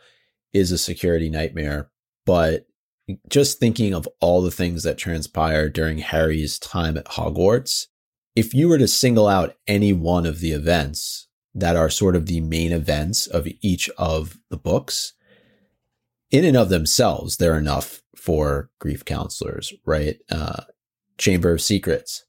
is 0.52 0.72
a 0.72 0.78
security 0.78 1.30
nightmare, 1.30 1.90
but 2.26 2.66
just 3.28 3.58
thinking 3.58 3.94
of 3.94 4.08
all 4.20 4.42
the 4.42 4.50
things 4.50 4.82
that 4.82 4.98
transpired 4.98 5.72
during 5.72 5.98
Harry's 5.98 6.58
time 6.58 6.96
at 6.96 7.06
Hogwarts, 7.06 7.86
if 8.36 8.54
you 8.54 8.68
were 8.68 8.78
to 8.78 8.88
single 8.88 9.26
out 9.26 9.56
any 9.66 9.92
one 9.92 10.26
of 10.26 10.40
the 10.40 10.52
events 10.52 11.28
that 11.54 11.76
are 11.76 11.90
sort 11.90 12.16
of 12.16 12.26
the 12.26 12.40
main 12.40 12.72
events 12.72 13.26
of 13.26 13.48
each 13.60 13.88
of 13.98 14.38
the 14.50 14.56
books, 14.56 15.14
in 16.30 16.44
and 16.44 16.56
of 16.56 16.68
themselves, 16.68 17.36
they're 17.36 17.58
enough 17.58 18.02
for 18.16 18.70
grief 18.78 19.04
counselors, 19.04 19.72
right? 19.84 20.18
Uh, 20.30 20.62
Chamber 21.18 21.52
of 21.52 21.60
Secrets. 21.60 22.24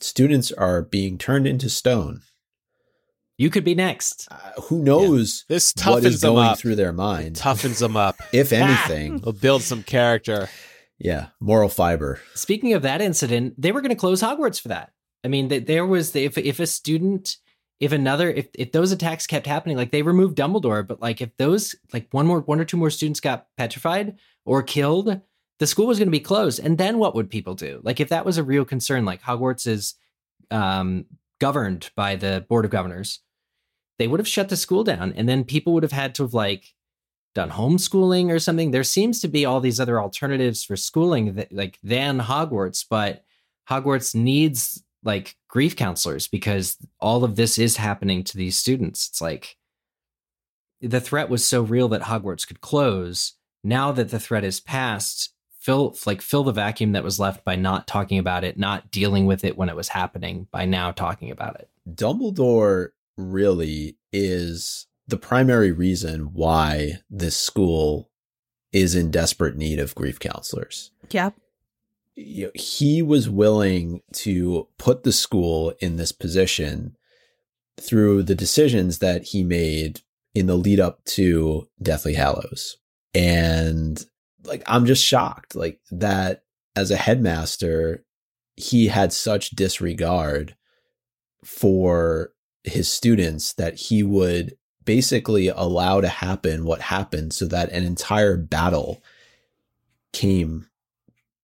Students 0.00 0.50
are 0.52 0.82
being 0.82 1.18
turned 1.18 1.46
into 1.46 1.70
stone. 1.70 2.22
You 3.36 3.50
could 3.50 3.64
be 3.64 3.74
next. 3.74 4.28
Uh, 4.30 4.60
who 4.62 4.82
knows 4.82 5.44
This 5.48 5.72
what 5.84 6.04
is 6.04 6.16
toughens 6.16 6.20
them 6.20 6.34
going 6.34 6.46
up. 6.46 6.58
through 6.58 6.76
their 6.76 6.92
mind? 6.92 7.36
Toughens 7.36 7.80
them 7.80 7.96
up. 7.96 8.16
If 8.32 8.52
anything, 8.52 9.16
It'll 9.16 9.32
build 9.32 9.62
some 9.62 9.82
character. 9.82 10.48
yeah, 10.98 11.28
moral 11.40 11.68
fiber. 11.68 12.20
Speaking 12.34 12.74
of 12.74 12.82
that 12.82 13.00
incident, 13.00 13.54
they 13.60 13.72
were 13.72 13.80
going 13.80 13.90
to 13.90 13.96
close 13.96 14.22
Hogwarts 14.22 14.60
for 14.60 14.68
that. 14.68 14.92
I 15.24 15.28
mean, 15.28 15.48
there 15.64 15.86
was 15.86 16.14
if 16.14 16.36
if 16.38 16.60
a 16.60 16.66
student, 16.66 17.36
if 17.80 17.90
another, 17.92 18.30
if 18.30 18.48
if 18.54 18.70
those 18.72 18.92
attacks 18.92 19.26
kept 19.26 19.46
happening, 19.46 19.76
like 19.76 19.90
they 19.90 20.02
removed 20.02 20.36
Dumbledore, 20.38 20.86
but 20.86 21.00
like 21.00 21.20
if 21.20 21.36
those, 21.38 21.74
like 21.92 22.06
one 22.12 22.26
more, 22.26 22.40
one 22.40 22.60
or 22.60 22.64
two 22.64 22.76
more 22.76 22.90
students 22.90 23.20
got 23.20 23.46
petrified 23.56 24.16
or 24.44 24.62
killed, 24.62 25.20
the 25.58 25.66
school 25.66 25.86
was 25.86 25.98
going 25.98 26.08
to 26.08 26.12
be 26.12 26.20
closed. 26.20 26.60
And 26.60 26.76
then 26.78 26.98
what 26.98 27.14
would 27.14 27.30
people 27.30 27.54
do? 27.54 27.80
Like 27.82 27.98
if 28.00 28.10
that 28.10 28.24
was 28.26 28.36
a 28.38 28.44
real 28.44 28.64
concern, 28.66 29.04
like 29.06 29.22
Hogwarts 29.22 29.66
is 29.66 29.94
um, 30.50 31.06
governed 31.40 31.90
by 31.96 32.16
the 32.16 32.44
board 32.48 32.64
of 32.66 32.70
governors, 32.70 33.20
they 33.98 34.08
would 34.08 34.20
have 34.20 34.28
shut 34.28 34.48
the 34.48 34.56
school 34.56 34.84
down, 34.84 35.12
and 35.12 35.28
then 35.28 35.44
people 35.44 35.72
would 35.72 35.82
have 35.82 35.92
had 35.92 36.14
to 36.16 36.24
have 36.24 36.34
like 36.34 36.74
done 37.34 37.50
homeschooling 37.50 38.30
or 38.30 38.38
something. 38.38 38.70
There 38.70 38.84
seems 38.84 39.20
to 39.20 39.28
be 39.28 39.44
all 39.44 39.60
these 39.60 39.80
other 39.80 40.00
alternatives 40.00 40.64
for 40.64 40.76
schooling 40.76 41.34
that 41.34 41.52
like 41.52 41.78
than 41.82 42.20
Hogwarts, 42.20 42.84
but 42.88 43.24
Hogwarts 43.68 44.14
needs 44.14 44.82
like 45.02 45.36
grief 45.48 45.76
counselors 45.76 46.28
because 46.28 46.76
all 47.00 47.24
of 47.24 47.36
this 47.36 47.58
is 47.58 47.76
happening 47.76 48.24
to 48.24 48.36
these 48.36 48.56
students. 48.56 49.08
It's 49.08 49.20
like 49.20 49.56
the 50.80 51.00
threat 51.00 51.28
was 51.28 51.44
so 51.44 51.62
real 51.62 51.88
that 51.88 52.02
Hogwarts 52.02 52.46
could 52.46 52.60
close. 52.60 53.34
Now 53.62 53.92
that 53.92 54.10
the 54.10 54.20
threat 54.20 54.44
is 54.44 54.60
past, 54.60 55.32
fill 55.58 55.96
like 56.06 56.20
fill 56.20 56.44
the 56.44 56.52
vacuum 56.52 56.92
that 56.92 57.04
was 57.04 57.18
left 57.18 57.44
by 57.44 57.56
not 57.56 57.86
talking 57.86 58.18
about 58.18 58.44
it, 58.44 58.58
not 58.58 58.90
dealing 58.90 59.26
with 59.26 59.44
it 59.44 59.56
when 59.56 59.68
it 59.68 59.76
was 59.76 59.88
happening 59.88 60.46
by 60.50 60.66
now 60.66 60.90
talking 60.90 61.30
about 61.30 61.58
it. 61.58 61.68
Dumbledore 61.90 62.90
really 63.16 63.96
is 64.12 64.86
the 65.06 65.16
primary 65.16 65.72
reason 65.72 66.32
why 66.32 67.00
this 67.10 67.36
school 67.36 68.10
is 68.72 68.94
in 68.94 69.10
desperate 69.10 69.56
need 69.56 69.78
of 69.78 69.94
grief 69.94 70.18
counselors. 70.18 70.90
Yep. 71.10 71.34
You 72.16 72.46
know, 72.46 72.50
he 72.54 73.02
was 73.02 73.28
willing 73.28 74.02
to 74.14 74.68
put 74.78 75.02
the 75.02 75.12
school 75.12 75.74
in 75.80 75.96
this 75.96 76.12
position 76.12 76.96
through 77.80 78.22
the 78.22 78.34
decisions 78.34 78.98
that 78.98 79.24
he 79.24 79.42
made 79.42 80.00
in 80.34 80.46
the 80.46 80.56
lead 80.56 80.80
up 80.80 81.04
to 81.04 81.68
Deathly 81.82 82.14
Hallows. 82.14 82.76
And 83.14 84.04
like, 84.44 84.62
I'm 84.66 84.86
just 84.86 85.04
shocked, 85.04 85.54
like, 85.54 85.80
that 85.90 86.42
as 86.76 86.90
a 86.90 86.96
headmaster, 86.96 88.04
he 88.56 88.88
had 88.88 89.12
such 89.12 89.50
disregard 89.50 90.56
for 91.44 92.33
his 92.64 92.90
students 92.90 93.52
that 93.54 93.74
he 93.74 94.02
would 94.02 94.56
basically 94.84 95.48
allow 95.48 96.00
to 96.00 96.08
happen 96.08 96.64
what 96.64 96.80
happened 96.80 97.32
so 97.32 97.46
that 97.46 97.70
an 97.70 97.84
entire 97.84 98.36
battle 98.36 99.02
came 100.12 100.66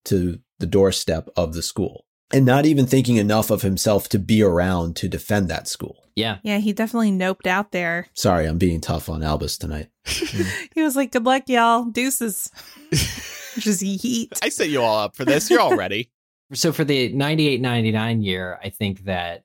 to 0.05 0.41
the 0.59 0.66
doorstep 0.66 1.29
of 1.37 1.55
the 1.55 1.62
school 1.62 2.05
and 2.33 2.45
not 2.47 2.66
even 2.66 2.87
thinking 2.87 3.16
enough 3.16 3.51
of 3.51 3.62
himself 3.62 4.09
to 4.09 4.18
be 4.18 4.43
around 4.43 4.97
to 4.97 5.09
defend 5.09 5.49
that 5.49 5.68
school. 5.68 6.05
Yeah. 6.14 6.39
Yeah, 6.43 6.59
he 6.59 6.73
definitely 6.73 7.12
noped 7.12 7.47
out 7.47 7.73
there. 7.73 8.07
Sorry, 8.14 8.47
I'm 8.47 8.59
being 8.59 8.81
tough 8.81 9.09
on 9.09 9.23
Albus 9.23 9.59
tonight. 9.59 9.89
Mm. 10.31 10.68
He 10.75 10.83
was 10.83 10.95
like, 10.95 11.11
good 11.11 11.25
luck, 11.25 11.49
y'all. 11.49 11.85
Deuces. 11.85 12.51
Just 13.59 13.83
yeet. 13.83 14.39
I 14.43 14.49
set 14.49 14.68
you 14.68 14.81
all 14.81 14.99
up 14.99 15.16
for 15.16 15.25
this. 15.25 15.51
You're 15.51 15.61
all 15.61 15.77
ready. 15.77 16.11
So 16.53 16.73
for 16.73 16.83
the 16.83 17.12
98 17.12 17.61
99 17.61 18.23
year, 18.23 18.59
I 18.61 18.71
think 18.71 19.05
that 19.05 19.45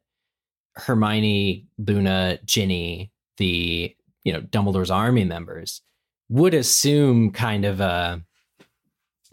Hermione, 0.77 1.67
Luna, 1.77 2.39
Ginny, 2.45 3.11
the 3.37 3.95
you 4.23 4.33
know 4.33 4.41
Dumbledore's 4.41 4.91
army 4.91 5.23
members 5.23 5.81
would 6.29 6.53
assume 6.53 7.31
kind 7.31 7.65
of 7.65 7.79
a 7.79 8.21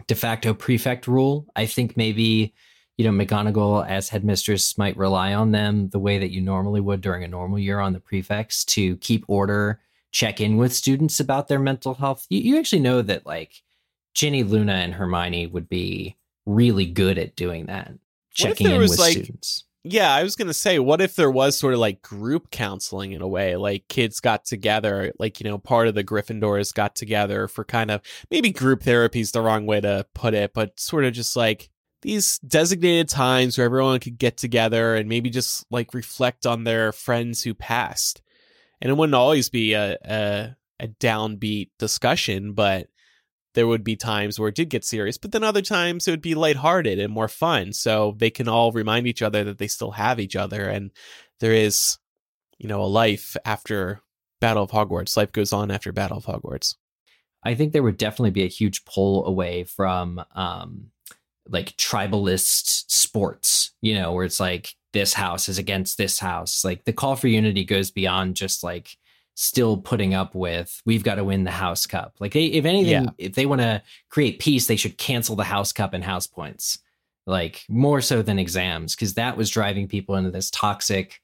de 0.07 0.14
facto 0.14 0.55
prefect 0.55 1.07
rule. 1.07 1.47
I 1.57 1.66
think 1.66 1.97
maybe 1.97 2.55
you 2.97 3.11
know 3.11 3.24
McGonagall 3.24 3.86
as 3.88 4.09
headmistress 4.09 4.78
might 4.78 4.97
rely 4.97 5.34
on 5.34 5.53
them 5.53 5.88
the 5.88 5.99
way 5.99 6.18
that 6.18 6.30
you 6.30 6.40
normally 6.40 6.80
would 6.80 7.01
during 7.01 7.24
a 7.24 7.28
normal 7.28 7.59
year 7.59 7.80
on 7.80 7.93
the 7.93 8.01
prefects 8.01 8.64
to 8.66 8.97
keep 8.97 9.24
order, 9.28 9.80
check 10.11 10.40
in 10.40 10.57
with 10.57 10.74
students 10.74 11.20
about 11.20 11.49
their 11.49 11.59
mental 11.59 11.95
health. 11.95 12.26
You, 12.28 12.40
you 12.40 12.59
actually 12.59 12.82
know 12.82 13.03
that 13.03 13.26
like 13.26 13.62
Ginny, 14.14 14.43
Luna, 14.43 14.74
and 14.74 14.95
Hermione 14.95 15.47
would 15.47 15.68
be 15.68 16.16
really 16.47 16.86
good 16.86 17.18
at 17.18 17.36
doing 17.36 17.66
that, 17.66 17.93
checking 18.34 18.70
in 18.70 18.78
with 18.78 18.99
like, 18.99 19.12
students. 19.12 19.64
Yeah, 19.84 20.14
I 20.14 20.22
was 20.22 20.36
gonna 20.36 20.54
say, 20.54 20.78
what 20.78 21.00
if 21.00 21.16
there 21.16 21.30
was 21.30 21.58
sort 21.58 21.74
of 21.74 21.80
like 21.80 22.02
group 22.02 22.50
counseling 22.52 23.12
in 23.12 23.22
a 23.22 23.26
way, 23.26 23.56
like 23.56 23.88
kids 23.88 24.20
got 24.20 24.44
together, 24.44 25.12
like 25.18 25.40
you 25.40 25.50
know, 25.50 25.58
part 25.58 25.88
of 25.88 25.94
the 25.96 26.04
Gryffindors 26.04 26.72
got 26.72 26.94
together 26.94 27.48
for 27.48 27.64
kind 27.64 27.90
of 27.90 28.00
maybe 28.30 28.50
group 28.52 28.84
therapy 28.84 29.20
is 29.20 29.32
the 29.32 29.40
wrong 29.42 29.66
way 29.66 29.80
to 29.80 30.06
put 30.14 30.34
it, 30.34 30.52
but 30.54 30.78
sort 30.78 31.04
of 31.04 31.12
just 31.12 31.34
like 31.36 31.68
these 32.02 32.38
designated 32.40 33.08
times 33.08 33.58
where 33.58 33.64
everyone 33.64 33.98
could 33.98 34.18
get 34.18 34.36
together 34.36 34.94
and 34.94 35.08
maybe 35.08 35.30
just 35.30 35.64
like 35.70 35.94
reflect 35.94 36.46
on 36.46 36.62
their 36.62 36.92
friends 36.92 37.42
who 37.42 37.52
passed, 37.52 38.22
and 38.80 38.88
it 38.90 38.94
wouldn't 38.96 39.16
always 39.16 39.48
be 39.48 39.72
a 39.72 39.96
a, 40.04 40.56
a 40.78 40.86
downbeat 40.88 41.70
discussion, 41.80 42.52
but 42.52 42.86
there 43.55 43.66
would 43.66 43.84
be 43.84 43.96
times 43.96 44.38
where 44.38 44.48
it 44.48 44.55
did 44.55 44.70
get 44.70 44.84
serious, 44.84 45.18
but 45.18 45.32
then 45.32 45.44
other 45.44 45.62
times 45.62 46.07
it 46.07 46.11
would 46.11 46.22
be 46.22 46.34
lighthearted 46.34 46.98
and 46.98 47.12
more 47.12 47.28
fun. 47.28 47.72
So 47.72 48.14
they 48.18 48.30
can 48.30 48.48
all 48.48 48.72
remind 48.72 49.07
each 49.07 49.22
other 49.22 49.44
that 49.44 49.59
they 49.59 49.68
still 49.68 49.92
have 49.92 50.18
each 50.18 50.36
other 50.36 50.68
and 50.68 50.90
there 51.40 51.53
is, 51.53 51.98
you 52.59 52.68
know, 52.68 52.82
a 52.82 52.86
life 52.86 53.36
after 53.44 54.00
Battle 54.40 54.64
of 54.64 54.70
Hogwarts. 54.70 55.16
Life 55.16 55.32
goes 55.32 55.53
on 55.53 55.70
after 55.70 55.92
Battle 55.92 56.18
of 56.18 56.26
Hogwarts. 56.26 56.76
I 57.44 57.55
think 57.55 57.72
there 57.72 57.82
would 57.82 57.98
definitely 57.98 58.30
be 58.30 58.44
a 58.44 58.48
huge 58.48 58.84
pull 58.84 59.26
away 59.26 59.64
from 59.64 60.24
um 60.34 60.90
like 61.48 61.76
tribalist 61.76 62.84
sports, 62.88 63.72
you 63.80 63.94
know, 63.94 64.12
where 64.12 64.24
it's 64.24 64.40
like 64.40 64.74
this 64.92 65.12
house 65.14 65.48
is 65.48 65.59
against 65.59 65.98
this 65.98 66.18
house. 66.18 66.64
Like 66.64 66.84
the 66.84 66.92
call 66.92 67.16
for 67.16 67.28
unity 67.28 67.64
goes 67.64 67.90
beyond 67.90 68.36
just 68.36 68.62
like 68.62 68.96
still 69.34 69.76
putting 69.78 70.12
up 70.14 70.34
with 70.34 70.82
we've 70.84 71.02
got 71.04 71.14
to 71.16 71.24
win 71.24 71.44
the 71.44 71.50
house 71.50 71.86
cup. 71.86 72.14
Like 72.20 72.32
they 72.32 72.46
if 72.46 72.64
anything 72.64 73.04
Yeah. 73.04 73.10
if 73.18 73.34
they 73.34 73.46
want 73.46 73.60
to 73.62 73.82
create 74.10 74.38
peace, 74.40 74.66
they 74.66 74.76
should 74.76 74.98
cancel 74.98 75.36
the 75.36 75.44
house 75.44 75.72
cup 75.72 75.94
and 75.94 76.04
house 76.04 76.26
points. 76.26 76.78
Like 77.26 77.64
more 77.68 78.00
so 78.00 78.20
than 78.22 78.38
exams 78.38 78.94
because 78.94 79.14
that 79.14 79.36
was 79.36 79.48
driving 79.48 79.88
people 79.88 80.16
into 80.16 80.30
this 80.30 80.50
toxic, 80.50 81.20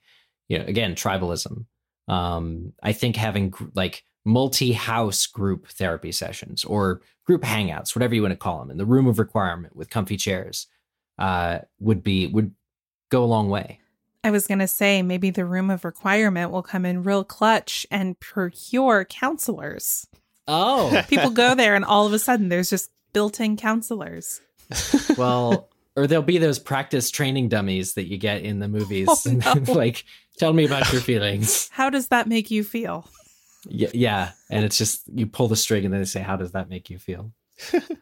you 0.49 0.59
know, 0.59 0.65
again, 0.65 0.95
tribalism. 0.95 1.67
Um 2.07 2.73
I 2.83 2.93
think 2.93 3.17
having 3.17 3.51
gr- 3.51 3.65
like 3.75 4.05
multi-house 4.25 5.27
group 5.27 5.69
therapy 5.69 6.13
sessions 6.13 6.65
or 6.65 7.01
group 7.25 7.43
hangouts, 7.43 7.95
whatever 7.95 8.15
you 8.15 8.23
want 8.23 8.33
to 8.33 8.37
call 8.37 8.59
them, 8.61 8.71
in 8.71 8.77
the 8.79 8.87
room 8.87 9.07
of 9.07 9.19
requirement 9.19 9.75
with 9.77 9.91
comfy 9.91 10.17
chairs, 10.17 10.67
uh, 11.19 11.59
would 11.81 12.03
be 12.03 12.27
would 12.29 12.55
go 13.11 13.25
a 13.25 13.27
long 13.27 13.49
way. 13.49 13.81
I 14.25 14.31
was 14.31 14.47
going 14.47 14.59
to 14.59 14.69
say 14.69 15.03
maybe 15.03 15.31
the 15.31 15.45
room 15.45 15.71
of 15.71 15.85
requirement 15.85 16.51
will 16.51 16.63
come 16.63 16.85
in 16.85 17.03
real 17.03 17.25
clutch 17.25 17.87
and 17.91 18.19
procure 18.19 19.05
counselors. 19.05 20.07
Oh, 20.47 21.03
People 21.09 21.31
go 21.31 21.55
there 21.55 21.75
and 21.75 21.85
all 21.85 22.07
of 22.07 22.13
a 22.13 22.19
sudden 22.19 22.49
there's 22.49 22.71
just 22.71 22.91
built 23.13 23.41
in 23.41 23.57
counselors. 23.57 24.41
well, 25.17 25.69
or 25.97 26.07
there'll 26.07 26.23
be 26.23 26.39
those 26.39 26.59
practice 26.59 27.11
training 27.11 27.49
dummies 27.49 27.95
that 27.95 28.07
you 28.09 28.19
get 28.19 28.43
in 28.43 28.59
the 28.59 28.69
movies, 28.69 29.09
Oh, 29.11 29.19
and 29.27 29.67
no. 29.67 29.73
like 29.73 30.05
Tell 30.39 30.53
me 30.53 30.65
about 30.65 30.93
your 30.93 31.01
feelings. 31.01 31.69
How 31.73 31.91
does 31.91 32.09
that 32.09 32.29
make 32.29 32.51
you 32.51 32.63
feel? 32.63 33.09
Yeah, 33.69 33.89
yeah, 33.93 34.31
and 34.51 34.65
it's 34.65 34.79
just 34.79 35.03
you 35.13 35.27
pull 35.27 35.49
the 35.49 35.57
string 35.57 35.85
and 35.85 35.93
then 35.93 36.01
they 36.01 36.07
say, 36.07 36.21
"How 36.21 36.37
does 36.37 36.53
that 36.53 36.69
make 36.69 36.91
you 36.91 36.99
feel?" 36.99 37.33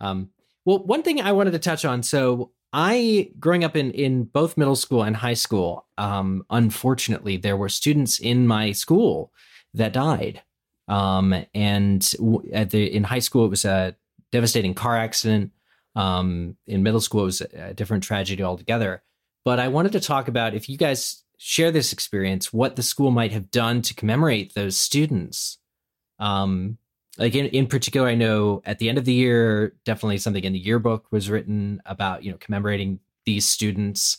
um, 0.02 0.28
well, 0.66 0.80
one 0.80 1.02
thing 1.02 1.22
I 1.22 1.32
wanted 1.32 1.52
to 1.52 1.58
touch 1.58 1.86
on. 1.86 2.02
So, 2.02 2.50
I 2.72 3.30
growing 3.38 3.64
up 3.64 3.76
in 3.76 3.92
in 3.92 4.24
both 4.24 4.58
middle 4.58 4.76
school 4.76 5.02
and 5.02 5.16
high 5.16 5.34
school, 5.34 5.86
um, 5.96 6.44
unfortunately, 6.50 7.38
there 7.38 7.56
were 7.56 7.70
students 7.70 8.18
in 8.18 8.46
my 8.46 8.72
school 8.72 9.32
that 9.72 9.94
died. 9.94 10.42
Um, 10.88 11.34
and 11.54 12.14
at 12.52 12.70
the 12.70 12.94
in 12.94 13.04
high 13.04 13.20
school, 13.20 13.46
it 13.46 13.50
was 13.50 13.64
a 13.64 13.96
devastating 14.32 14.74
car 14.74 14.96
accident. 14.96 15.52
Um, 15.94 16.56
in 16.66 16.82
middle 16.82 17.00
school, 17.00 17.22
it 17.22 17.26
was 17.26 17.40
a 17.40 17.72
different 17.72 18.02
tragedy 18.02 18.42
altogether. 18.42 19.02
But 19.44 19.60
I 19.60 19.68
wanted 19.68 19.92
to 19.92 20.00
talk 20.00 20.28
about 20.28 20.54
if 20.54 20.68
you 20.68 20.76
guys 20.76 21.22
share 21.38 21.70
this 21.70 21.92
experience, 21.92 22.52
what 22.52 22.76
the 22.76 22.82
school 22.82 23.10
might 23.10 23.32
have 23.32 23.50
done 23.50 23.80
to 23.82 23.94
commemorate 23.94 24.54
those 24.54 24.76
students. 24.76 25.58
Um, 26.18 26.78
like 27.18 27.34
in, 27.34 27.46
in 27.46 27.66
particular, 27.66 28.06
I 28.08 28.14
know 28.14 28.62
at 28.64 28.78
the 28.78 28.88
end 28.88 28.98
of 28.98 29.04
the 29.04 29.12
year, 29.12 29.74
definitely 29.84 30.18
something 30.18 30.44
in 30.44 30.52
the 30.52 30.58
yearbook 30.58 31.10
was 31.10 31.30
written 31.30 31.80
about, 31.86 32.24
you 32.24 32.30
know, 32.30 32.36
commemorating 32.38 33.00
these 33.24 33.46
students. 33.46 34.18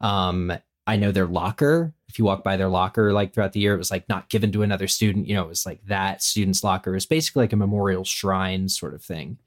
Um, 0.00 0.52
I 0.86 0.96
know 0.96 1.10
their 1.10 1.26
locker, 1.26 1.92
if 2.08 2.18
you 2.18 2.24
walk 2.24 2.44
by 2.44 2.56
their 2.56 2.68
locker, 2.68 3.12
like 3.12 3.34
throughout 3.34 3.52
the 3.52 3.60
year, 3.60 3.74
it 3.74 3.78
was 3.78 3.90
like 3.90 4.08
not 4.08 4.28
given 4.28 4.52
to 4.52 4.62
another 4.62 4.86
student, 4.86 5.26
you 5.26 5.34
know, 5.34 5.42
it 5.42 5.48
was 5.48 5.66
like 5.66 5.84
that 5.86 6.22
student's 6.22 6.62
locker 6.62 6.94
is 6.94 7.06
basically 7.06 7.42
like 7.42 7.52
a 7.52 7.56
memorial 7.56 8.04
shrine 8.04 8.68
sort 8.68 8.94
of 8.94 9.02
thing. 9.02 9.38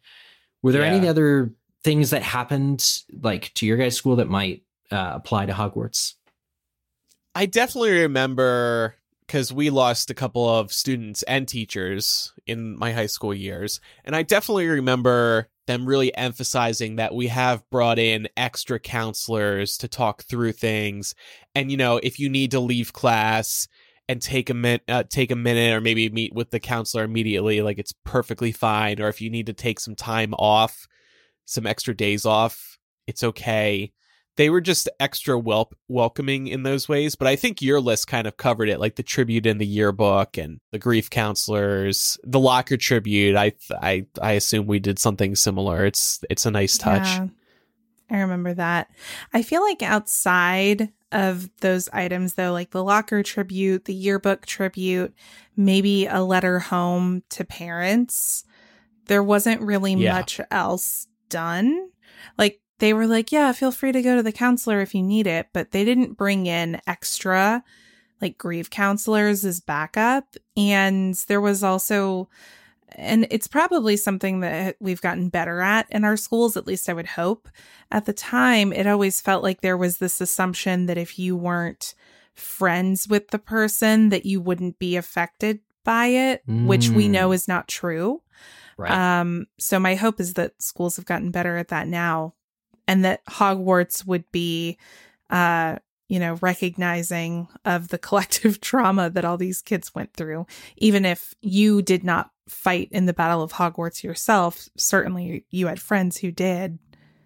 Were 0.61 0.73
there 0.73 0.81
Yeah. 0.81 0.93
any 0.93 1.07
other 1.07 1.53
things 1.83 2.09
that 2.09 2.23
happened 2.23 3.03
like 3.21 3.53
to 3.53 3.65
your 3.65 3.77
guys' 3.77 3.95
school 3.95 4.17
that 4.17 4.27
might 4.27 4.63
uh, 4.91 5.13
apply 5.15 5.45
to 5.45 5.53
Hogwarts? 5.53 6.15
I 7.35 7.45
definitely 7.45 8.01
remember 8.01 8.95
because 9.25 9.53
we 9.53 9.69
lost 9.69 10.09
a 10.09 10.13
couple 10.15 10.49
of 10.49 10.73
students 10.73 11.23
and 11.23 11.47
teachers 11.47 12.33
in 12.49 12.77
my 12.77 12.91
high 12.91 13.05
school 13.05 13.33
years. 13.33 13.79
And 14.03 14.15
I 14.15 14.23
definitely 14.23 14.67
remember 14.67 15.47
them 15.67 15.85
really 15.85 16.15
emphasizing 16.17 16.95
that 16.95 17.13
we 17.13 17.27
have 17.27 17.69
brought 17.69 17.99
in 17.99 18.27
extra 18.35 18.79
counselors 18.79 19.77
to 19.77 19.87
talk 19.87 20.23
through 20.23 20.53
things. 20.53 21.13
And, 21.53 21.69
you 21.69 21.77
know, 21.77 21.97
if 21.97 22.19
you 22.19 22.27
need 22.27 22.51
to 22.51 22.59
leave 22.59 22.91
class 22.91 23.67
and 24.07 24.21
take 24.21 24.49
a 24.49 24.55
minute, 24.55 24.81
uh, 24.87 25.03
take 25.03 25.29
a 25.29 25.35
minute 25.35 25.73
or 25.73 25.81
maybe 25.81 26.09
meet 26.09 26.33
with 26.33 26.49
the 26.49 26.59
counselor 26.59 27.03
immediately, 27.03 27.61
like 27.61 27.77
it's 27.77 27.93
perfectly 28.03 28.51
fine. 28.51 28.99
Or 28.99 29.09
if 29.09 29.21
you 29.21 29.29
need 29.29 29.45
to 29.45 29.53
take 29.53 29.79
some 29.79 29.95
time 29.95 30.33
off, 30.33 30.87
some 31.45 31.67
extra 31.67 31.95
days 31.95 32.25
off, 32.25 32.79
it's 33.05 33.23
okay 33.23 33.91
they 34.39 34.49
were 34.49 34.61
just 34.61 34.87
extra 35.01 35.37
wel- 35.37 35.69
welcoming 35.89 36.47
in 36.47 36.63
those 36.63 36.87
ways. 36.87 37.13
But 37.15 37.27
I 37.27 37.35
think 37.35 37.61
your 37.61 37.81
list 37.81 38.07
kind 38.07 38.25
of 38.25 38.37
covered 38.37 38.69
it, 38.69 38.79
like 38.79 38.95
the 38.95 39.03
tribute 39.03 39.45
in 39.45 39.57
the 39.57 39.65
yearbook 39.67 40.37
and 40.37 40.61
the 40.71 40.79
grief 40.79 41.09
counselors, 41.09 42.17
the 42.23 42.39
locker 42.39 42.77
tribute. 42.77 43.35
I 43.35 43.51
I 43.81 44.05
I 44.21 44.31
assume 44.31 44.65
we 44.65 44.79
did 44.79 44.97
something 44.97 45.35
similar. 45.35 45.85
It's 45.85 46.21
it's 46.29 46.45
a 46.45 46.51
nice 46.51 46.77
touch. 46.77 47.05
Yeah, 47.05 47.27
I 48.09 48.17
remember 48.19 48.53
that. 48.53 48.89
I 49.33 49.41
feel 49.43 49.61
like 49.61 49.81
outside 49.83 50.89
of 51.11 51.49
those 51.59 51.89
items, 51.91 52.35
though, 52.35 52.53
like 52.53 52.69
the 52.71 52.83
locker 52.83 53.21
tribute, 53.23 53.85
the 53.85 53.93
yearbook 53.93 54.45
tribute, 54.45 55.13
maybe 55.57 56.05
a 56.05 56.21
letter 56.23 56.59
home 56.59 57.23
to 57.31 57.43
parents, 57.43 58.45
there 59.07 59.23
wasn't 59.23 59.59
really 59.61 59.95
Yeah. 59.95 60.13
much 60.13 60.39
else 60.49 61.07
done. 61.29 61.89
Like 62.37 62.58
they 62.79 62.93
were 62.93 63.07
like, 63.07 63.31
yeah, 63.31 63.51
feel 63.51 63.71
free 63.71 63.91
to 63.91 64.01
go 64.01 64.15
to 64.15 64.23
the 64.23 64.31
counselor 64.31 64.81
if 64.81 64.95
you 64.95 65.03
need 65.03 65.27
it, 65.27 65.47
but 65.53 65.71
they 65.71 65.85
didn't 65.85 66.17
bring 66.17 66.45
in 66.47 66.81
extra 66.87 67.63
like 68.21 68.37
grief 68.37 68.69
counselors 68.69 69.45
as 69.45 69.59
backup. 69.61 70.35
And 70.57 71.13
there 71.27 71.41
was 71.41 71.63
also 71.63 72.29
and 72.93 73.27
it's 73.29 73.47
probably 73.47 73.95
something 73.95 74.39
that 74.39 74.75
we've 74.79 75.01
gotten 75.01 75.29
better 75.29 75.61
at 75.61 75.85
in 75.91 76.03
our 76.03 76.17
schools, 76.17 76.57
at 76.57 76.65
least 76.65 76.89
I 76.89 76.93
would 76.93 77.05
hope. 77.05 77.47
At 77.91 78.05
the 78.05 78.13
time, 78.13 78.73
it 78.73 78.87
always 78.87 79.21
felt 79.21 79.43
like 79.43 79.61
there 79.61 79.77
was 79.77 79.97
this 79.97 80.19
assumption 80.19 80.87
that 80.87 80.97
if 80.97 81.19
you 81.19 81.37
weren't 81.37 81.93
friends 82.33 83.07
with 83.07 83.27
the 83.29 83.37
person, 83.39 84.09
that 84.09 84.25
you 84.25 84.41
wouldn't 84.41 84.79
be 84.79 84.95
affected 84.95 85.59
by 85.83 86.07
it, 86.07 86.43
which 86.47 86.89
we 86.89 87.07
Mm. 87.07 87.11
know 87.11 87.31
is 87.31 87.47
not 87.47 87.67
true. 87.67 88.21
Right. 88.75 88.91
Um, 88.91 89.45
so 89.59 89.79
my 89.79 89.95
hope 89.95 90.19
is 90.19 90.33
that 90.33 90.61
schools 90.61 90.95
have 90.95 91.05
gotten 91.05 91.29
better 91.31 91.57
at 91.57 91.67
that 91.67 91.87
now 91.87 92.33
and 92.89 93.05
that 93.05 93.23
Hogwarts 93.25 94.05
would 94.05 94.29
be 94.31 94.77
uh 95.29 95.77
you 96.09 96.19
know 96.19 96.37
recognizing 96.41 97.47
of 97.63 97.87
the 97.89 97.97
collective 98.07 98.59
trauma 98.59 99.09
that 99.09 99.23
all 99.25 99.37
these 99.37 99.61
kids 99.61 99.93
went 99.95 100.11
through 100.13 100.45
even 100.75 101.05
if 101.05 101.33
you 101.41 101.81
did 101.81 102.03
not 102.03 102.31
fight 102.47 102.89
in 102.91 103.05
the 103.05 103.13
battle 103.13 103.43
of 103.43 103.53
Hogwarts 103.53 104.03
yourself 104.03 104.67
certainly 104.75 105.45
you 105.51 105.67
had 105.67 105.79
friends 105.79 106.17
who 106.17 106.31
did 106.31 106.79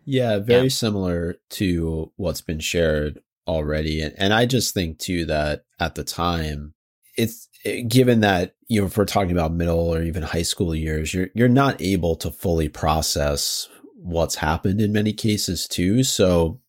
Yeah, 0.05 0.39
very 0.39 0.63
Yeah. 0.63 0.67
similar 0.69 1.35
to 1.51 2.11
what's 2.17 2.41
been 2.41 2.59
shared 2.59 3.19
already. 3.47 4.01
And, 4.01 4.13
and 4.17 4.33
I 4.33 4.45
just 4.45 4.73
think 4.73 4.99
too 4.99 5.25
that 5.25 5.63
at 5.79 5.95
the 5.95 6.03
time, 6.03 6.73
it's 7.17 7.47
eh, 7.63 7.83
given 7.87 8.19
that, 8.19 8.55
you 8.67 8.81
know, 8.81 8.87
if 8.87 8.97
we're 8.97 9.05
talking 9.05 9.31
about 9.31 9.53
middle 9.53 9.79
or 9.93 10.01
even 10.03 10.23
high 10.23 10.41
school 10.43 10.75
years, 10.75 11.13
you're, 11.13 11.29
you're 11.33 11.47
not 11.47 11.81
able 11.81 12.15
to 12.17 12.31
fully 12.31 12.67
process 12.67 13.69
what's 14.03 14.35
happened 14.35 14.81
in 14.81 14.91
many 14.91 15.13
cases 15.13 15.67
too. 15.67 16.03
So, 16.03 16.59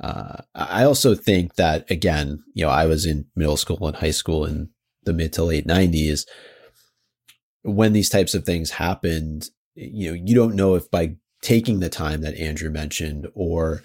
uh, 0.00 0.42
I 0.54 0.84
also 0.84 1.14
think 1.14 1.56
that 1.56 1.90
again, 1.90 2.42
you 2.54 2.64
know, 2.64 2.70
I 2.70 2.86
was 2.86 3.04
in 3.04 3.26
middle 3.36 3.56
school 3.56 3.86
and 3.86 3.96
high 3.96 4.12
school 4.12 4.46
in 4.46 4.70
the 5.04 5.12
mid 5.12 5.32
to 5.34 5.44
late 5.44 5.66
nineties. 5.66 6.26
When 7.62 7.92
these 7.92 8.08
types 8.08 8.34
of 8.34 8.44
things 8.44 8.70
happened, 8.70 9.50
you 9.74 10.08
know, 10.08 10.14
you 10.14 10.34
don't 10.34 10.54
know 10.54 10.74
if 10.74 10.90
by 10.90 11.16
taking 11.42 11.80
the 11.80 11.90
time 11.90 12.22
that 12.22 12.36
Andrew 12.36 12.70
mentioned 12.70 13.26
or, 13.34 13.82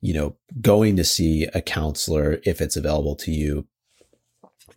you 0.00 0.14
know, 0.14 0.36
going 0.60 0.96
to 0.96 1.04
see 1.04 1.46
a 1.52 1.60
counselor 1.60 2.40
if 2.44 2.60
it's 2.60 2.76
available 2.76 3.16
to 3.16 3.30
you, 3.30 3.66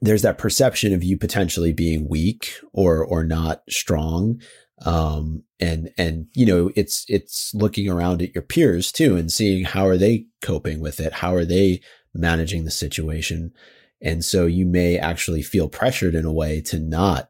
there's 0.02 0.22
that 0.24 0.38
perception 0.38 0.94
of 0.94 1.04
you 1.04 1.18
potentially 1.18 1.72
being 1.72 2.10
weak 2.10 2.54
or, 2.74 3.06
or 3.06 3.24
not 3.24 3.64
strong. 3.70 4.42
Um, 4.82 5.44
and, 5.60 5.92
and, 5.98 6.28
you 6.34 6.46
know, 6.46 6.72
it's, 6.76 7.06
it's 7.08 7.54
looking 7.54 7.90
around 7.90 8.22
at 8.22 8.34
your 8.34 8.42
peers 8.42 8.92
too 8.92 9.16
and 9.16 9.32
seeing 9.32 9.66
how 9.66 9.88
are 9.88 9.98
they 9.98 10.26
coping 10.42 10.80
with 10.80 11.00
it? 11.00 11.14
How 11.14 11.36
are 11.36 11.46
they 11.46 11.82
managing 12.14 12.66
the 12.66 12.72
situation? 12.72 13.54
And 14.02 14.26
so 14.26 14.46
you 14.46 14.66
may 14.66 14.98
actually 14.98 15.42
feel 15.42 15.70
pressured 15.70 16.16
in 16.16 16.26
a 16.26 16.34
way 16.34 16.60
to 16.62 16.80
not 16.80 17.30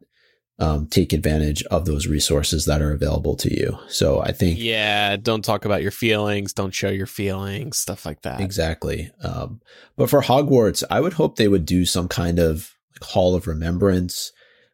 um, 0.59 0.87
take 0.87 1.13
advantage 1.13 1.63
of 1.63 1.85
those 1.85 2.07
resources 2.07 2.65
that 2.65 2.81
are 2.81 2.91
available 2.91 3.35
to 3.37 3.53
you. 3.53 3.77
So 3.87 4.21
I 4.21 4.31
think 4.31 4.59
Yeah, 4.59 5.15
don't 5.17 5.43
talk 5.43 5.65
about 5.65 5.81
your 5.81 5.91
feelings, 5.91 6.53
don't 6.53 6.73
show 6.73 6.89
your 6.89 7.07
feelings, 7.07 7.77
stuff 7.77 8.05
like 8.05 8.21
that. 8.21 8.39
exactly. 8.39 9.11
Um, 9.23 9.61
but 9.95 10.09
for 10.09 10.21
Hogwarts, 10.21 10.83
I 10.89 11.01
would 11.01 11.13
hope 11.13 11.35
they 11.35 11.47
would 11.47 11.65
do 11.65 11.85
some 11.85 12.07
kind 12.07 12.39
of 12.39 12.71
like 12.93 13.09
Hall 13.09 13.35
of 13.35 13.47
Remembrance, 13.47 14.31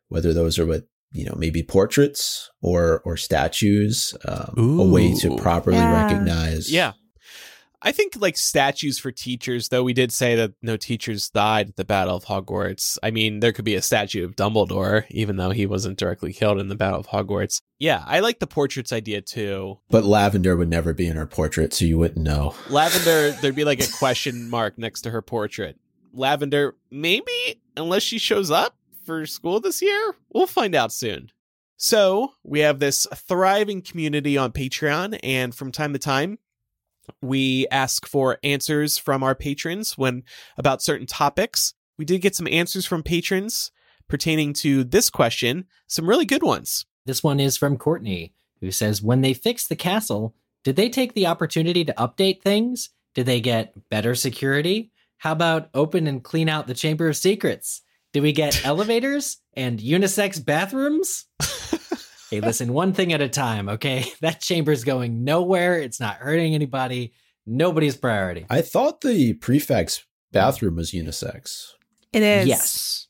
whether 0.09 0.33
those 0.33 0.59
are 0.59 0.65
with 0.65 0.85
you 1.11 1.25
know 1.25 1.35
maybe 1.37 1.63
portraits 1.63 2.49
or 2.61 3.01
or 3.05 3.17
statues, 3.17 4.13
um, 4.25 4.79
a 4.79 4.83
way 4.87 5.13
to 5.15 5.35
properly 5.37 5.77
Yeah. 5.77 6.03
recognize. 6.07 6.71
Yeah. 6.71 6.93
I 7.81 7.93
think 7.93 8.15
like 8.19 8.35
statues 8.35 8.99
for 8.99 9.09
teachers, 9.09 9.69
though 9.69 9.83
we 9.83 9.93
did 9.93 10.11
say 10.11 10.35
that 10.35 10.51
no 10.61 10.75
teachers 10.75 11.29
died 11.29 11.69
at 11.69 11.75
the 11.77 11.85
Battle 11.85 12.17
of 12.17 12.25
Hogwarts. 12.25 12.97
I 13.01 13.09
mean, 13.09 13.39
there 13.39 13.53
could 13.53 13.63
be 13.63 13.75
a 13.75 13.81
statue 13.81 14.25
of 14.25 14.35
Dumbledore, 14.35 15.05
even 15.09 15.37
though 15.37 15.51
he 15.51 15.65
wasn't 15.65 15.97
directly 15.97 16.33
killed 16.33 16.59
in 16.59 16.67
the 16.67 16.75
Battle 16.75 16.99
of 16.99 17.07
Hogwarts. 17.07 17.61
Yeah, 17.79 18.03
I 18.05 18.19
like 18.19 18.39
the 18.39 18.47
portraits 18.47 18.91
idea 18.91 19.21
too. 19.21 19.79
But 19.89 20.03
Lavender 20.03 20.57
would 20.57 20.69
never 20.69 20.93
be 20.93 21.07
in 21.07 21.15
her 21.15 21.25
portrait, 21.25 21.73
so 21.73 21.85
you 21.85 21.97
wouldn't 21.97 22.21
know. 22.25 22.53
Lavender, 22.69 23.31
there'd 23.39 23.55
be 23.55 23.63
like 23.63 23.81
a 23.81 23.87
question 23.97 24.49
mark 24.49 24.77
next 24.77 25.03
to 25.03 25.11
her 25.11 25.21
portrait. 25.21 25.77
Lavender, 26.11 26.75
maybe, 26.91 27.61
unless 27.77 28.03
she 28.03 28.17
shows 28.17 28.51
up 28.51 28.75
for 29.09 29.25
school 29.25 29.59
this 29.59 29.81
year, 29.81 30.13
we'll 30.31 30.45
find 30.45 30.75
out 30.75 30.93
soon. 30.93 31.31
So, 31.77 32.33
we 32.43 32.59
have 32.59 32.77
this 32.77 33.07
thriving 33.15 33.81
community 33.81 34.37
on 34.37 34.51
Patreon, 34.51 35.17
and 35.23 35.55
from 35.55 35.71
time 35.71 35.93
to 35.93 35.99
time, 35.99 36.37
we 37.19 37.65
ask 37.71 38.05
for 38.05 38.37
answers 38.43 38.99
from 38.99 39.23
our 39.23 39.33
patrons 39.33 39.97
when 39.97 40.21
about 40.59 40.83
certain 40.83 41.07
topics. 41.07 41.73
We 41.97 42.05
did 42.05 42.21
get 42.21 42.35
some 42.35 42.47
answers 42.51 42.85
from 42.85 43.01
patrons 43.01 43.71
pertaining 44.07 44.53
to 44.53 44.83
this 44.83 45.09
question, 45.09 45.65
some 45.87 46.07
really 46.07 46.25
good 46.25 46.43
ones. 46.43 46.85
This 47.07 47.23
one 47.23 47.39
is 47.39 47.57
from 47.57 47.77
Courtney, 47.77 48.35
who 48.61 48.69
says, 48.69 49.01
When 49.01 49.21
they 49.21 49.33
fixed 49.33 49.69
the 49.69 49.75
castle, 49.75 50.35
did 50.63 50.75
they 50.75 50.87
take 50.87 51.13
the 51.13 51.25
opportunity 51.25 51.83
to 51.83 51.93
update 51.93 52.43
things? 52.43 52.91
Did 53.15 53.25
they 53.25 53.41
get 53.41 53.73
better 53.89 54.13
security? 54.13 54.91
How 55.17 55.31
about 55.31 55.71
open 55.73 56.05
and 56.05 56.23
clean 56.23 56.47
out 56.47 56.67
the 56.67 56.75
Chamber 56.75 57.09
of 57.09 57.17
Secrets? 57.17 57.81
Did 58.11 58.23
we 58.23 58.31
get 58.31 58.65
elevators 58.65 59.37
and 59.53 59.79
unisex 59.79 60.43
bathrooms? 60.43 61.25
hey, 62.31 62.39
listen, 62.41 62.73
one 62.73 62.93
thing 62.93 63.13
at 63.13 63.21
a 63.21 63.29
time, 63.29 63.69
okay? 63.69 64.05
That 64.21 64.41
chamber's 64.41 64.83
going 64.83 65.23
nowhere. 65.23 65.79
It's 65.79 65.99
not 65.99 66.17
hurting 66.17 66.55
anybody. 66.55 67.13
Nobody's 67.45 67.95
priority. 67.95 68.45
I 68.49 68.61
thought 68.61 69.01
the 69.01 69.33
prefect's 69.33 70.03
bathroom 70.31 70.75
was 70.75 70.91
unisex. 70.91 71.67
It 72.11 72.23
is. 72.23 72.47
Yes. 72.47 73.07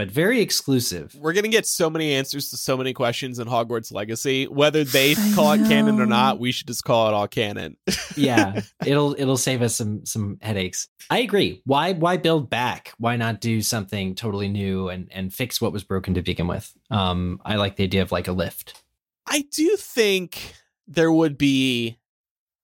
But 0.00 0.10
very 0.10 0.40
exclusive. 0.40 1.14
We're 1.14 1.34
gonna 1.34 1.48
get 1.48 1.66
so 1.66 1.90
many 1.90 2.14
answers 2.14 2.48
to 2.50 2.56
so 2.56 2.76
many 2.76 2.94
questions 2.94 3.38
in 3.38 3.46
Hogwarts 3.46 3.92
Legacy. 3.92 4.46
Whether 4.46 4.82
they 4.82 5.14
call 5.34 5.52
it 5.52 5.68
canon 5.68 6.00
or 6.00 6.06
not, 6.06 6.38
we 6.38 6.52
should 6.52 6.66
just 6.68 6.84
call 6.84 7.08
it 7.08 7.12
all 7.12 7.28
canon. 7.28 7.76
yeah 8.16 8.60
it'll 8.84 9.14
it'll 9.18 9.36
save 9.36 9.62
us 9.62 9.76
some 9.76 10.04
some 10.04 10.36
headaches 10.42 10.88
i 11.10 11.18
agree 11.18 11.62
why 11.64 11.92
why 11.92 12.16
build 12.16 12.50
back 12.50 12.92
why 12.98 13.16
not 13.16 13.40
do 13.40 13.62
something 13.62 14.14
totally 14.14 14.48
new 14.48 14.88
and 14.88 15.08
and 15.12 15.32
fix 15.32 15.60
what 15.60 15.72
was 15.72 15.84
broken 15.84 16.14
to 16.14 16.22
begin 16.22 16.46
with 16.46 16.72
um 16.90 17.40
i 17.44 17.54
like 17.54 17.76
the 17.76 17.84
idea 17.84 18.02
of 18.02 18.10
like 18.10 18.26
a 18.26 18.32
lift 18.32 18.82
I 19.30 19.42
do 19.52 19.76
think 19.76 20.54
there 20.88 21.12
would 21.12 21.38
be 21.38 21.98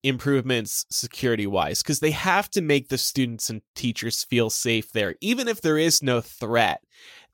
improvements 0.03 0.84
security 0.91 1.47
wise 1.47 1.82
because 1.82 2.01
they 2.01 2.11
have 2.11 2.51
to 2.51 2.61
make 2.61 2.89
the 2.89 2.99
students 2.99 3.49
and 3.49 3.62
teachers 3.74 4.24
feel 4.24 4.51
safe 4.51 4.91
there, 4.93 5.14
even 5.20 5.47
if 5.47 5.61
there 5.61 5.78
is 5.78 6.03
no 6.03 6.20
threat. 6.20 6.82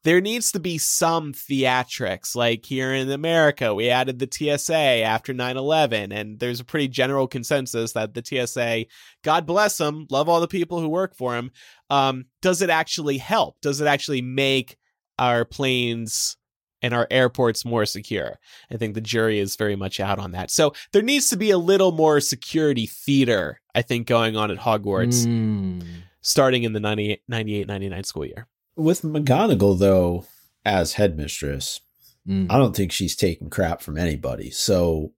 There 0.05 0.21
needs 0.21 0.51
to 0.53 0.59
be 0.61 0.79
some 0.79 1.33
theatrics, 1.33 2.35
like 2.35 2.67
here 2.67 2.93
in 2.93 3.11
America, 3.11 3.73
we 3.73 3.89
added 3.89 4.19
the 4.19 4.29
TSA 4.31 4.75
after 5.05 5.33
9 5.33 5.57
11, 5.57 6.11
and 6.11 6.41
there's 6.41 6.59
a 6.61 6.65
pretty 6.65 6.89
general 6.89 7.29
consensus 7.29 7.93
that 7.93 8.13
the 8.15 8.25
TSA, 8.25 8.87
God 9.23 9.47
bless 9.47 9.79
them, 9.79 10.07
love 10.11 10.29
all 10.29 10.41
the 10.41 10.49
people 10.49 10.81
who 10.81 10.89
work 10.89 11.15
for 11.15 11.35
them. 11.35 11.53
Um, 11.89 12.25
does 12.41 12.63
it 12.63 12.71
actually 12.71 13.19
help? 13.19 13.57
Does 13.63 13.81
it 13.81 13.87
actually 13.87 14.23
make 14.23 14.77
our 15.19 15.45
planes 15.45 16.37
and 16.81 16.93
our 16.93 17.07
airports 17.11 17.65
more 17.65 17.87
secure? 17.87 18.41
I 18.73 18.79
think 18.79 18.95
the 18.95 19.01
jury 19.01 19.39
is 19.39 19.55
very 19.55 19.77
much 19.77 20.01
out 20.01 20.19
on 20.19 20.33
that. 20.33 20.51
So 20.51 20.73
there 20.93 21.03
needs 21.03 21.29
to 21.31 21.37
be 21.37 21.51
a 21.51 21.59
little 21.59 21.93
more 21.93 22.19
security 22.19 22.87
theater, 22.87 23.61
I 23.73 23.83
think, 23.83 24.09
going 24.09 24.37
on 24.37 24.51
at 24.51 24.59
Hogwarts 24.59 25.25
Mm. 25.27 25.85
starting 26.23 26.65
in 26.65 26.73
the 26.73 26.81
98 26.81 27.21
98 27.29 27.69
99 27.69 28.03
school 28.05 28.25
year. 28.27 28.49
With 28.77 29.03
McGonagall, 29.03 29.79
though, 29.79 30.27
as 30.64 30.95
headmistress, 30.95 31.81
Mm. 32.29 32.47
I 32.51 32.57
don't 32.57 32.75
think 32.77 32.93
she's 32.93 33.16
taking 33.16 33.51
crap 33.51 33.81
from 33.83 33.99
anybody. 33.99 34.51
So 34.51 35.12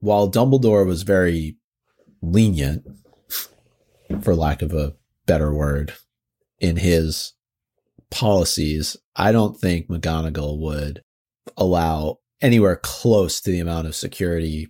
while 0.00 0.30
Dumbledore 0.30 0.86
was 0.86 1.02
very 1.02 1.56
lenient, 2.22 2.84
for 4.22 4.34
lack 4.34 4.62
of 4.62 4.72
a 4.72 4.94
better 5.26 5.52
word, 5.52 5.94
in 6.58 6.76
his 6.76 7.34
policies, 8.10 8.96
I 9.14 9.32
don't 9.32 9.58
think 9.60 9.88
McGonagall 9.88 10.58
would 10.58 11.02
allow 11.56 12.18
anywhere 12.40 12.76
close 12.76 13.40
to 13.40 13.50
the 13.50 13.60
amount 13.60 13.86
of 13.86 13.94
security 13.94 14.68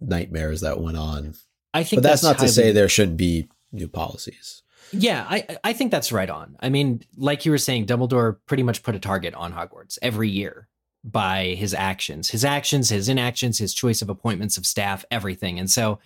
nightmares 0.00 0.62
that 0.62 0.80
went 0.80 0.96
on. 0.96 1.34
i 1.74 1.84
think 1.84 2.02
But 2.02 2.08
that's, 2.08 2.22
not 2.22 2.38
to 2.38 2.48
say 2.48 2.72
there 2.72 2.88
shouldn't 2.88 3.18
be 3.18 3.48
new 3.70 3.88
policies. 3.88 4.62
Yeah, 4.92 5.26
I 5.28 5.56
I 5.64 5.72
think 5.72 5.90
that's 5.90 6.10
right 6.12 6.28
on. 6.30 6.56
I 6.60 6.68
mean, 6.68 7.02
like 7.16 7.44
you 7.44 7.50
were 7.52 7.58
saying, 7.58 7.86
Dumbledore 7.86 8.36
pretty 8.46 8.62
much 8.62 8.82
put 8.82 8.94
a 8.94 8.98
target 8.98 9.34
on 9.34 9.52
Hogwarts 9.52 9.98
every 10.02 10.28
year 10.28 10.68
by 11.04 11.54
his 11.58 11.72
actions, 11.74 12.30
his 12.30 12.44
actions, 12.44 12.88
his 12.90 13.08
inactions, 13.08 13.58
his 13.58 13.72
choice 13.72 14.02
of 14.02 14.08
appointments 14.10 14.56
of 14.56 14.66
staff, 14.66 15.04
everything. 15.10 15.58
And 15.58 15.70
so 15.70 15.98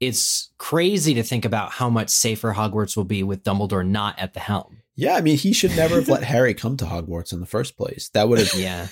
it's 0.00 0.50
crazy 0.58 1.14
to 1.14 1.22
think 1.22 1.44
about 1.44 1.70
how 1.70 1.88
much 1.88 2.08
safer 2.10 2.52
Hogwarts 2.52 2.96
will 2.96 3.04
be 3.04 3.22
with 3.22 3.44
Dumbledore 3.44 3.86
not 3.86 4.18
at 4.18 4.34
the 4.34 4.40
helm. 4.40 4.78
Yeah, 4.96 5.14
I 5.14 5.20
mean, 5.22 5.38
he 5.38 5.52
should 5.52 5.74
never 5.76 5.94
have 5.94 6.08
let 6.08 6.22
Harry 6.34 6.52
come 6.54 6.76
to 6.78 6.84
Hogwarts 6.84 7.32
in 7.32 7.40
the 7.40 7.46
first 7.46 7.76
place. 7.76 8.10
That 8.10 8.28
would 8.28 8.40
have 8.40 8.52
Yeah, 8.54 8.88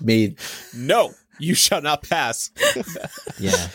made 0.00 0.38
No, 0.76 1.12
you 1.40 1.54
shall 1.54 1.80
not 1.82 2.02
pass. 2.08 2.50
yeah, 3.40 3.68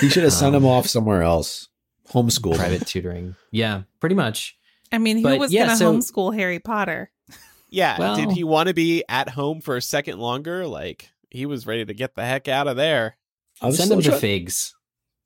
he 0.00 0.08
should 0.08 0.22
have 0.22 0.32
sent 0.32 0.54
Um, 0.54 0.62
him 0.62 0.66
off 0.66 0.86
somewhere 0.86 1.22
else. 1.22 1.68
Homeschool. 2.12 2.52
him. 2.52 2.58
private 2.58 2.86
tutoring. 2.86 3.36
Yeah, 3.50 3.82
pretty 4.00 4.14
much. 4.14 4.56
I 4.92 4.98
mean, 4.98 5.18
who 5.18 5.22
But, 5.24 5.38
was 5.38 5.52
yeah, 5.52 5.66
going 5.66 5.70
to 5.70 5.76
so- 5.76 5.92
homeschool 5.92 6.34
Harry 6.34 6.58
Potter? 6.58 7.10
yeah, 7.68 7.98
Well- 7.98 8.16
did 8.16 8.30
he 8.32 8.44
want 8.44 8.68
to 8.68 8.74
be 8.74 9.04
at 9.08 9.28
home 9.30 9.60
for 9.60 9.76
a 9.76 9.82
second 9.82 10.18
longer? 10.18 10.66
Like 10.66 11.10
he 11.30 11.44
was 11.46 11.66
ready 11.66 11.84
to 11.84 11.92
get 11.94 12.14
the 12.14 12.24
heck 12.24 12.48
out 12.48 12.66
of 12.68 12.76
there. 12.76 13.16
I'm 13.60 13.72
Send 13.72 13.90
him 13.92 14.00
to 14.02 14.08
try- 14.10 14.18
Figs. 14.18 14.74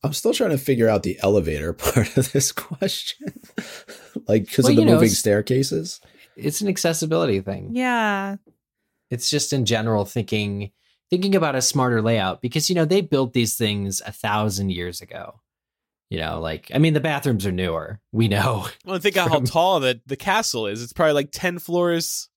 I'm 0.05 0.13
still 0.13 0.35
trying 0.35 0.51
to 0.51 0.59
figure 0.59 0.89
out 0.89 1.05
the 1.05 1.17
elevator 1.23 1.73
part 1.73 2.17
of 2.17 2.33
this 2.33 2.51
question. 2.51 3.41
like 4.27 4.47
because 4.47 4.65
Well, 4.65 4.71
of 4.73 4.77
the 4.77 4.83
you 4.83 4.87
know, 4.87 4.93
moving 4.95 5.07
it's- 5.07 5.19
staircases. 5.19 6.01
It's 6.37 6.61
an 6.63 6.69
accessibility 6.69 7.41
thing. 7.41 7.71
Yeah. 7.75 8.37
it's 9.11 9.29
just 9.29 9.53
in 9.53 9.67
general 9.67 10.05
thinking 10.07 10.73
thinking 11.11 11.35
about 11.35 11.55
a 11.55 11.61
smarter 11.61 12.01
layout 12.01 12.41
because 12.41 12.71
you 12.71 12.75
know 12.75 12.87
they 12.87 13.03
built 13.03 13.35
these 13.35 13.55
things 13.55 14.01
a 14.07 14.11
thousand 14.13 14.71
years 14.71 15.03
ago 15.03 15.42
you 16.13 16.19
know 16.21 16.41
like 16.41 16.71
i 16.75 16.79
mean 16.79 16.93
the 16.95 17.01
bathrooms 17.01 17.47
are 17.47 17.53
newer 17.53 17.99
we 18.13 18.29
know 18.29 18.67
Well, 18.85 18.99
think 18.99 19.17
of 19.17 19.29
how 19.31 19.41
tall 19.55 19.81
the 19.81 20.01
the 20.07 20.17
castle 20.17 20.67
is. 20.67 20.83
It's 20.83 20.93
probably 20.93 21.15
like 21.15 21.31
ten 21.33 21.59
floors 21.59 22.29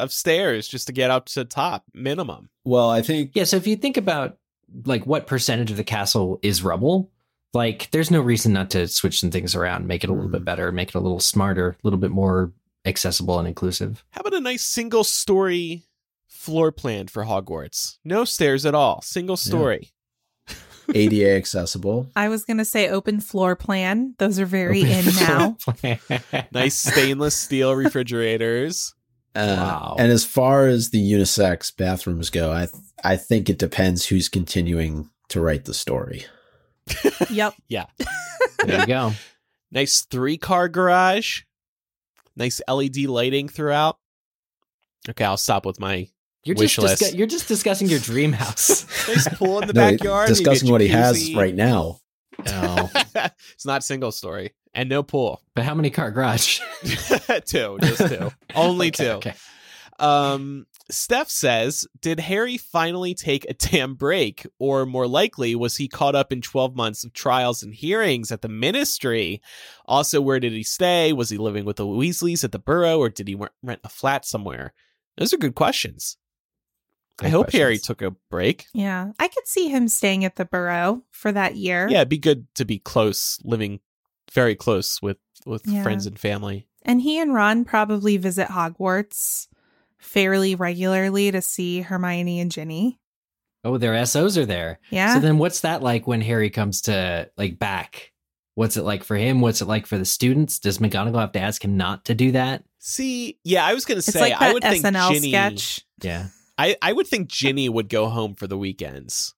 of 0.00 0.12
stairs 0.12 0.66
just 0.68 0.88
to 0.88 0.92
get 0.92 1.10
up 1.10 1.26
to 1.26 1.34
the 1.40 1.44
top 1.44 1.84
minimum. 1.94 2.50
Well, 2.64 2.90
I 2.90 3.02
think 3.02 3.30
yeah 3.34 3.44
so 3.44 3.56
if 3.56 3.66
you 3.66 3.76
think 3.76 3.96
about 3.96 4.36
like 4.84 5.06
what 5.06 5.26
percentage 5.26 5.70
of 5.70 5.76
the 5.76 5.84
castle 5.84 6.38
is 6.42 6.62
rubble 6.62 7.10
like 7.54 7.90
there's 7.92 8.10
no 8.10 8.20
reason 8.20 8.52
not 8.52 8.70
to 8.70 8.88
switch 8.88 9.20
some 9.20 9.30
things 9.30 9.54
around 9.54 9.86
make 9.86 10.02
it 10.04 10.10
a 10.10 10.12
little 10.12 10.28
Mhm. 10.28 10.32
bit 10.32 10.44
better 10.44 10.72
make 10.72 10.88
it 10.88 10.94
a 10.94 11.00
little 11.00 11.20
smarter 11.20 11.68
a 11.70 11.76
little 11.84 11.98
bit 11.98 12.10
more 12.10 12.52
accessible 12.84 13.38
and 13.38 13.46
inclusive 13.46 14.04
How 14.10 14.20
about 14.22 14.34
a 14.34 14.40
nice 14.40 14.62
single 14.64 15.04
story 15.04 15.84
floor 16.26 16.72
plan 16.72 17.06
for 17.08 17.24
Hogwarts? 17.24 17.98
No 18.04 18.24
stairs 18.24 18.66
at 18.66 18.74
all. 18.74 19.00
Single 19.02 19.36
story. 19.36 19.92
ADA 20.94 21.36
accessible. 21.36 22.08
I 22.16 22.28
was 22.28 22.44
going 22.44 22.58
to 22.58 22.64
say 22.64 22.88
open 22.88 23.20
floor 23.20 23.56
plan. 23.56 24.14
Those 24.18 24.38
are 24.38 24.46
very 24.46 24.82
in 24.82 25.04
now. 25.16 25.56
Nice 26.52 26.74
stainless 26.74 27.34
steel 27.34 27.74
refrigerators. 27.74 28.94
Uh, 29.34 29.56
Wow. 29.58 29.96
And 29.98 30.12
as 30.12 30.24
far 30.24 30.66
as 30.66 30.90
the 30.90 31.00
unisex 31.00 31.74
bathrooms 31.74 32.30
go, 32.30 32.52
I 32.52 32.68
I 33.02 33.16
think 33.16 33.48
it 33.48 33.58
depends 33.58 34.06
who's 34.06 34.28
continuing 34.28 35.08
to 35.28 35.40
write 35.40 35.64
the 35.64 35.74
story. 35.74 36.26
yep. 37.30 37.54
Yeah. 37.68 37.86
There 38.64 38.80
you 38.80 38.86
go 38.86 39.12
Nice 39.72 40.02
three 40.02 40.36
car 40.36 40.68
garage. 40.68 41.42
Nice 42.36 42.60
LED 42.68 42.98
lighting 43.06 43.48
throughout. 43.48 43.98
Okay, 45.08 45.24
I'll 45.24 45.38
stop 45.38 45.64
with 45.64 45.80
my 45.80 46.08
you're 46.44 46.56
Wish 46.56 46.76
just 46.76 47.02
discu- 47.02 47.16
you're 47.18 47.26
just 47.26 47.48
discussing 47.48 47.88
your 47.88 48.00
dream 48.00 48.32
house 48.42 48.86
nice 49.08 49.28
pool 49.36 49.60
in 49.60 49.68
the 49.68 49.74
No, 49.74 49.90
backyard. 49.92 50.28
you 50.28 50.34
discussing 50.34 50.70
what 50.70 50.80
he 50.80 50.88
has 50.88 51.34
right 51.34 51.54
now. 51.54 51.98
oh 52.46 52.90
it's 53.54 53.66
not 53.66 53.84
single 53.84 54.10
story 54.10 54.52
and 54.74 54.88
no 54.88 55.02
pool. 55.02 55.40
But 55.54 55.64
how 55.64 55.74
many 55.74 55.90
car 55.90 56.10
garage? 56.10 56.60
two, 57.44 57.78
just 57.82 58.08
two. 58.08 58.32
Only 58.54 58.88
Okay, 58.88 59.04
two. 59.04 59.10
Okay. 59.10 59.34
Um, 59.98 60.66
Steph 60.90 61.28
says, 61.28 61.86
Did 62.00 62.18
Harry 62.20 62.56
finally 62.56 63.14
take 63.14 63.48
a 63.48 63.54
damn 63.54 63.94
break? 63.94 64.46
Or 64.58 64.84
more 64.86 65.06
likely, 65.06 65.54
was 65.54 65.76
he 65.76 65.88
caught 65.88 66.14
up 66.14 66.32
in 66.32 66.40
12 66.40 66.74
months 66.74 67.04
of 67.04 67.12
trials 67.12 67.62
and 67.62 67.72
hearings 67.74 68.32
at 68.32 68.40
the 68.42 68.48
ministry? 68.48 69.40
Also, 69.86 70.20
where 70.20 70.40
did 70.40 70.52
he 70.52 70.62
stay? 70.64 71.12
Was 71.12 71.30
he 71.30 71.36
living 71.38 71.64
with 71.64 71.76
the 71.76 71.86
Weasleys 71.86 72.42
at 72.42 72.50
the 72.52 72.58
Burrow, 72.58 72.98
or 72.98 73.10
did 73.10 73.28
he 73.28 73.36
rent 73.62 73.80
a 73.84 73.88
flat 73.88 74.24
somewhere? 74.24 74.72
Those 75.18 75.32
are 75.32 75.38
good 75.38 75.54
questions. 75.54 76.16
I 77.22 77.30
Good 77.30 77.36
hope 77.36 77.52
Harry 77.52 77.78
took 77.78 78.02
a 78.02 78.10
break. 78.30 78.66
Yeah. 78.74 79.12
I 79.18 79.28
could 79.28 79.46
see 79.46 79.68
him 79.68 79.88
staying 79.88 80.24
at 80.24 80.36
the 80.36 80.44
Burrow 80.44 81.02
for 81.10 81.32
that 81.32 81.56
year. 81.56 81.88
Yeah, 81.88 81.98
it'd 81.98 82.08
be 82.08 82.18
good 82.18 82.46
to 82.56 82.64
be 82.64 82.78
close, 82.78 83.38
living 83.44 83.80
very 84.32 84.54
close 84.54 85.00
with 85.02 85.18
with 85.44 85.62
Yeah. 85.66 85.82
friends 85.82 86.06
and 86.06 86.18
family. 86.18 86.68
And 86.84 87.00
he 87.02 87.18
and 87.18 87.34
Ron 87.34 87.64
probably 87.64 88.16
visit 88.16 88.48
Hogwarts 88.48 89.46
fairly 89.98 90.54
regularly 90.54 91.30
to 91.30 91.40
see 91.42 91.80
Hermione 91.80 92.40
and 92.40 92.50
Ginny. 92.50 92.98
Oh, 93.64 93.78
their 93.78 93.94
SOs 94.06 94.36
are 94.36 94.46
there. 94.46 94.80
Yeah. 94.90 95.14
So 95.14 95.20
then 95.20 95.38
what's 95.38 95.60
that 95.60 95.82
like 95.82 96.06
when 96.06 96.20
Harry 96.20 96.50
comes 96.50 96.82
to 96.82 97.30
like 97.36 97.58
back? 97.58 98.12
What's 98.54 98.76
it 98.76 98.82
like 98.82 99.04
for 99.04 99.16
him? 99.16 99.40
What's 99.40 99.62
it 99.62 99.68
like 99.68 99.86
for 99.86 99.96
the 99.96 100.04
students? 100.04 100.58
Does 100.58 100.78
McGonagall 100.78 101.20
have 101.20 101.32
to 101.32 101.40
ask 101.40 101.64
him 101.64 101.76
not 101.76 102.04
to 102.06 102.14
do 102.14 102.32
that? 102.32 102.64
See, 102.80 103.38
yeah, 103.44 103.64
I 103.64 103.74
was 103.74 103.84
gonna 103.84 103.98
it's 103.98 104.08
say 104.08 104.20
like 104.20 104.34
I 104.34 104.46
that 104.48 104.54
would 104.54 104.62
think 104.64 104.84
SNL 104.84 105.12
Ginny. 105.12 105.28
sketch. 105.30 105.84
Yeah. 106.02 106.26
I, 106.58 106.76
I 106.82 106.92
would 106.92 107.06
think 107.06 107.28
Ginny 107.28 107.68
would 107.68 107.88
go 107.88 108.08
home 108.08 108.34
for 108.34 108.46
the 108.46 108.58
weekends 108.58 109.34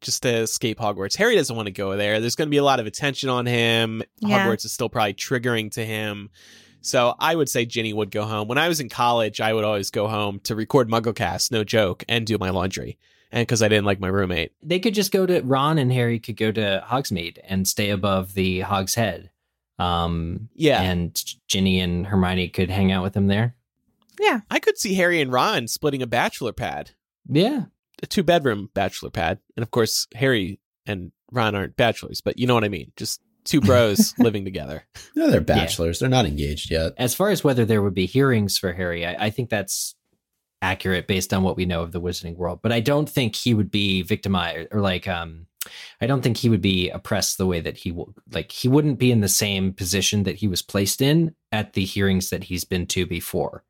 just 0.00 0.22
to 0.22 0.28
escape 0.30 0.78
Hogwarts. 0.78 1.16
Harry 1.16 1.34
doesn't 1.34 1.54
want 1.54 1.66
to 1.66 1.72
go 1.72 1.96
there. 1.96 2.20
There's 2.20 2.36
going 2.36 2.48
to 2.48 2.50
be 2.50 2.56
a 2.58 2.64
lot 2.64 2.80
of 2.80 2.86
attention 2.86 3.28
on 3.28 3.46
him. 3.46 4.02
Yeah. 4.18 4.46
Hogwarts 4.46 4.64
is 4.64 4.72
still 4.72 4.88
probably 4.88 5.14
triggering 5.14 5.70
to 5.72 5.84
him. 5.84 6.30
So 6.82 7.14
I 7.18 7.34
would 7.34 7.48
say 7.48 7.66
Ginny 7.66 7.92
would 7.92 8.10
go 8.10 8.24
home. 8.24 8.48
When 8.48 8.56
I 8.58 8.68
was 8.68 8.80
in 8.80 8.88
college, 8.88 9.40
I 9.40 9.52
would 9.52 9.64
always 9.64 9.90
go 9.90 10.08
home 10.08 10.40
to 10.44 10.54
record 10.54 10.88
MuggleCast, 10.88 11.50
no 11.50 11.64
joke, 11.64 12.04
and 12.08 12.26
do 12.26 12.38
my 12.38 12.50
laundry. 12.50 12.98
And 13.32 13.46
because 13.46 13.62
I 13.62 13.68
didn't 13.68 13.84
like 13.84 14.00
my 14.00 14.08
roommate. 14.08 14.52
They 14.62 14.78
could 14.80 14.94
just 14.94 15.12
go 15.12 15.26
to 15.26 15.40
Ron 15.42 15.78
and 15.78 15.92
Harry 15.92 16.18
could 16.18 16.36
go 16.36 16.50
to 16.50 16.82
Hogsmeade 16.86 17.38
and 17.44 17.68
stay 17.68 17.90
above 17.90 18.34
the 18.34 18.60
Hog's 18.60 18.94
Head. 18.94 19.30
Um 19.78 20.48
Yeah. 20.54 20.80
and 20.82 21.22
Ginny 21.48 21.80
and 21.80 22.06
Hermione 22.06 22.48
could 22.48 22.70
hang 22.70 22.90
out 22.92 23.02
with 23.02 23.12
them 23.12 23.28
there. 23.28 23.54
Yeah. 24.20 24.40
I 24.50 24.58
could 24.60 24.78
see 24.78 24.94
Harry 24.94 25.20
and 25.20 25.32
Ron 25.32 25.66
splitting 25.66 26.02
a 26.02 26.06
bachelor 26.06 26.52
pad, 26.52 26.90
Yeah. 27.28 27.64
a 28.02 28.06
two 28.06 28.22
bedroom 28.22 28.70
bachelor 28.74 29.10
pad. 29.10 29.38
And 29.56 29.62
of 29.62 29.70
course, 29.70 30.06
Harry 30.14 30.60
and 30.86 31.12
Ron 31.32 31.54
aren't 31.54 31.76
bachelors, 31.76 32.20
but 32.20 32.38
you 32.38 32.46
know 32.46 32.54
what 32.54 32.64
I 32.64 32.68
mean. 32.68 32.92
Just 32.96 33.20
two 33.44 33.60
bros 33.60 34.14
living 34.18 34.44
together. 34.44 34.84
No, 35.16 35.30
they're 35.30 35.40
bachelors. 35.40 35.98
They're 35.98 36.08
not 36.08 36.26
engaged 36.26 36.70
yet. 36.70 36.92
As 36.98 37.14
far 37.14 37.30
as 37.30 37.42
whether 37.42 37.64
there 37.64 37.82
would 37.82 37.94
be 37.94 38.06
hearings 38.06 38.58
for 38.58 38.72
Harry, 38.72 39.06
I, 39.06 39.26
I 39.26 39.30
think 39.30 39.48
that's 39.50 39.94
accurate 40.62 41.06
based 41.06 41.32
on 41.32 41.42
what 41.42 41.56
we 41.56 41.64
know 41.64 41.82
of 41.82 41.92
the 41.92 42.00
wizarding 42.00 42.36
world. 42.36 42.60
But 42.62 42.72
I 42.72 42.80
don't 42.80 43.08
think 43.08 43.34
he 43.34 43.54
would 43.54 43.70
be 43.70 44.02
victimized 44.02 44.68
or 44.72 44.80
like 44.80 45.08
um 45.08 45.46
I 46.00 46.06
don't 46.06 46.22
think 46.22 46.36
he 46.38 46.48
would 46.48 46.60
be 46.62 46.88
oppressed 46.90 47.38
the 47.38 47.46
way 47.46 47.60
that 47.60 47.76
he 47.78 47.90
w- 47.90 48.12
like 48.32 48.50
he 48.52 48.68
wouldn't 48.68 48.98
be 48.98 49.10
in 49.12 49.20
the 49.20 49.28
same 49.28 49.72
position 49.72 50.22
that 50.24 50.36
he 50.36 50.48
was 50.48 50.62
placed 50.62 51.00
in 51.02 51.34
at 51.52 51.72
the 51.74 51.84
hearings 51.84 52.30
that 52.30 52.44
he's 52.44 52.64
been 52.64 52.86
to 52.88 53.06
before. 53.06 53.64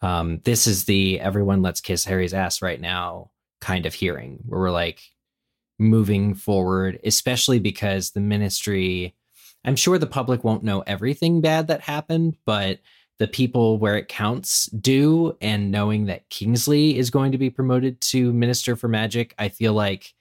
Um, 0.00 0.40
this 0.44 0.66
is 0.66 0.84
the 0.84 1.20
everyone 1.20 1.62
let's 1.62 1.80
kiss 1.80 2.04
Harry's 2.04 2.34
ass 2.34 2.62
right 2.62 2.80
now 2.80 3.30
kind 3.60 3.86
of 3.86 3.94
hearing 3.94 4.38
where 4.46 4.60
we're 4.60 4.70
like 4.70 5.00
moving 5.78 6.34
forward, 6.34 6.98
especially 7.04 7.58
because 7.58 8.10
the 8.10 8.20
ministry. 8.20 9.14
I'm 9.64 9.76
sure 9.76 9.98
the 9.98 10.06
public 10.06 10.44
won't 10.44 10.62
know 10.62 10.82
everything 10.86 11.40
bad 11.40 11.66
that 11.66 11.80
happened, 11.80 12.36
but 12.46 12.78
the 13.18 13.26
people 13.26 13.78
where 13.78 13.96
it 13.96 14.08
counts 14.08 14.66
do. 14.66 15.36
And 15.40 15.72
knowing 15.72 16.06
that 16.06 16.30
Kingsley 16.30 16.96
is 16.96 17.10
going 17.10 17.32
to 17.32 17.38
be 17.38 17.50
promoted 17.50 18.00
to 18.02 18.32
Minister 18.32 18.76
for 18.76 18.86
Magic, 18.86 19.34
I 19.36 19.48
feel 19.48 19.72
like 19.72 20.14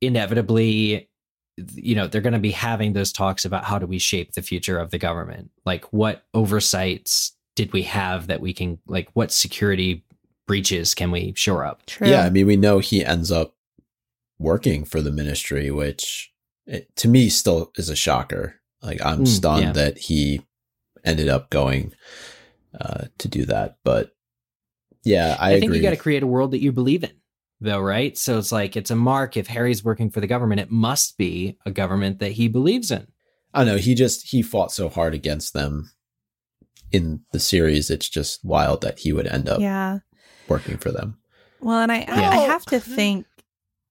inevitably 0.00 1.08
you 1.74 1.94
know 1.94 2.06
they're 2.06 2.20
going 2.20 2.32
to 2.32 2.38
be 2.38 2.52
having 2.52 2.92
those 2.92 3.12
talks 3.12 3.44
about 3.44 3.64
how 3.64 3.78
do 3.78 3.86
we 3.86 3.98
shape 3.98 4.32
the 4.32 4.42
future 4.42 4.78
of 4.78 4.90
the 4.90 4.98
government 4.98 5.50
like 5.66 5.84
what 5.92 6.24
oversights 6.34 7.32
did 7.58 7.72
we 7.72 7.82
have 7.82 8.28
that 8.28 8.40
we 8.40 8.54
can 8.54 8.78
like 8.86 9.08
what 9.14 9.32
security 9.32 10.04
breaches 10.46 10.94
can 10.94 11.10
we 11.10 11.32
shore 11.34 11.64
up 11.64 11.84
True. 11.86 12.06
Yeah, 12.08 12.22
I 12.24 12.30
mean, 12.30 12.46
we 12.46 12.56
know 12.56 12.78
he 12.78 13.04
ends 13.04 13.32
up 13.32 13.56
working 14.38 14.84
for 14.84 15.02
the 15.02 15.10
ministry, 15.10 15.68
which 15.72 16.32
it, 16.66 16.94
to 16.94 17.08
me 17.08 17.28
still 17.28 17.72
is 17.76 17.88
a 17.88 17.96
shocker. 17.96 18.60
Like 18.80 19.04
I'm 19.04 19.24
Mm, 19.24 19.26
stunned 19.26 19.62
yeah. 19.64 19.72
that 19.72 19.98
he 19.98 20.46
ended 21.04 21.28
up 21.28 21.50
going 21.50 21.94
uh, 22.80 23.06
to 23.18 23.26
do 23.26 23.44
that. 23.46 23.78
But 23.82 24.12
yeah, 25.02 25.36
I, 25.40 25.48
i, 25.48 25.52
think 25.54 25.64
agree. 25.64 25.78
you 25.78 25.82
got 25.82 25.90
to 25.90 25.96
create 25.96 26.22
a 26.22 26.28
world 26.28 26.52
that 26.52 26.62
you 26.62 26.70
believe 26.70 27.02
in 27.02 27.10
though 27.60 27.80
right 27.80 28.16
so 28.16 28.38
it's 28.38 28.52
like 28.52 28.76
it's 28.76 28.92
a 28.92 28.96
mark 28.96 29.36
if 29.36 29.48
harry's 29.48 29.82
working 29.82 30.10
for 30.10 30.20
the 30.20 30.28
government 30.28 30.60
it 30.60 30.70
must 30.70 31.18
be 31.18 31.58
a 31.66 31.72
government 31.72 32.20
that 32.20 32.30
he 32.30 32.46
believes 32.46 32.92
in 32.92 33.04
I 33.52 33.64
know 33.64 33.78
he 33.78 33.94
just 33.96 34.28
he 34.28 34.42
fought 34.42 34.70
so 34.70 34.88
hard 34.88 35.12
against 35.14 35.54
them 35.54 35.90
in 36.92 37.20
the 37.32 37.40
series. 37.40 37.90
It's 37.90 38.08
just 38.08 38.44
wild 38.44 38.80
that 38.82 38.98
he 39.00 39.12
would 39.12 39.26
end 39.26 39.48
up 39.48 39.60
Yeah. 39.60 39.98
working 40.48 40.78
for 40.78 40.90
them. 40.90 41.18
Well, 41.60 41.80
and 41.80 41.92
I 41.92 42.04
I 42.08 42.36
have 42.46 42.64
to 42.66 42.80
think, 42.80 43.26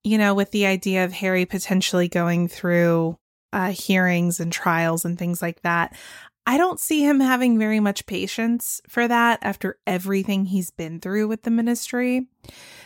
you 0.03 0.17
know, 0.17 0.33
with 0.33 0.51
the 0.51 0.65
idea 0.65 1.03
of 1.05 1.11
Harry 1.13 1.45
potentially 1.45 2.07
going 2.07 2.47
through 2.47 3.17
uh, 3.53 3.71
hearings 3.71 4.39
and 4.39 4.51
trials 4.51 5.03
and 5.05 5.17
things 5.17 5.41
like 5.41 5.61
that, 5.63 5.95
I 6.45 6.57
don't 6.57 6.79
see 6.79 7.01
him 7.03 7.19
having 7.19 7.59
very 7.59 7.79
much 7.81 8.05
patience 8.05 8.79
for 8.87 9.07
that 9.07 9.39
after 9.41 9.77
everything 9.85 10.45
he's 10.45 10.71
been 10.71 10.99
through 11.01 11.27
with 11.27 11.43
the 11.43 11.51
ministry. 11.51 12.27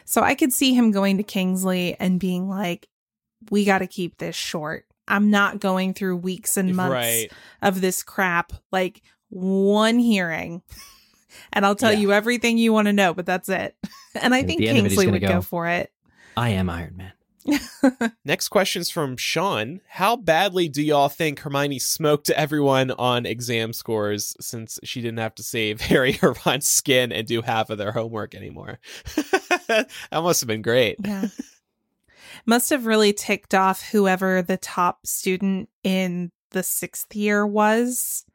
So 0.05 0.21
I 0.23 0.33
could 0.33 0.51
see 0.51 0.73
him 0.73 0.91
going 0.91 1.17
to 1.17 1.23
Kingsley 1.23 1.95
and 1.99 2.19
being 2.19 2.49
like, 2.49 2.87
"We 3.51 3.65
got 3.65 3.79
to 3.79 3.87
keep 3.87 4.17
this 4.17 4.35
short. 4.35 4.85
I'm 5.07 5.29
not 5.29 5.59
going 5.59 5.93
through 5.93 6.17
weeks 6.17 6.57
and 6.57 6.75
months 6.75 6.91
Right. 6.91 7.31
of 7.61 7.81
this 7.81 8.01
crap. 8.01 8.51
Like 8.71 9.03
one 9.31 9.97
hearing." 9.99 10.61
And 11.53 11.65
I'll 11.65 11.75
tell 11.75 11.91
Yeah. 11.93 11.99
you 11.99 12.13
everything 12.13 12.57
you 12.57 12.71
want 12.73 12.85
to 12.87 12.93
know, 12.93 13.13
but 13.13 13.25
that's 13.25 13.49
it. 13.49 13.75
And 14.21 14.35
I 14.35 14.39
At 14.41 14.45
think 14.47 14.59
the 14.59 14.67
end 14.67 14.77
of 14.79 14.85
it, 14.85 14.89
he's 14.89 14.97
Kingsley 14.99 15.11
would 15.13 15.21
go. 15.21 15.27
go. 15.35 15.41
for 15.41 15.65
it. 15.67 15.89
i 16.35 16.49
am 16.49 16.69
iron 16.69 16.97
man 16.97 17.13
Next 18.25 18.49
question's 18.49 18.89
from 18.89 19.15
Sean. 19.15 19.79
How 19.87 20.17
badly 20.17 20.67
do 20.67 20.81
y'all 20.83 21.07
think 21.09 21.39
Hermione 21.39 21.79
smoked 21.79 22.29
everyone 22.29 22.91
on 22.91 23.25
exam 23.25 23.71
scores 23.73 24.35
since 24.41 24.79
she 24.83 25.01
didn't 25.01 25.19
have 25.19 25.33
to 25.35 25.43
save 25.43 25.79
Harry 25.89 26.19
or 26.21 26.35
Ron's 26.45 26.67
skin 26.67 27.11
and 27.13 27.25
do 27.25 27.41
half 27.41 27.69
of 27.69 27.77
their 27.77 27.93
homework 27.93 28.35
anymore? 28.35 28.79
that 29.67 29.87
must 30.11 30.41
have 30.41 30.47
been 30.49 30.61
great. 30.61 30.97
Yeah. 31.03 31.27
Must 32.45 32.69
have 32.69 32.85
really 32.85 33.13
ticked 33.13 33.53
off 33.55 33.81
whoever 33.91 34.41
the 34.41 34.57
top 34.57 35.07
student 35.07 35.69
in 35.83 36.31
the 36.51 36.63
sixth 36.63 37.15
year 37.15 37.47
was. 37.47 38.25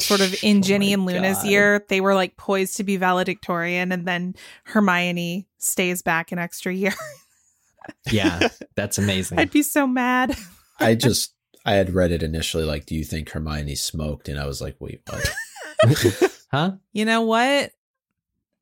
Sort 0.00 0.20
of 0.20 0.34
in 0.42 0.58
Oh 0.58 0.60
Ginny 0.62 0.88
my 0.88 0.92
and 0.94 1.06
Luna's 1.06 1.38
God. 1.42 1.46
year, 1.46 1.84
they 1.88 2.00
were 2.00 2.14
like 2.14 2.36
poised 2.36 2.76
to 2.78 2.84
be 2.84 2.96
valedictorian, 2.96 3.92
and 3.92 4.06
then 4.06 4.34
Hermione 4.64 5.46
stays 5.58 6.02
back 6.02 6.32
an 6.32 6.38
extra 6.38 6.72
year. 6.72 6.94
yeah 8.12 8.48
that's 8.76 8.98
amazing 8.98 9.38
I'd 9.38 9.50
be 9.50 9.62
so 9.62 9.86
mad. 9.86 10.36
I 10.78 10.94
just 10.94 11.32
I 11.64 11.72
had 11.72 11.94
read 11.94 12.12
it 12.12 12.22
initially 12.22 12.64
like, 12.64 12.84
do 12.86 12.94
you 12.94 13.02
think 13.04 13.30
Hermione 13.30 13.74
smoked? 13.76 14.28
And 14.28 14.38
I 14.38 14.46
was 14.46 14.60
like, 14.60 14.76
wait, 14.78 15.00
what? 15.08 16.32
huh 16.50 16.72
You 16.92 17.04
know 17.04 17.22
what? 17.22 17.72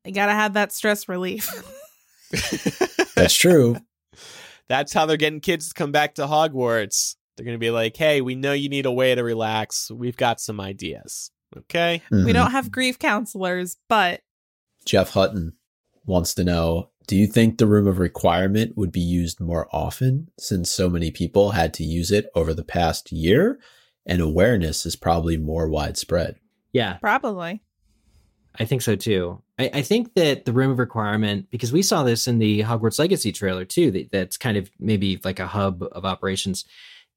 I 0.05 0.11
gotta 0.11 0.31
have 0.31 0.53
that 0.53 0.71
stress 0.71 1.09
relief. 1.09 1.49
That's 3.15 3.33
true. 3.33 3.77
That's 4.69 4.93
how 4.93 5.05
they're 5.05 5.17
getting 5.17 5.39
kids 5.41 5.69
to 5.69 5.73
come 5.73 5.91
back 5.91 6.15
to 6.15 6.23
Hogwarts. 6.23 7.15
They're 7.37 7.45
going 7.45 7.55
to 7.55 7.59
be 7.59 7.69
like, 7.71 7.95
hey, 7.95 8.21
we 8.21 8.35
know 8.35 8.51
you 8.53 8.67
need 8.67 8.85
a 8.87 8.91
way 8.91 9.13
to 9.15 9.23
relax. 9.23 9.89
We've 9.91 10.17
got 10.17 10.41
some 10.41 10.59
ideas. 10.59 11.31
Okay. 11.55 12.01
We 12.11 12.17
Mhm. 12.17 12.33
don't 12.33 12.51
have 12.51 12.71
grief 12.71 12.99
counselors, 12.99 13.77
but 13.87 14.21
Jeff 14.85 15.11
Hutton 15.11 15.53
wants 16.05 16.33
to 16.35 16.43
know 16.43 16.89
Do 17.07 17.15
you 17.15 17.25
think 17.27 17.57
the 17.57 17.67
room 17.67 17.87
of 17.87 17.99
requirement 17.99 18.75
would 18.75 18.91
be 18.91 18.99
used 18.99 19.39
more 19.39 19.69
often 19.71 20.27
since 20.37 20.69
so 20.69 20.89
many 20.89 21.09
people 21.09 21.51
had 21.51 21.73
to 21.75 21.83
use 21.85 22.11
it 22.11 22.29
over 22.35 22.53
the 22.53 22.65
past 22.65 23.13
year 23.13 23.59
and 24.05 24.19
awareness 24.21 24.85
is 24.85 24.97
probably 24.97 25.37
more 25.37 25.69
widespread? 25.69 26.35
yeah 26.73 26.97
probably. 26.97 27.61
I 28.59 28.65
think 28.65 28.81
so 28.81 28.95
too. 28.97 29.41
I, 29.57 29.69
I 29.75 29.81
think 29.83 30.15
that 30.15 30.43
the 30.45 30.51
room 30.51 30.71
of 30.71 30.79
requirement, 30.79 31.47
because 31.51 31.71
we 31.71 31.81
saw 31.81 32.03
this 32.03 32.27
in 32.27 32.39
the 32.39 32.63
Hogwarts 32.63 32.99
Legacy 32.99 33.31
trailer 33.31 33.63
too, 33.65 33.89
that, 33.91 34.11
that's 34.11 34.35
kind 34.35 34.57
of 34.57 34.69
maybe 34.79 35.19
like 35.23 35.39
a 35.39 35.47
hub 35.47 35.83
of 35.91 36.03
operations. 36.05 36.65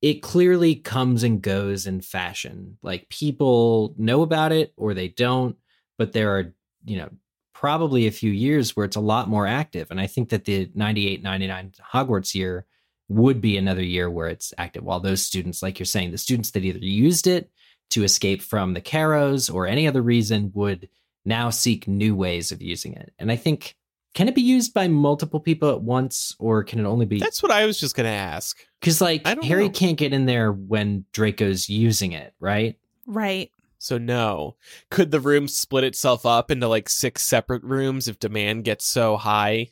It 0.03 0.22
clearly 0.22 0.76
comes 0.76 1.22
and 1.22 1.42
goes 1.42 1.86
in 1.86 2.01
fashion. 2.01 2.78
Like 2.82 3.09
people 3.09 3.94
know 3.98 4.22
about 4.22 4.53
it 4.53 4.72
or 4.76 4.94
they 4.94 5.09
don't, 5.09 5.57
but 5.98 6.12
there 6.12 6.36
are, 6.38 6.55
you 6.84 6.96
know, 6.98 7.11
probably 7.53 8.07
a 8.07 8.12
few 8.12 8.30
years 8.30 8.74
where 8.74 8.86
it's 8.86 8.96
a 8.96 9.01
lot 9.01 9.28
more 9.28 9.46
active. 9.46 9.90
And 9.90 10.01
I 10.01 10.07
think 10.07 10.30
that 10.30 10.46
the 10.46 10.70
98 10.74 11.22
99 11.22 11.72
Hogwarts 11.92 12.34
year 12.34 12.64
would 13.09 13.40
be 13.40 13.59
another 13.59 13.82
year 13.82 14.09
where 14.09 14.28
it's 14.28 14.55
active. 14.57 14.82
While 14.84 15.01
those 15.01 15.22
students, 15.22 15.62
like 15.62 15.78
you're 15.78 15.84
saying, 15.86 16.12
the 16.12 16.18
students 16.18 16.53
that 16.53 16.64
either 16.64 16.78
used 16.78 17.26
it 17.26 17.51
to 17.90 18.05
escape 18.05 18.40
from 18.40 18.72
the 18.72 18.80
Carrows 18.80 19.51
or 19.51 19.66
any 19.66 19.86
other 19.86 20.01
reason 20.01 20.53
would 20.55 20.88
now 21.24 21.51
seek 21.51 21.86
new 21.86 22.14
ways 22.14 22.53
of 22.53 22.62
using 22.62 22.94
it. 22.94 23.12
And 23.18 23.30
I 23.30 23.36
think 23.36 23.76
can 24.14 24.28
it 24.28 24.34
be 24.34 24.42
used 24.42 24.74
by 24.74 24.88
multiple 24.88 25.38
people 25.40 25.70
at 25.70 25.82
once 25.82 26.34
or 26.38 26.64
can 26.64 26.80
it 26.80 26.84
only 26.84 27.06
be 27.06 27.18
That's 27.20 27.42
what 27.42 27.52
I 27.52 27.64
was 27.66 27.78
just 27.78 27.94
going 27.94 28.06
to 28.06 28.11
ask. 28.16 28.58
cuz 28.82 29.00
like 29.00 29.22
I 29.26 29.34
don't 29.34 29.44
Harry 29.44 29.64
know. 29.66 29.70
can't 29.70 29.96
get 29.98 30.12
in 30.12 30.26
there 30.26 30.52
when 30.52 31.04
Draco's 31.12 31.68
using 31.68 32.12
it, 32.12 32.34
right? 32.40 32.76
Right. 33.06 33.50
So, 33.82 33.96
no. 33.96 34.56
Could 34.90 35.11
the 35.11 35.20
room 35.20 35.48
split 35.48 35.84
itself 35.84 36.26
up 36.26 36.50
into 36.50 36.68
like 36.68 36.88
six 36.90 37.22
separate 37.22 37.62
rooms 37.64 38.08
if 38.08 38.18
demand 38.18 38.64
gets 38.64 38.84
so 38.84 39.16
high? 39.16 39.68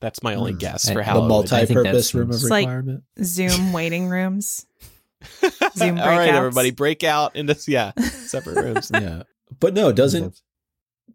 That's 0.00 0.22
my 0.22 0.34
only 0.34 0.52
Hmm. 0.52 0.58
guess 0.58 0.88
for 0.88 0.94
the 0.94 1.02
how 1.04 1.12
the 1.14 1.18
it 1.18 1.22
would- 1.22 1.28
multi- 1.28 1.54
I 1.56 1.66
think 1.66 1.74
multi-purpose 1.76 1.92
that's- 2.10 2.14
room 2.14 2.30
of 2.30 2.34
It's 2.36 2.44
like- 2.50 2.66
requirement. 2.66 3.02
Zoom 3.22 3.72
waiting 3.74 4.08
rooms. 4.08 4.66
Zoom 5.76 5.98
All 5.98 6.06
right, 6.06 6.30
breakouts. 6.30 6.34
everybody, 6.34 6.70
break 6.70 7.04
out 7.04 7.36
into 7.36 7.56
yeah 7.68 7.92
separate 8.00 8.56
rooms. 8.64 8.90
yeah. 8.92 9.24
But 9.60 9.74
no, 9.74 9.92
doesn't 9.92 10.40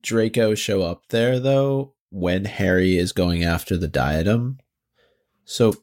Draco 0.04 0.54
show 0.56 0.84
up 0.84 1.02
there 1.10 1.40
though 1.40 1.94
when 2.10 2.46
Harry 2.46 2.98
is 2.98 3.12
going 3.12 3.44
after 3.44 3.78
the 3.78 3.88
diadem? 3.88 4.60
So 5.46 5.74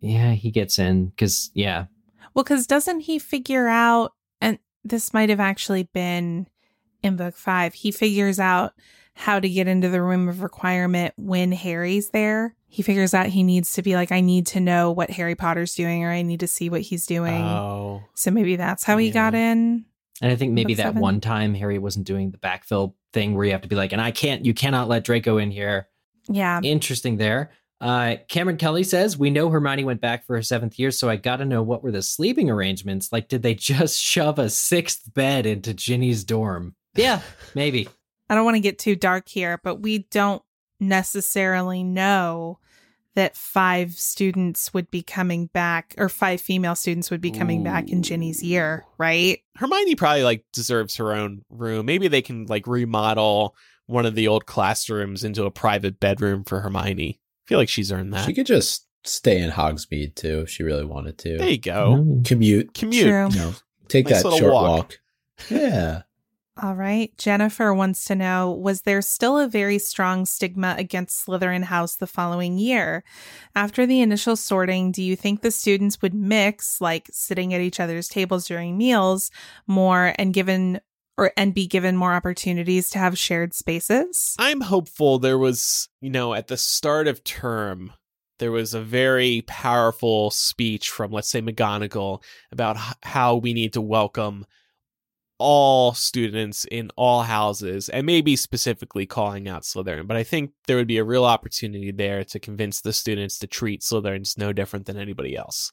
Yeah, 0.00 0.32
he 0.32 0.50
gets 0.50 0.78
in 0.78 1.12
cuz 1.16 1.50
yeah. 1.54 1.86
Well, 2.34 2.44
because 2.44 2.66
doesn't 2.66 3.00
he 3.00 3.18
figure 3.18 3.68
out, 3.68 4.12
and 4.40 4.58
this 4.82 5.14
might 5.14 5.30
have 5.30 5.40
actually 5.40 5.84
been 5.84 6.48
in 7.02 7.16
book 7.16 7.36
five, 7.36 7.74
he 7.74 7.92
figures 7.92 8.40
out 8.40 8.72
how 9.14 9.38
to 9.38 9.48
get 9.48 9.68
into 9.68 9.88
the 9.88 10.02
room 10.02 10.28
of 10.28 10.42
requirement 10.42 11.14
when 11.16 11.52
Harry's 11.52 12.10
there. 12.10 12.56
He 12.66 12.82
figures 12.82 13.14
out 13.14 13.26
he 13.26 13.44
needs 13.44 13.74
to 13.74 13.82
be 13.82 13.94
like, 13.94 14.10
I 14.10 14.20
need 14.20 14.46
to 14.48 14.60
know 14.60 14.90
what 14.90 15.10
Harry 15.10 15.36
Potter's 15.36 15.74
doing, 15.74 16.02
or 16.02 16.10
I 16.10 16.22
need 16.22 16.40
to 16.40 16.48
see 16.48 16.68
what 16.68 16.80
he's 16.80 17.06
doing. 17.06 17.44
Oh, 17.44 18.02
so 18.14 18.32
maybe 18.32 18.56
that's 18.56 18.82
how 18.82 18.98
he 18.98 19.06
yeah. 19.08 19.12
got 19.12 19.34
in. 19.34 19.84
And 20.20 20.32
I 20.32 20.36
think 20.36 20.52
maybe 20.52 20.74
that 20.74 20.82
seven? 20.82 21.00
one 21.00 21.20
time 21.20 21.54
Harry 21.54 21.78
wasn't 21.78 22.06
doing 22.06 22.32
the 22.32 22.38
backfill 22.38 22.94
thing 23.14 23.34
where 23.34 23.46
you 23.46 23.52
have 23.52 23.62
to 23.62 23.68
be 23.68 23.76
like 23.76 23.92
and 23.92 24.02
I 24.02 24.10
can't 24.10 24.44
you 24.44 24.52
cannot 24.52 24.88
let 24.88 25.04
Draco 25.04 25.38
in 25.38 25.50
here. 25.50 25.88
Yeah. 26.28 26.60
Interesting 26.62 27.16
there. 27.16 27.50
Uh, 27.80 28.16
Cameron 28.28 28.56
Kelly 28.56 28.84
says, 28.84 29.18
We 29.18 29.30
know 29.30 29.50
Hermione 29.50 29.84
went 29.84 30.00
back 30.00 30.24
for 30.26 30.36
her 30.36 30.42
seventh 30.42 30.78
year, 30.78 30.90
so 30.90 31.10
I 31.10 31.16
got 31.16 31.36
to 31.36 31.44
know 31.44 31.62
what 31.62 31.82
were 31.82 31.90
the 31.90 32.02
sleeping 32.02 32.48
arrangements. 32.50 33.12
Like, 33.12 33.28
did 33.28 33.42
they 33.42 33.54
just 33.54 34.00
shove 34.00 34.38
a 34.38 34.48
sixth 34.48 35.12
bed 35.12 35.44
into 35.44 35.74
Ginny's 35.74 36.24
dorm? 36.24 36.74
Yeah, 36.94 37.20
maybe. 37.54 37.88
I 38.30 38.34
don't 38.34 38.44
want 38.44 38.54
to 38.56 38.60
get 38.60 38.78
too 38.78 38.96
dark 38.96 39.28
here, 39.28 39.60
but 39.62 39.82
we 39.82 39.98
don't 40.10 40.42
necessarily 40.80 41.82
know 41.82 42.58
that 43.14 43.36
five 43.36 43.92
students 43.92 44.74
would 44.74 44.90
be 44.90 45.02
coming 45.02 45.46
back, 45.46 45.94
or 45.98 46.08
five 46.08 46.40
female 46.40 46.74
students 46.74 47.10
would 47.10 47.20
be 47.20 47.30
coming 47.30 47.62
back 47.62 47.88
in 47.88 48.02
Ginny's 48.02 48.42
year, 48.42 48.84
right? 48.98 49.38
Hermione 49.56 49.94
probably 49.94 50.24
like 50.24 50.44
deserves 50.52 50.96
her 50.96 51.12
own 51.12 51.42
room. 51.48 51.86
Maybe 51.86 52.08
they 52.08 52.22
can 52.22 52.46
like 52.46 52.66
remodel 52.66 53.54
one 53.86 54.04
of 54.06 54.14
the 54.14 54.26
old 54.28 54.46
classrooms 54.46 55.22
into 55.24 55.44
a 55.44 55.50
private 55.50 56.00
bedroom 56.00 56.42
for 56.42 56.60
Hermione. 56.60 57.20
I 57.20 57.48
feel 57.48 57.58
like 57.58 57.68
she's 57.68 57.92
earned 57.92 58.12
that. 58.14 58.24
She 58.26 58.34
could 58.34 58.46
just 58.46 58.86
stay 59.04 59.38
in 59.40 59.50
Hogsmeade 59.50 60.14
too 60.16 60.40
if 60.40 60.50
she 60.50 60.62
really 60.62 60.84
wanted 60.84 61.18
to. 61.18 61.36
there 61.38 61.48
you 61.50 61.58
go. 61.58 61.96
Mm. 61.98 62.26
Commute, 62.26 62.74
Commute. 62.74 63.04
True. 63.04 63.28
you 63.30 63.36
know, 63.38 63.54
take 63.88 64.08
Nice 64.08 64.22
that 64.22 64.32
short 64.38 64.52
walk. 64.52 64.68
walk. 64.78 64.98
Yeah. 65.50 66.02
All 66.62 66.76
right. 66.76 67.16
Jennifer 67.18 67.74
wants 67.74 68.04
to 68.04 68.14
know 68.14 68.52
Was 68.52 68.82
there 68.82 69.02
still 69.02 69.38
a 69.38 69.48
very 69.48 69.78
strong 69.78 70.24
stigma 70.24 70.76
against 70.78 71.26
Slytherin 71.26 71.64
House 71.64 71.96
the 71.96 72.06
following 72.06 72.58
year? 72.58 73.02
After 73.56 73.86
the 73.86 74.00
initial 74.00 74.36
sorting, 74.36 74.92
do 74.92 75.02
you 75.02 75.16
think 75.16 75.40
the 75.40 75.50
students 75.50 76.00
would 76.00 76.14
mix, 76.14 76.80
like 76.80 77.08
sitting 77.10 77.52
at 77.54 77.60
each 77.60 77.80
other's 77.80 78.08
tables 78.08 78.46
during 78.46 78.78
meals, 78.78 79.32
more 79.66 80.14
and 80.16 80.32
given 80.32 80.80
or 81.16 81.32
and 81.36 81.54
be 81.54 81.66
given 81.66 81.96
more 81.96 82.12
opportunities 82.12 82.88
to 82.90 82.98
have 82.98 83.18
shared 83.18 83.52
spaces? 83.52 84.36
I'm 84.38 84.60
hopeful 84.60 85.18
there 85.18 85.38
was, 85.38 85.88
you 86.00 86.10
know, 86.10 86.34
at 86.34 86.46
the 86.46 86.56
start 86.56 87.08
of 87.08 87.24
term, 87.24 87.92
there 88.38 88.52
was 88.52 88.74
a 88.74 88.80
very 88.80 89.42
powerful 89.46 90.30
speech 90.30 90.88
from, 90.90 91.10
let's 91.10 91.28
say, 91.28 91.40
McGonagall 91.40 92.22
about 92.52 92.76
how 93.02 93.36
we 93.36 93.54
need 93.54 93.72
to 93.72 93.80
welcome 93.80 94.46
all 95.38 95.94
students 95.94 96.64
in 96.70 96.90
all 96.96 97.22
houses 97.22 97.88
and 97.88 98.06
maybe 98.06 98.36
specifically 98.36 99.06
calling 99.06 99.48
out 99.48 99.62
Slytherin. 99.62 100.06
But 100.06 100.16
I 100.16 100.22
think 100.22 100.52
there 100.66 100.76
would 100.76 100.86
be 100.86 100.98
a 100.98 101.04
real 101.04 101.24
opportunity 101.24 101.90
there 101.90 102.24
to 102.24 102.38
convince 102.38 102.80
the 102.80 102.92
students 102.92 103.38
to 103.38 103.46
treat 103.46 103.82
Slytherins 103.82 104.38
no 104.38 104.52
different 104.52 104.86
than 104.86 104.96
anybody 104.96 105.36
else. 105.36 105.72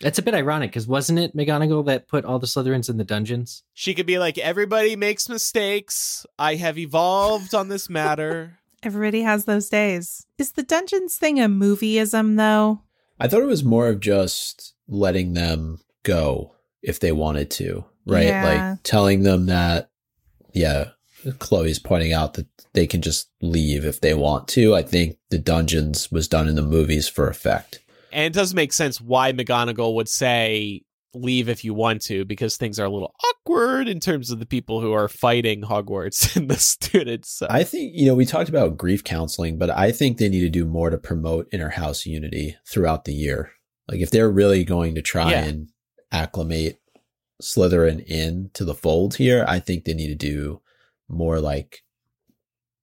That's 0.00 0.18
a 0.18 0.22
bit 0.22 0.34
ironic 0.34 0.70
because 0.70 0.88
wasn't 0.88 1.20
it 1.20 1.36
McGonagall 1.36 1.86
that 1.86 2.08
put 2.08 2.24
all 2.24 2.38
the 2.38 2.46
Slytherins 2.46 2.90
in 2.90 2.96
the 2.96 3.04
dungeons? 3.04 3.62
She 3.72 3.94
could 3.94 4.06
be 4.06 4.18
like, 4.18 4.38
everybody 4.38 4.96
makes 4.96 5.28
mistakes. 5.28 6.26
I 6.38 6.56
have 6.56 6.78
evolved 6.78 7.54
on 7.54 7.68
this 7.68 7.88
matter. 7.88 8.58
Everybody 8.82 9.22
has 9.22 9.46
those 9.46 9.70
days. 9.70 10.26
Is 10.36 10.52
the 10.52 10.62
dungeons 10.62 11.16
thing 11.16 11.40
a 11.40 11.48
movieism 11.48 12.36
though? 12.36 12.82
I 13.18 13.28
thought 13.28 13.42
it 13.42 13.46
was 13.46 13.64
more 13.64 13.88
of 13.88 14.00
just 14.00 14.74
letting 14.88 15.32
them 15.32 15.80
go 16.02 16.53
if 16.84 17.00
they 17.00 17.12
wanted 17.12 17.50
to, 17.52 17.84
right? 18.06 18.26
Yeah. 18.26 18.70
Like 18.72 18.82
telling 18.82 19.22
them 19.22 19.46
that, 19.46 19.90
yeah, 20.52 20.90
Chloe's 21.38 21.78
pointing 21.78 22.12
out 22.12 22.34
that 22.34 22.46
they 22.74 22.86
can 22.86 23.00
just 23.02 23.30
leave 23.40 23.84
if 23.84 24.00
they 24.00 24.14
want 24.14 24.48
to. 24.48 24.74
I 24.74 24.82
think 24.82 25.16
the 25.30 25.38
dungeons 25.38 26.10
was 26.12 26.28
done 26.28 26.48
in 26.48 26.54
the 26.54 26.62
movies 26.62 27.08
for 27.08 27.28
effect. 27.28 27.80
And 28.12 28.24
it 28.26 28.32
does 28.32 28.54
make 28.54 28.72
sense 28.72 29.00
why 29.00 29.32
McGonagall 29.32 29.94
would 29.94 30.08
say 30.08 30.82
leave 31.14 31.48
if 31.48 31.64
you 31.64 31.72
want 31.74 32.02
to, 32.02 32.24
because 32.24 32.56
things 32.56 32.78
are 32.78 32.86
a 32.86 32.90
little 32.90 33.14
awkward 33.24 33.88
in 33.88 34.00
terms 34.00 34.30
of 34.30 34.38
the 34.40 34.46
people 34.46 34.80
who 34.80 34.92
are 34.92 35.08
fighting 35.08 35.62
Hogwarts 35.62 36.36
and 36.36 36.50
the 36.50 36.56
students. 36.58 37.30
So. 37.30 37.46
I 37.48 37.64
think, 37.64 37.92
you 37.94 38.06
know, 38.06 38.14
we 38.14 38.26
talked 38.26 38.48
about 38.48 38.76
grief 38.76 39.02
counseling, 39.04 39.56
but 39.58 39.70
I 39.70 39.92
think 39.92 40.18
they 40.18 40.28
need 40.28 40.40
to 40.40 40.50
do 40.50 40.64
more 40.64 40.90
to 40.90 40.98
promote 40.98 41.48
inner 41.52 41.70
house 41.70 42.04
unity 42.04 42.56
throughout 42.68 43.04
the 43.04 43.14
year. 43.14 43.52
Like 43.88 44.00
if 44.00 44.10
they're 44.10 44.30
really 44.30 44.64
going 44.64 44.94
to 44.96 45.02
try 45.02 45.30
Yeah. 45.32 45.44
and 45.44 45.68
acclimate 46.14 46.80
Slytherin 47.42 48.04
in 48.06 48.50
to 48.54 48.64
the 48.64 48.74
fold 48.74 49.16
here, 49.16 49.44
I 49.46 49.58
think 49.58 49.84
they 49.84 49.94
need 49.94 50.08
to 50.08 50.14
do 50.14 50.60
more 51.08 51.40
like 51.40 51.82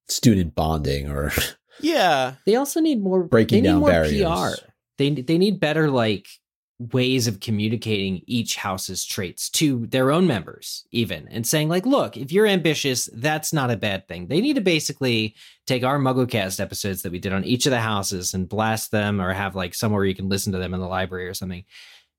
student 0.08 0.54
bonding 0.54 1.08
or 1.08 1.32
yeah. 1.80 2.34
They 2.46 2.56
also 2.56 2.80
need 2.80 3.02
more 3.02 3.24
Breaking 3.24 3.62
they 3.62 3.68
need 3.68 3.72
down 3.74 3.80
more 3.80 3.90
barriers. 3.90 4.60
PR. 4.60 4.66
They 4.98 5.10
they 5.10 5.38
need 5.38 5.58
better 5.58 5.90
like 5.90 6.28
ways 6.90 7.26
of 7.28 7.40
communicating 7.40 8.22
each 8.26 8.56
house's 8.56 9.04
traits 9.04 9.48
to 9.48 9.86
their 9.86 10.10
own 10.10 10.26
members 10.26 10.84
even 10.90 11.28
and 11.28 11.46
saying 11.46 11.68
like 11.68 11.86
look 11.86 12.16
if 12.16 12.32
you're 12.32 12.46
ambitious 12.46 13.08
that's 13.14 13.52
not 13.52 13.70
a 13.70 13.76
bad 13.76 14.08
thing 14.08 14.26
they 14.26 14.40
need 14.40 14.54
to 14.54 14.60
basically 14.60 15.36
take 15.66 15.84
our 15.84 15.98
mugglecast 15.98 16.58
episodes 16.58 17.02
that 17.02 17.12
we 17.12 17.20
did 17.20 17.32
on 17.32 17.44
each 17.44 17.66
of 17.66 17.70
the 17.70 17.80
houses 17.80 18.34
and 18.34 18.48
blast 18.48 18.90
them 18.90 19.20
or 19.20 19.32
have 19.32 19.54
like 19.54 19.74
somewhere 19.74 20.04
you 20.04 20.14
can 20.14 20.28
listen 20.28 20.52
to 20.52 20.58
them 20.58 20.74
in 20.74 20.80
the 20.80 20.88
library 20.88 21.28
or 21.28 21.34
something 21.34 21.64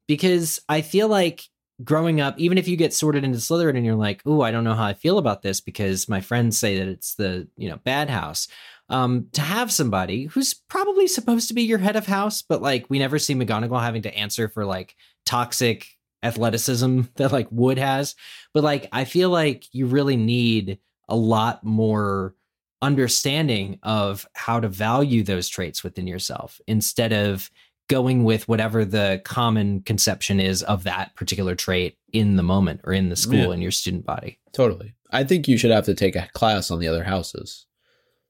because 0.08 0.60
i 0.70 0.82
feel 0.82 1.08
like 1.08 1.44
growing 1.84 2.22
up 2.22 2.38
even 2.38 2.58
if 2.58 2.68
you 2.68 2.78
get 2.78 2.94
sorted 2.94 3.24
into 3.24 3.38
slytherin 3.38 3.76
and 3.76 3.86
you're 3.86 3.96
like 3.96 4.22
oh 4.26 4.42
i 4.42 4.52
don't 4.52 4.64
know 4.64 4.76
how 4.76 4.86
i 4.86 4.94
feel 4.94 5.18
about 5.18 5.42
this 5.42 5.60
because 5.60 6.08
my 6.08 6.22
friends 6.22 6.58
say 6.58 6.78
that 6.78 6.88
it's 6.88 7.16
the 7.16 7.48
you 7.58 7.70
know 7.70 7.78
bad 7.78 8.10
house 8.10 8.48
um, 8.90 9.28
to 9.34 9.42
have 9.42 9.72
somebody 9.72 10.26
who's 10.26 10.54
probably 10.54 11.08
supposed 11.08 11.48
to 11.48 11.54
be 11.54 11.64
your 11.64 11.80
head 11.80 11.96
of 11.96 12.06
house, 12.06 12.42
but 12.42 12.62
like 12.62 12.86
we 12.90 13.00
never 13.00 13.18
see 13.18 13.34
McGonagall 13.34 13.82
having 13.82 14.04
to 14.04 14.16
answer 14.16 14.48
for 14.48 14.66
like 14.66 14.96
toxic 15.26 15.88
athleticism 16.22 17.02
that 17.16 17.32
like 17.32 17.48
Wood 17.50 17.78
has. 17.78 18.16
But 18.54 18.64
like 18.64 18.90
I 18.92 19.06
feel 19.06 19.30
like 19.30 19.66
you 19.74 19.86
really 19.86 20.18
need 20.18 20.80
a 21.08 21.16
lot 21.16 21.64
more 21.64 22.36
understanding 22.82 23.80
of 23.82 24.28
how 24.34 24.60
to 24.60 24.68
value 24.68 25.24
those 25.24 25.48
traits 25.48 25.84
within 25.84 26.06
yourself 26.06 26.60
instead 26.68 27.14
of 27.14 27.50
going 27.90 28.24
with 28.24 28.48
whatever 28.48 28.86
the 28.86 29.22
common 29.26 29.82
conception 29.82 30.40
is 30.40 30.64
of 30.64 30.84
that 30.84 31.16
particular 31.16 31.54
trait 31.56 31.98
in 32.12 32.36
the 32.38 32.44
moment 32.44 32.82
or 32.84 32.94
in 32.94 33.10
the 33.10 33.16
school 33.16 33.36
Yeah. 33.50 33.52
in 33.52 33.62
your 33.62 33.72
student 33.72 34.06
body. 34.06 34.40
totally. 34.54 34.94
I 35.12 35.24
think 35.24 35.48
you 35.48 35.58
should 35.58 35.70
have 35.72 35.86
to 35.86 35.94
take 35.94 36.16
a 36.16 36.28
class 36.34 36.72
on 36.72 36.80
the 36.80 36.88
other 36.88 37.04
houses. 37.04 37.66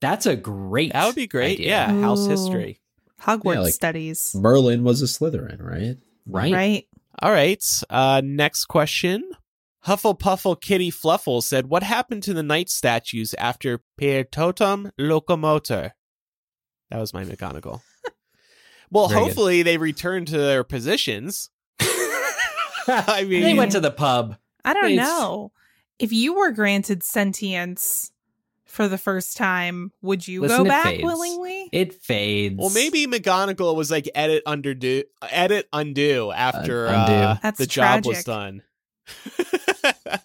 That's 0.02 0.26
a 0.26 0.36
great 0.36 0.92
That 0.94 1.06
would 1.06 1.16
be 1.16 1.28
great. 1.28 1.60
idea. 1.60 1.68
Yeah. 1.68 2.02
House 2.02 2.26
Ooh. 2.26 2.30
history. 2.30 2.82
Hogwarts 3.22 3.54
Yeah, 3.54 3.60
like- 3.62 3.74
studies. 3.74 4.36
Merlin 4.36 4.84
was 4.84 5.02
a 5.02 5.06
Slytherin, 5.06 5.62
right? 5.62 5.98
Right. 6.26 6.52
Right. 6.54 6.88
All 7.22 7.32
right. 7.32 7.64
Uh, 7.90 8.22
next 8.24 8.66
question. 8.66 9.24
Hufflepuffle 9.86 10.60
Kitty 10.62 10.92
Fluffle 10.92 11.42
said, 11.44 11.68
What 11.68 11.84
happened 11.84 12.24
to 12.24 12.34
the 12.34 12.44
knight 12.44 12.70
statues 12.70 13.34
after 13.36 13.80
Piertotum 14.00 14.92
Locomotor? 14.98 15.92
That 16.90 17.00
was 17.00 17.14
my 17.14 17.24
McGonagall. 17.24 17.82
Well, 18.94 19.10
Very 19.10 19.20
good. 19.20 19.26
hopefully 19.28 19.64
they 19.64 19.78
return 19.78 20.24
to 20.26 20.38
their 20.38 20.64
positions. 20.64 21.50
I 22.88 23.26
mean, 23.28 23.42
they 23.44 23.54
went 23.54 23.72
to 23.74 23.80
the 23.80 23.92
pub. 23.92 24.38
I 24.64 24.74
don't 24.74 24.92
It's- 24.92 25.06
know. 25.08 25.52
If 26.00 26.12
you 26.12 26.34
were 26.36 26.52
granted 26.52 27.04
sentience 27.04 28.12
for 28.66 28.88
the 28.88 28.98
first 28.98 29.38
time, 29.38 29.92
would 30.02 30.28
you 30.28 30.42
Listen, 30.42 30.58
go 30.64 30.64
back 30.66 30.86
fades. 30.86 31.04
willingly? 31.04 31.70
It 31.72 31.94
fades. 31.94 32.56
Well, 32.58 32.72
maybe 32.72 33.06
McGonagall 33.06 33.76
was 33.76 33.92
like 33.92 34.10
edit 34.16 34.42
undo, 34.46 35.04
edit 35.22 35.70
undo 35.72 36.32
after 36.32 36.88
Uh, 36.88 37.00
undo. 37.06 37.14
uh, 37.14 37.38
That's 37.44 37.60
the 37.60 37.68
job 37.68 38.06
was 38.06 38.24
done. 38.24 38.64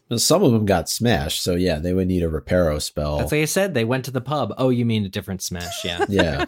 Well, 0.08 0.18
Some 0.18 0.42
of 0.42 0.52
them 0.52 0.64
got 0.66 0.88
smashed, 0.88 1.42
so 1.42 1.54
yeah, 1.54 1.78
they 1.78 1.92
would 1.92 2.08
need 2.08 2.22
a 2.22 2.28
reparo 2.28 2.80
spell. 2.80 3.18
That's 3.18 3.32
like 3.32 3.42
I 3.42 3.46
said. 3.46 3.74
They 3.74 3.84
went 3.84 4.04
to 4.06 4.10
the 4.10 4.20
pub. 4.20 4.54
Oh, 4.58 4.70
you 4.70 4.84
mean 4.84 5.04
a 5.04 5.08
different 5.08 5.42
smash? 5.42 5.84
Yeah. 5.84 6.04
yeah. 6.08 6.46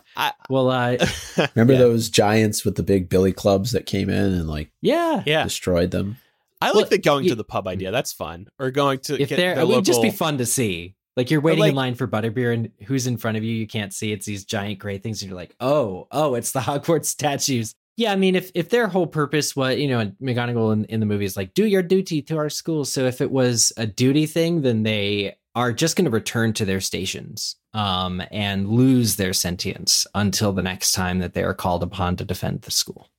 well, 0.48 0.70
uh, 0.70 0.96
Remember 1.54 1.74
Yeah. 1.74 1.78
those 1.80 2.08
giants 2.08 2.64
with 2.64 2.76
the 2.76 2.82
big 2.82 3.08
billy 3.08 3.32
clubs 3.32 3.72
that 3.72 3.86
came 3.86 4.08
in 4.10 4.32
and 4.32 4.48
like 4.48 4.70
yeah. 4.80 5.22
yeah, 5.26 5.44
destroyed 5.44 5.90
them? 5.90 6.16
I 6.62 6.66
like 6.68 6.74
Well, 6.74 6.84
the 6.86 6.98
going 6.98 7.24
you- 7.24 7.30
to 7.30 7.36
the 7.36 7.44
pub 7.44 7.66
idea. 7.66 7.90
That's 7.90 8.12
fun. 8.12 8.48
Or 8.58 8.70
going 8.70 8.98
to 9.00 9.20
If 9.20 9.28
get 9.30 9.36
there, 9.36 9.54
the 9.54 9.62
it 9.62 9.68
would 9.68 9.84
just 9.84 10.02
be 10.02 10.10
fun 10.10 10.38
to 10.38 10.46
see. 10.46 10.94
Like 11.16 11.30
you're 11.30 11.40
waiting 11.40 11.60
like- 11.60 11.70
in 11.70 11.74
line 11.76 11.94
for 11.96 12.06
butterbeer, 12.06 12.52
and 12.54 12.70
who's 12.86 13.06
in 13.06 13.16
front 13.16 13.36
of 13.36 13.42
you? 13.44 13.52
You 13.54 13.66
can't 13.66 13.92
see. 13.92 14.12
It's 14.12 14.26
these 14.26 14.44
giant 14.44 14.78
gray 14.78 14.98
things, 14.98 15.22
and 15.22 15.28
you're 15.30 15.36
like, 15.36 15.54
oh, 15.60 16.06
oh, 16.12 16.34
it's 16.34 16.52
the 16.52 16.60
Hogwarts 16.68 17.06
statues. 17.06 17.74
Yeah, 18.00 18.12
I 18.12 18.16
mean, 18.16 18.34
if 18.34 18.50
if 18.54 18.70
their 18.70 18.88
whole 18.88 19.06
purpose 19.06 19.54
was, 19.54 19.76
you 19.76 19.86
know, 19.86 20.10
McGonagall 20.22 20.72
in, 20.72 20.84
in 20.86 21.00
the 21.00 21.06
movie 21.06 21.26
is 21.26 21.36
like, 21.36 21.52
do 21.52 21.66
your 21.66 21.82
duty 21.82 22.22
to 22.22 22.38
our 22.38 22.48
school. 22.48 22.86
So 22.86 23.04
if 23.04 23.20
it 23.20 23.30
was 23.30 23.74
a 23.76 23.86
duty 23.86 24.24
thing, 24.24 24.62
then 24.62 24.84
they 24.84 25.36
are 25.54 25.70
just 25.70 25.96
going 25.96 26.06
to 26.06 26.10
return 26.10 26.54
to 26.54 26.64
their 26.64 26.80
stations 26.80 27.56
um, 27.74 28.22
and 28.30 28.70
lose 28.70 29.16
their 29.16 29.34
sentience 29.34 30.06
until 30.14 30.54
the 30.54 30.62
next 30.62 30.92
time 30.92 31.18
that 31.18 31.34
they 31.34 31.42
are 31.42 31.52
called 31.52 31.82
upon 31.82 32.16
to 32.16 32.24
defend 32.24 32.62
the 32.62 32.70
school. 32.70 33.10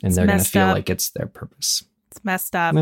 And 0.00 0.10
It's 0.10 0.16
they're 0.16 0.28
going 0.28 0.38
to 0.38 0.44
feel 0.44 0.66
up. 0.66 0.74
like 0.76 0.88
it's 0.88 1.10
their 1.10 1.26
purpose. 1.26 1.82
It's 2.12 2.24
messed 2.24 2.54
up. 2.54 2.76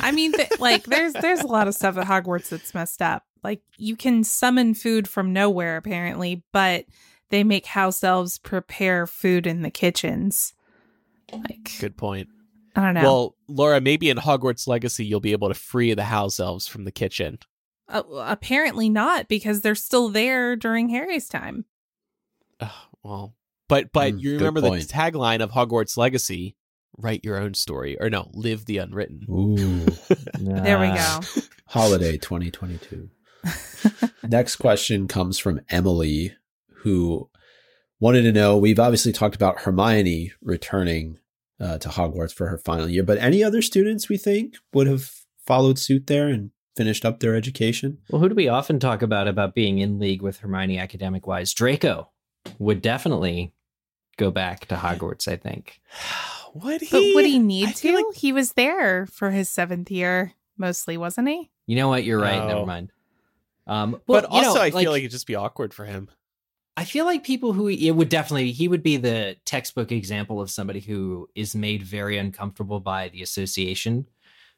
I 0.00 0.10
mean, 0.10 0.32
th- 0.32 0.58
like 0.58 0.82
there's 0.82 1.12
there's 1.12 1.42
a 1.42 1.46
lot 1.46 1.68
of 1.68 1.76
stuff 1.76 1.96
at 1.96 2.08
Hogwarts 2.08 2.48
that's 2.48 2.74
messed 2.74 3.02
up. 3.02 3.22
Like 3.44 3.62
you 3.78 3.94
can 3.94 4.24
summon 4.24 4.74
food 4.74 5.06
from 5.06 5.32
nowhere 5.32 5.76
apparently, 5.76 6.42
but 6.52 6.86
they 7.30 7.44
make 7.44 7.66
house 7.66 8.02
elves 8.02 8.38
prepare 8.38 9.06
food 9.06 9.46
in 9.46 9.62
the 9.62 9.70
kitchens. 9.70 10.54
Like 11.32 11.72
Good 11.80 11.96
point. 11.96 12.28
I 12.74 12.82
don't 12.82 12.94
know. 12.94 13.02
Well, 13.02 13.34
Laura, 13.48 13.80
maybe 13.80 14.10
in 14.10 14.18
Hogwarts 14.18 14.66
Legacy 14.66 15.04
you'll 15.04 15.20
be 15.20 15.32
able 15.32 15.48
to 15.48 15.54
free 15.54 15.94
the 15.94 16.04
house 16.04 16.38
elves 16.38 16.66
from 16.66 16.84
the 16.84 16.92
kitchen. 16.92 17.38
Uh, 17.88 18.02
apparently 18.16 18.88
not 18.88 19.28
because 19.28 19.60
they're 19.60 19.74
still 19.74 20.08
there 20.08 20.56
during 20.56 20.88
Harry's 20.88 21.28
time. 21.28 21.64
Ugh, 22.60 22.70
well, 23.02 23.34
but 23.68 23.92
but 23.92 24.14
Mm, 24.14 24.20
you 24.20 24.34
remember 24.34 24.60
the 24.60 24.70
tagline 24.70 25.40
of 25.40 25.52
Hogwarts 25.52 25.96
Legacy: 25.96 26.56
"Write 26.98 27.24
your 27.24 27.38
own 27.38 27.54
story," 27.54 27.96
or 28.00 28.10
no, 28.10 28.30
live 28.34 28.64
the 28.64 28.78
unwritten. 28.78 29.24
Ooh. 29.30 29.86
There 30.38 30.78
we 30.78 30.88
go. 30.88 31.20
Holiday 31.66 32.18
2022. 32.18 33.08
Next 34.28 34.56
question 34.56 35.08
comes 35.08 35.38
from 35.38 35.60
Emily, 35.68 36.34
who 36.78 37.30
wanted 38.00 38.22
to 38.22 38.32
know 38.32 38.56
we've 38.56 38.78
obviously 38.78 39.12
talked 39.12 39.34
about 39.34 39.60
Hermione 39.60 40.32
returning 40.42 41.18
uh, 41.60 41.78
to 41.78 41.88
Hogwarts 41.88 42.32
for 42.32 42.48
her 42.48 42.58
final 42.58 42.88
year, 42.88 43.02
but 43.02 43.18
any 43.18 43.42
other 43.42 43.62
students 43.62 44.08
we 44.08 44.16
think 44.18 44.56
would 44.72 44.86
have 44.86 45.10
followed 45.46 45.78
suit 45.78 46.06
there 46.06 46.28
and 46.28 46.50
finished 46.76 47.04
up 47.04 47.20
their 47.20 47.34
education? 47.34 47.98
Well, 48.10 48.20
who 48.20 48.28
do 48.28 48.34
we 48.34 48.48
often 48.48 48.78
talk 48.78 49.02
about 49.02 49.28
about 49.28 49.54
being 49.54 49.78
in 49.78 49.98
league 49.98 50.22
with 50.22 50.38
Hermione 50.38 50.78
academic 50.78 51.26
wise? 51.26 51.54
Draco 51.54 52.10
would 52.58 52.82
definitely 52.82 53.52
go 54.18 54.30
back 54.30 54.66
to 54.66 54.76
Hogwarts, 54.76 55.28
I 55.28 55.36
think. 55.36 55.80
Would 56.54 56.80
he? 56.80 56.88
But 56.90 57.14
would 57.14 57.26
he 57.26 57.38
need 57.38 57.68
I 57.68 57.72
to? 57.72 57.94
like- 57.94 58.14
he 58.14 58.32
was 58.32 58.54
there 58.54 59.04
for 59.04 59.30
his 59.30 59.50
seventh 59.50 59.90
year, 59.90 60.32
mostly, 60.56 60.96
wasn't 60.96 61.28
he? 61.28 61.50
You 61.66 61.76
know 61.76 61.88
what? 61.88 62.04
You're 62.04 62.18
right. 62.18 62.38
No. 62.38 62.48
Never 62.48 62.64
mind. 62.64 62.92
Um, 63.66 64.00
well, 64.06 64.22
but 64.22 64.32
you 64.32 64.40
know, 64.40 64.48
also, 64.48 64.62
I 64.62 64.70
feel 64.70 64.90
like 64.90 65.00
it'd 65.00 65.10
just 65.10 65.26
be 65.26 65.34
awkward 65.34 65.74
for 65.74 65.84
him. 65.84 66.08
I 66.76 66.84
feel 66.84 67.06
like 67.06 67.24
people 67.24 67.52
who 67.54 67.68
it 67.68 67.92
would 67.92 68.10
definitely 68.10 68.52
he 68.52 68.68
would 68.68 68.82
be 68.82 68.98
the 68.98 69.36
textbook 69.44 69.92
example 69.92 70.40
of 70.40 70.50
somebody 70.50 70.80
who 70.80 71.28
is 71.34 71.54
made 71.54 71.82
very 71.82 72.18
uncomfortable 72.18 72.80
by 72.80 73.08
the 73.08 73.22
association 73.22 74.06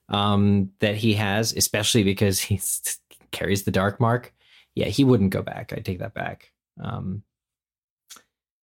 um, 0.09 0.71
that 0.81 0.97
he 0.97 1.15
has, 1.15 1.53
especially 1.55 2.03
because 2.03 2.41
he 2.41 2.61
carries 3.31 3.63
the 3.63 3.71
dark 3.71 4.01
mark. 4.01 4.35
Yeah, 4.75 4.87
he 4.87 5.05
wouldn't 5.05 5.31
go 5.31 5.43
back. 5.43 5.73
I 5.73 5.81
take 5.81 6.01
that 6.01 6.15
back. 6.15 6.53
Um, 6.83 7.23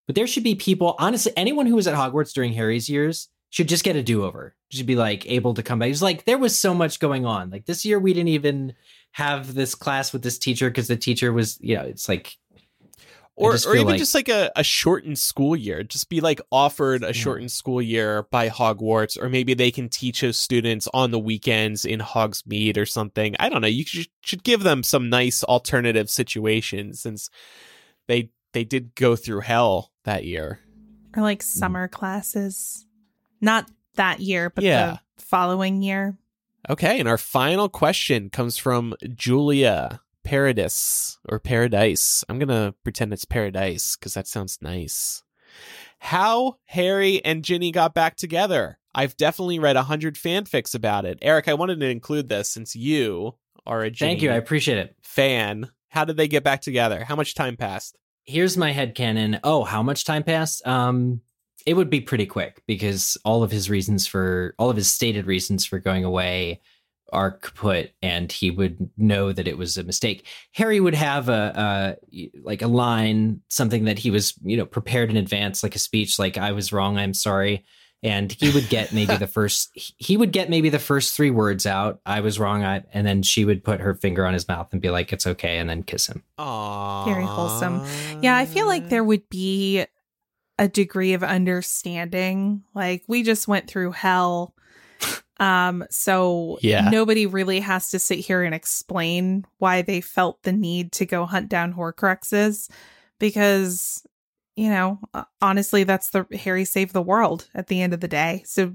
but 0.05 0.15
there 0.15 0.27
should 0.27 0.43
be 0.43 0.55
people. 0.55 0.95
Honestly, 0.99 1.31
anyone 1.35 1.65
who 1.65 1.75
was 1.75 1.87
at 1.87 1.95
Hogwarts 1.95 2.33
during 2.33 2.53
Harry's 2.53 2.89
years 2.89 3.29
should 3.49 3.67
just 3.67 3.83
get 3.83 3.95
a 3.95 4.03
do 4.03 4.23
over. 4.23 4.55
Should 4.69 4.85
be 4.85 4.95
like 4.95 5.25
able 5.29 5.53
to 5.53 5.63
come 5.63 5.79
back. 5.79 5.87
He's 5.87 6.01
like 6.01 6.25
there 6.25 6.37
was 6.37 6.57
so 6.57 6.73
much 6.73 6.99
going 6.99 7.25
on. 7.25 7.49
Like 7.49 7.65
this 7.65 7.85
year, 7.85 7.99
we 7.99 8.13
didn't 8.13 8.29
even 8.29 8.73
have 9.13 9.53
this 9.53 9.75
class 9.75 10.11
with 10.11 10.23
this 10.23 10.37
teacher 10.37 10.69
because 10.69 10.87
the 10.87 10.97
teacher 10.97 11.31
was, 11.31 11.57
you 11.61 11.75
know, 11.75 11.83
it's 11.83 12.09
like 12.09 12.35
Or, 13.37 13.51
just 13.51 13.67
or 13.67 13.75
even 13.75 13.87
like- 13.87 13.97
just 13.97 14.15
like 14.15 14.29
a, 14.29 14.49
a 14.55 14.63
shortened 14.63 15.19
school 15.19 15.55
year. 15.57 15.83
Just 15.83 16.09
be 16.09 16.21
like 16.21 16.39
offered 16.51 17.03
a 17.03 17.07
Yeah. 17.07 17.11
shortened 17.11 17.51
school 17.51 17.81
year 17.81 18.23
by 18.31 18.47
Hogwarts, 18.49 19.21
or 19.21 19.27
maybe 19.29 19.53
they 19.53 19.71
can 19.71 19.89
teach 19.89 20.21
those 20.21 20.37
students 20.37 20.87
on 20.93 21.11
the 21.11 21.19
weekends 21.19 21.83
in 21.83 21.99
Hogsmeade 21.99 22.77
or 22.77 22.85
something. 22.85 23.35
I 23.37 23.49
don't 23.49 23.61
know. 23.61 23.67
You 23.67 23.83
should, 23.83 24.07
should 24.23 24.43
give 24.43 24.63
them 24.63 24.83
some 24.83 25.09
nice 25.09 25.43
alternative 25.43 26.09
situations 26.09 27.01
since 27.01 27.29
they 28.07 28.29
they 28.53 28.63
did 28.63 28.95
go 28.95 29.17
through 29.17 29.41
hell 29.41 29.91
that 30.05 30.23
year. 30.23 30.61
Or 31.13 31.21
like 31.21 31.43
summer 31.43 31.89
mm. 31.89 31.91
classes. 31.91 32.85
Not 33.41 33.69
that 33.95 34.21
year, 34.21 34.49
but 34.49 34.63
Yeah. 34.63 34.97
the 35.17 35.23
following 35.25 35.81
year. 35.81 36.17
Okay, 36.69 36.99
and 36.99 37.07
our 37.09 37.17
final 37.17 37.67
question 37.67 38.29
comes 38.29 38.57
from 38.57 38.95
Julia 39.13 39.99
Paradis 40.25 41.17
or 41.29 41.39
Paradise. 41.39 42.23
I'm 42.27 42.39
gonna 42.39 42.73
pretend 42.83 43.13
it's 43.13 43.25
Paradise 43.25 43.95
because 43.95 44.15
that 44.15 44.27
sounds 44.27 44.57
nice. 44.61 45.23
How 45.99 46.57
Harry 46.65 47.23
and 47.23 47.43
Ginny 47.43 47.71
got 47.71 47.93
back 47.93 48.17
together. 48.17 48.77
I've 48.93 49.15
definitely 49.15 49.59
read 49.59 49.77
a 49.77 49.83
hundred 49.83 50.15
fanfics 50.15 50.75
about 50.75 51.05
it. 51.05 51.19
Eric, 51.21 51.47
I 51.47 51.53
wanted 51.53 51.79
to 51.79 51.89
include 51.89 52.27
this 52.27 52.49
since 52.49 52.75
you 52.75 53.35
are 53.65 53.81
a 53.81 53.89
Ginny 53.89 54.11
thank 54.11 54.21
you. 54.21 54.31
I 54.31 54.35
appreciate 54.35 54.77
it. 54.77 54.95
fan. 55.01 55.71
How 55.89 56.03
did 56.03 56.17
they 56.17 56.27
get 56.27 56.43
back 56.43 56.59
together? 56.59 57.05
How 57.05 57.15
much 57.15 57.35
time 57.35 57.55
passed? 57.55 57.97
here's 58.25 58.57
my 58.57 58.71
head 58.71 58.95
headcanon. 58.95 59.39
Oh, 59.43 59.63
how 59.63 59.81
much 59.81 60.03
time 60.03 60.23
passed? 60.23 60.65
Um, 60.67 61.21
it 61.65 61.75
would 61.75 61.89
be 61.89 62.01
pretty 62.01 62.25
quick 62.25 62.61
because 62.67 63.17
all 63.23 63.43
of 63.43 63.51
his 63.51 63.69
reasons 63.69 64.05
for 64.05 64.53
all 64.59 64.69
of 64.69 64.77
his 64.77 64.91
stated 64.91 65.25
reasons 65.25 65.65
for 65.65 65.79
going 65.79 66.03
away 66.03 66.61
are 67.13 67.31
kaput, 67.31 67.93
and 68.01 68.31
he 68.31 68.51
would 68.51 68.89
know 68.97 69.31
that 69.31 69.47
it 69.47 69.57
was 69.57 69.77
a 69.77 69.83
mistake. 69.83 70.25
Harry 70.53 70.79
would 70.79 70.95
have 70.95 71.29
a, 71.29 71.97
a 72.11 72.29
like 72.41 72.61
a 72.61 72.67
line, 72.67 73.41
something 73.49 73.85
that 73.85 73.99
he 73.99 74.11
was 74.11 74.33
you 74.43 74.57
know 74.57 74.65
prepared 74.65 75.09
in 75.09 75.17
advance, 75.17 75.63
like 75.63 75.75
a 75.75 75.79
speech, 75.79 76.19
like 76.19 76.37
"I 76.37 76.51
was 76.51 76.73
wrong, 76.73 76.97
I'm 76.97 77.13
sorry." 77.13 77.65
And 78.03 78.31
he 78.31 78.51
would 78.51 78.69
get 78.69 78.93
maybe 78.93 79.15
the 79.15 79.27
first 79.37 79.71
he 79.97 80.17
would 80.17 80.31
get 80.31 80.49
maybe 80.49 80.69
the 80.69 80.79
first 80.79 81.15
three 81.15 81.31
words 81.31 81.65
out. 81.65 82.01
I 82.05 82.21
was 82.21 82.39
wrong, 82.39 82.63
I, 82.63 82.83
and 82.93 83.05
then 83.05 83.23
she 83.23 83.45
would 83.45 83.63
put 83.63 83.79
her 83.79 83.95
finger 83.95 84.25
on 84.25 84.33
his 84.33 84.47
mouth 84.47 84.69
and 84.71 84.81
be 84.81 84.89
like, 84.89 85.13
"It's 85.13 85.27
okay," 85.27 85.57
and 85.57 85.69
then 85.69 85.83
kiss 85.83 86.07
him. 86.07 86.23
Aww. 86.39 87.05
Very 87.05 87.25
wholesome. 87.25 87.85
Yeah, 88.21 88.37
I 88.37 88.45
feel 88.45 88.65
like 88.65 88.89
there 88.89 89.03
would 89.03 89.29
be 89.29 89.85
a 90.57 90.67
degree 90.67 91.13
of 91.13 91.23
understanding. 91.23 92.63
Like 92.73 93.03
we 93.07 93.23
just 93.23 93.47
went 93.47 93.67
through 93.67 93.91
hell. 93.91 94.54
Um, 95.39 95.85
so 95.89 96.57
Yeah. 96.61 96.89
nobody 96.89 97.25
really 97.25 97.59
has 97.59 97.89
to 97.89 97.99
sit 97.99 98.19
here 98.19 98.43
and 98.43 98.55
explain 98.55 99.45
why 99.57 99.81
they 99.81 100.01
felt 100.01 100.41
the 100.43 100.53
need 100.53 100.91
to 100.93 101.05
go 101.05 101.25
hunt 101.25 101.49
down 101.49 101.73
Horcruxes 101.73 102.69
because 103.19 104.03
you 104.55 104.69
know, 104.69 104.99
uh, 105.13 105.25
honestly, 105.41 105.83
that's 105.83 106.11
the 106.11 106.25
Harry 106.43 106.63
saved 106.63 106.93
the 106.93 107.01
world 107.01 107.49
at 107.53 107.67
the 107.67 107.81
end 107.81 107.93
of 107.93 107.99
the 107.99 108.07
day. 108.07 108.41
So 108.45 108.73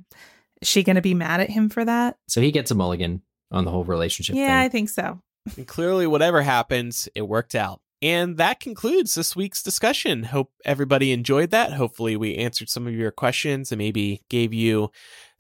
is 0.61 0.69
she 0.69 0.83
gonna 0.83 1.01
be 1.01 1.15
mad 1.15 1.41
at 1.41 1.49
him 1.49 1.71
for 1.71 1.85
that? 1.87 2.19
So 2.29 2.43
he 2.43 2.51
gets 2.51 2.71
a 2.71 2.75
mulligan 2.75 3.23
on 3.51 3.65
the 3.65 3.71
whole 3.71 3.85
relationship 3.85 4.37
Yeah, 4.37 4.61
I 4.61 4.69
think 4.69 4.91
so. 4.91 5.23
And 5.57 5.67
clearly, 5.67 6.07
whatever 6.07 6.43
happens, 6.43 7.09
it 7.15 7.23
worked 7.23 7.55
out. 7.55 7.81
And 8.03 8.37
that 8.39 8.61
concludes 8.61 9.15
this 9.15 9.37
week's 9.37 9.63
discussion. 9.63 10.25
Hope 10.25 10.53
everybody 10.65 11.13
enjoyed 11.13 11.51
that. 11.51 11.73
Hopefully, 11.73 12.17
we 12.17 12.37
answered 12.37 12.69
some 12.69 12.87
of 12.87 12.95
your 12.95 13.11
questions 13.11 13.73
and 13.73 13.79
maybe 13.79 14.23
gave 14.29 14.53
you 14.55 14.91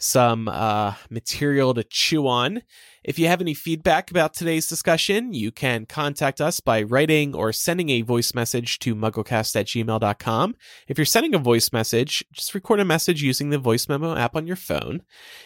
some 0.00 0.48
uh, 0.48 0.94
material 1.10 1.74
to 1.74 1.84
chew 1.84 2.26
on. 2.26 2.62
If 3.04 3.18
you 3.18 3.28
have 3.28 3.40
any 3.40 3.54
feedback 3.54 4.10
about 4.10 4.34
today's 4.34 4.66
discussion, 4.66 5.32
you 5.32 5.52
can 5.52 5.86
contact 5.86 6.40
us 6.40 6.58
by 6.58 6.82
writing 6.82 7.34
or 7.34 7.52
sending 7.52 7.90
a 7.90 8.02
voice 8.02 8.34
message 8.34 8.78
to 8.80 8.96
mugglecast 8.96 9.54
at 9.56 9.66
gmail.com. 9.66 10.56
If 10.88 10.98
you're 10.98 11.04
sending 11.04 11.34
a 11.34 11.38
voice 11.38 11.72
message, 11.72 12.24
just 12.32 12.54
record 12.54 12.80
a 12.80 12.84
message 12.84 13.22
using 13.22 13.50
the 13.50 13.58
voice 13.58 13.88
memo 13.88 14.16
app 14.16 14.34
on 14.34 14.46
your 14.46 14.56
phone. 14.56 15.02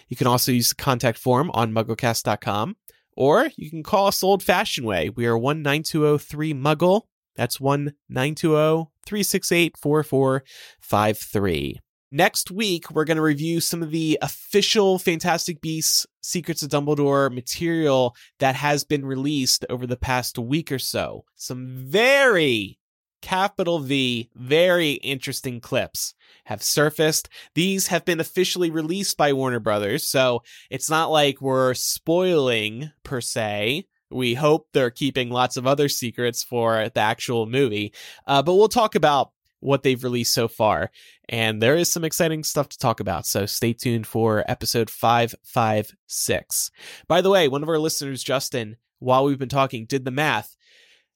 You 0.08 0.16
can 0.16 0.28
also 0.28 0.52
use 0.52 0.70
the 0.70 0.76
contact 0.76 1.18
form 1.18 1.50
on 1.52 1.72
mugglecast.com. 1.72 2.76
Or 3.16 3.50
you 3.56 3.70
can 3.70 3.82
call 3.82 4.06
us 4.06 4.22
old 4.22 4.42
fashioned 4.42 4.86
way. 4.86 5.08
We 5.08 5.26
are 5.26 5.38
19203 5.38 6.54
Muggle. 6.54 7.02
That's 7.36 7.60
1920 7.60 8.90
368 9.04 9.76
4453. 9.76 11.80
Next 12.14 12.52
week, 12.52 12.92
we're 12.92 13.06
going 13.06 13.16
to 13.16 13.22
review 13.22 13.60
some 13.60 13.82
of 13.82 13.90
the 13.90 14.16
official 14.22 15.00
Fantastic 15.00 15.60
Beasts 15.60 16.06
Secrets 16.20 16.62
of 16.62 16.70
Dumbledore 16.70 17.28
material 17.34 18.14
that 18.38 18.54
has 18.54 18.84
been 18.84 19.04
released 19.04 19.64
over 19.68 19.84
the 19.84 19.96
past 19.96 20.38
week 20.38 20.70
or 20.70 20.78
so. 20.78 21.24
Some 21.34 21.74
very 21.74 22.78
capital 23.20 23.80
V, 23.80 24.30
very 24.36 24.92
interesting 24.92 25.60
clips 25.60 26.14
have 26.44 26.62
surfaced. 26.62 27.28
These 27.56 27.88
have 27.88 28.04
been 28.04 28.20
officially 28.20 28.70
released 28.70 29.16
by 29.16 29.32
Warner 29.32 29.58
Brothers, 29.58 30.06
so 30.06 30.44
it's 30.70 30.88
not 30.88 31.10
like 31.10 31.40
we're 31.40 31.74
spoiling 31.74 32.92
per 33.02 33.20
se. 33.20 33.88
We 34.08 34.34
hope 34.34 34.68
they're 34.72 34.90
keeping 34.90 35.30
lots 35.30 35.56
of 35.56 35.66
other 35.66 35.88
secrets 35.88 36.44
for 36.44 36.90
the 36.90 37.00
actual 37.00 37.46
movie, 37.46 37.92
uh, 38.24 38.40
but 38.40 38.54
we'll 38.54 38.68
talk 38.68 38.94
about 38.94 39.32
what 39.64 39.82
they've 39.82 40.04
released 40.04 40.34
so 40.34 40.46
far. 40.46 40.90
And 41.28 41.62
there 41.62 41.74
is 41.74 41.90
some 41.90 42.04
exciting 42.04 42.44
stuff 42.44 42.68
to 42.68 42.78
talk 42.78 43.00
about, 43.00 43.24
so 43.24 43.46
stay 43.46 43.72
tuned 43.72 44.06
for 44.06 44.44
episode 44.46 44.90
556. 44.90 46.70
By 47.08 47.22
the 47.22 47.30
way, 47.30 47.48
one 47.48 47.62
of 47.62 47.68
our 47.70 47.78
listeners, 47.78 48.22
Justin, 48.22 48.76
while 48.98 49.24
we've 49.24 49.38
been 49.38 49.48
talking, 49.48 49.86
did 49.86 50.04
the 50.04 50.10
math. 50.10 50.54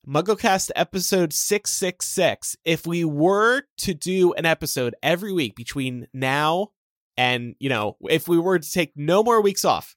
MuggleCast 0.08 0.70
episode 0.74 1.34
666. 1.34 2.56
If 2.64 2.86
we 2.86 3.04
were 3.04 3.64
to 3.78 3.92
do 3.92 4.32
an 4.32 4.46
episode 4.46 4.94
every 5.02 5.32
week 5.32 5.54
between 5.54 6.08
now 6.14 6.68
and, 7.18 7.54
you 7.58 7.68
know, 7.68 7.98
if 8.08 8.28
we 8.28 8.38
were 8.38 8.58
to 8.58 8.70
take 8.70 8.92
no 8.96 9.22
more 9.22 9.42
weeks 9.42 9.66
off 9.66 9.94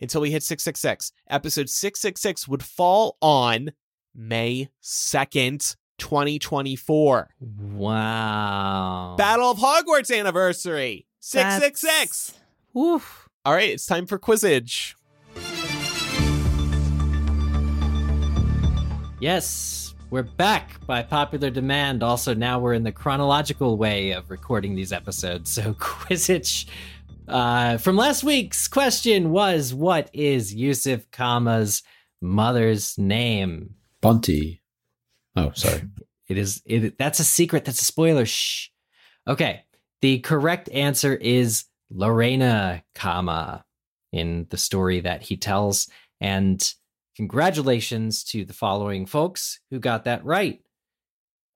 until 0.00 0.22
we 0.22 0.32
hit 0.32 0.42
666, 0.42 1.12
episode 1.30 1.68
666 1.68 2.48
would 2.48 2.64
fall 2.64 3.16
on 3.22 3.70
May 4.12 4.70
2nd, 4.82 5.76
2024. 5.98 7.28
Wow. 7.72 9.14
Battle 9.18 9.50
of 9.50 9.58
Hogwarts 9.58 10.16
anniversary. 10.16 11.06
666. 11.20 12.34
Oof. 12.76 13.28
All 13.44 13.54
right, 13.54 13.70
it's 13.70 13.86
time 13.86 14.06
for 14.06 14.18
Quizzitch. 14.18 14.94
Yes, 19.20 19.94
we're 20.10 20.22
back 20.22 20.84
by 20.86 21.02
popular 21.02 21.50
demand. 21.50 22.02
Also, 22.02 22.34
now 22.34 22.58
we're 22.58 22.74
in 22.74 22.84
the 22.84 22.92
chronological 22.92 23.76
way 23.76 24.12
of 24.12 24.30
recording 24.30 24.74
these 24.74 24.92
episodes. 24.92 25.50
So, 25.50 25.74
Quizzitch 25.78 26.66
uh, 27.28 27.78
from 27.78 27.96
last 27.96 28.22
week's 28.22 28.68
question 28.68 29.30
was 29.30 29.74
What 29.74 30.10
is 30.12 30.54
Yusuf 30.54 31.10
Kama's 31.10 31.82
mother's 32.20 32.96
name? 32.98 33.74
Bunty. 34.00 34.62
Oh, 35.36 35.52
sorry. 35.54 35.82
It 36.28 36.38
is, 36.38 36.62
it, 36.66 36.98
that's 36.98 37.20
a 37.20 37.24
secret. 37.24 37.64
That's 37.64 37.82
a 37.82 37.84
spoiler. 37.84 38.26
Shh. 38.26 38.68
Okay. 39.28 39.62
The 40.00 40.18
correct 40.20 40.68
answer 40.70 41.14
is 41.14 41.64
Laurena 41.92 42.82
Kama, 42.94 43.64
in 44.12 44.46
the 44.50 44.56
story 44.56 45.00
that 45.00 45.22
he 45.22 45.36
tells. 45.36 45.88
And 46.20 46.72
congratulations 47.16 48.24
to 48.24 48.44
the 48.44 48.52
following 48.52 49.06
folks 49.06 49.60
who 49.70 49.78
got 49.78 50.04
that 50.04 50.24
right 50.24 50.60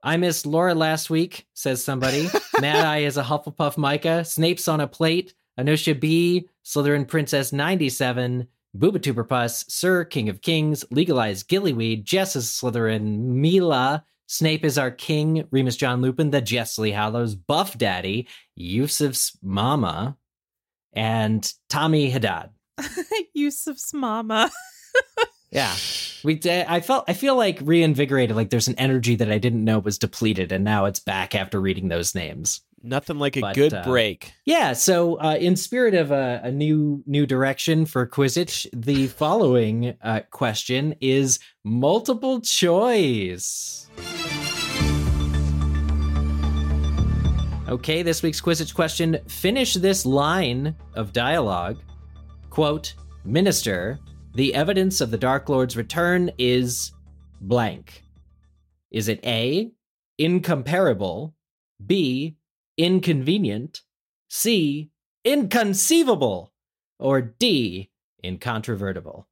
I 0.03 0.17
missed 0.17 0.47
Laura 0.47 0.75
last 0.75 1.11
week, 1.11 1.47
says 1.55 1.85
somebody. 1.85 2.29
Mad 2.61 2.85
Eye 2.85 2.99
is 2.99 3.17
a 3.17 3.23
Hufflepuff 3.23 3.77
Micah. 3.77 4.25
Snape's 4.25 4.69
on 4.69 4.81
a 4.81 4.87
plate. 4.87 5.35
Anushya 5.59 5.99
B, 5.99 6.49
Slytherin 6.65 7.07
Princess 7.07 7.53
97. 7.53 8.47
Boobatuberpuss, 8.77 9.71
Sir 9.71 10.05
King 10.05 10.29
of 10.29 10.43
Kings, 10.43 10.85
Legalized 10.91 11.49
Gillyweed, 11.49 12.05
Jess 12.05 12.37
is 12.37 12.47
Slytherin, 12.47 13.19
Mila, 13.19 14.05
Snape 14.27 14.65
is 14.65 14.79
our 14.79 14.93
king, 14.93 15.45
Remus 15.51 15.77
John 15.77 16.01
Lupin, 16.03 16.31
the 16.31 16.41
Jessley 16.41 16.93
Hallows, 16.93 17.35
Buff 17.35 17.77
Daddy, 17.77 18.29
Yusuf's 18.57 19.37
mama, 19.43 20.17
and 20.93 21.53
Tommy 21.69 22.11
Haddad. 22.11 22.51
Yusuf's 23.35 23.93
mama. 23.93 24.51
Yeah. 25.51 25.75
We 26.23 26.37
d- 26.37 26.65
I 26.67 26.81
felt 26.81 27.05
I 27.09 27.13
feel 27.13 27.37
like 27.37 27.59
reinvigorated 27.63 28.37
like 28.37 28.51
there's 28.51 28.69
an 28.69 28.79
energy 28.79 29.17
that 29.17 29.33
I 29.33 29.39
didn't 29.39 29.65
know 29.65 29.81
was 29.81 29.99
depleted 29.99 30.53
and 30.53 30.63
now 30.65 30.85
it's 30.85 31.01
back 31.01 31.35
after 31.35 31.61
reading 31.61 31.89
those 31.89 32.15
names. 32.15 32.61
Nothing 32.83 33.19
like 33.19 33.37
a 33.37 33.41
But, 33.41 33.55
good 33.55 33.75
uh, 33.75 33.83
break. 33.85 34.33
Yeah, 34.47 34.73
so 34.73 35.21
uh, 35.21 35.37
in 35.39 35.55
spirit 35.57 35.95
of 35.95 36.11
a, 36.11 36.41
a 36.45 36.51
new 36.51 37.03
new 37.07 37.27
direction 37.27 37.85
for 37.85 38.07
Quizzitch, 38.07 38.67
the 38.73 39.07
following 39.09 39.95
uh, 40.03 40.21
question 40.31 40.95
is 41.01 41.39
multiple 41.63 42.41
choice. 42.41 43.87
Okay, 47.69 48.03
this 48.03 48.23
week's 48.23 48.41
Quizzitch 48.41 48.75
question: 48.75 49.19
Finish 49.29 49.75
this 49.75 50.07
line 50.07 50.75
of 50.95 51.13
dialogue. 51.13 51.83
Quote: 52.49 52.95
Minister, 53.27 53.99
the 54.35 54.55
evidence 54.55 55.03
of 55.03 55.11
the 55.11 55.19
Dark 55.19 55.51
Lord's 55.51 55.77
return 55.77 56.31
is 56.39 56.93
blank. 57.43 58.05
Is 58.91 59.09
it 59.09 59.21
A, 59.27 59.71
incomparable, 60.17 61.35
B, 61.85 62.37
inconvenient, 62.83 63.83
C, 64.29 64.91
inconceivable, 65.25 66.53
or 66.99 67.21
D, 67.21 67.91
incontrovertible? 68.25 69.29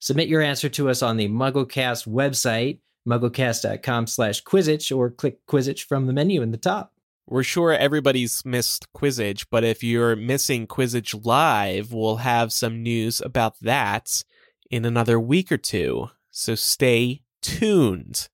Submit 0.00 0.28
your 0.28 0.42
answer 0.42 0.68
to 0.70 0.88
us 0.88 1.02
on 1.02 1.16
the 1.16 1.28
MuggleCast 1.28 2.06
website, 2.06 2.78
mugglecast.com 3.08 4.06
slash 4.06 4.42
Quizzitch, 4.42 4.96
or 4.96 5.10
click 5.10 5.44
Quizzitch 5.46 5.84
from 5.84 6.06
the 6.06 6.12
menu 6.12 6.42
in 6.42 6.50
the 6.50 6.56
top. 6.56 6.92
We're 7.26 7.42
sure 7.42 7.72
everybody's 7.72 8.44
missed 8.44 8.90
Quizzitch, 8.94 9.46
but 9.50 9.64
if 9.64 9.82
you're 9.82 10.16
missing 10.16 10.66
Quizzitch 10.66 11.26
Live, 11.26 11.92
we'll 11.92 12.16
have 12.16 12.52
some 12.52 12.82
news 12.82 13.20
about 13.20 13.60
that 13.60 14.24
in 14.70 14.84
another 14.86 15.20
week 15.20 15.52
or 15.52 15.58
two. 15.58 16.08
So 16.30 16.54
stay 16.54 17.22
tuned. 17.42 18.28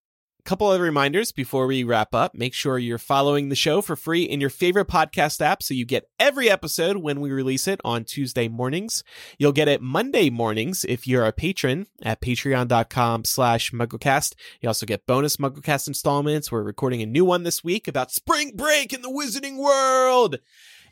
Couple 0.44 0.70
of 0.70 0.80
reminders 0.80 1.32
before 1.32 1.66
we 1.66 1.82
wrap 1.84 2.14
up. 2.14 2.34
Make 2.34 2.52
sure 2.52 2.78
you're 2.78 2.98
following 2.98 3.48
the 3.48 3.56
show 3.56 3.80
for 3.80 3.96
free 3.96 4.24
in 4.24 4.40
your 4.42 4.50
favorite 4.50 4.88
podcast 4.88 5.40
app 5.40 5.62
so 5.62 5.72
you 5.72 5.86
get 5.86 6.10
every 6.20 6.50
episode 6.50 6.98
when 6.98 7.20
we 7.20 7.32
release 7.32 7.66
it 7.66 7.80
on 7.82 8.04
Tuesday 8.04 8.46
mornings. 8.46 9.02
You'll 9.38 9.52
get 9.52 9.68
it 9.68 9.80
Monday 9.80 10.28
mornings 10.28 10.84
if 10.84 11.06
you're 11.06 11.24
a 11.24 11.32
patron 11.32 11.86
at 12.02 12.20
patreon.com 12.20 13.24
slash 13.24 13.70
mugglecast. 13.72 14.34
You 14.60 14.68
also 14.68 14.84
get 14.84 15.06
bonus 15.06 15.38
mugglecast 15.38 15.88
installments. 15.88 16.52
We're 16.52 16.62
recording 16.62 17.00
a 17.00 17.06
new 17.06 17.24
one 17.24 17.44
this 17.44 17.64
week 17.64 17.88
about 17.88 18.12
spring 18.12 18.52
break 18.54 18.92
in 18.92 19.00
the 19.00 19.08
wizarding 19.08 19.56
world. 19.56 20.38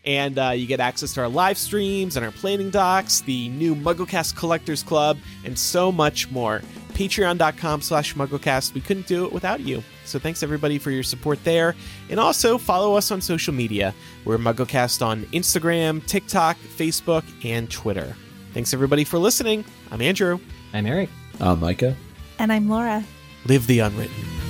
And 0.05 0.39
uh, 0.39 0.51
you 0.51 0.67
get 0.67 0.81
access 0.81 1.13
to 1.15 1.21
our 1.21 1.29
live 1.29 1.59
streams 1.59 2.17
and 2.17 2.25
our 2.25 2.33
planning 2.33 2.71
docs, 2.71 3.21
the 3.21 3.51
new 3.51 3.77
MuggleCast 3.77 4.35
Collectors 4.35 4.83
Club, 4.83 5.19
and 5.45 5.59
so 5.59 5.93
much 5.93 6.31
more. 6.31 6.63
Patreon.com 6.93 7.81
slash 7.81 8.15
MuggleCast. 8.15 8.75
We 8.75 8.81
couldn't 8.81 9.07
do 9.07 9.25
it 9.25 9.33
without 9.33 9.61
you. 9.61 9.83
So 10.05 10.19
thanks 10.19 10.43
everybody 10.43 10.79
for 10.79 10.91
your 10.91 11.03
support 11.03 11.43
there. 11.45 11.75
And 12.11 12.19
also 12.21 12.59
follow 12.59 12.97
us 12.97 13.11
on 13.11 13.21
social 13.21 13.55
media. 13.55 13.95
We're 14.25 14.39
MuggleCast 14.39 15.05
on 15.05 15.23
Instagram, 15.27 16.05
TikTok, 16.07 16.57
Facebook, 16.59 17.25
and 17.45 17.71
Twitter. 17.71 18.17
Thanks 18.53 18.75
everybody 18.75 19.05
for 19.05 19.19
listening. 19.19 19.65
I'm 19.91 20.03
Andrew. 20.03 20.39
I'm 20.73 20.87
Eric. 20.87 21.09
I'm 21.41 21.61
Micah? 21.61 21.97
And 22.39 22.53
I'm 22.53 22.69
Laura. 22.69 23.05
Live 23.47 23.67
the 23.67 23.81
unwritten. 23.81 24.42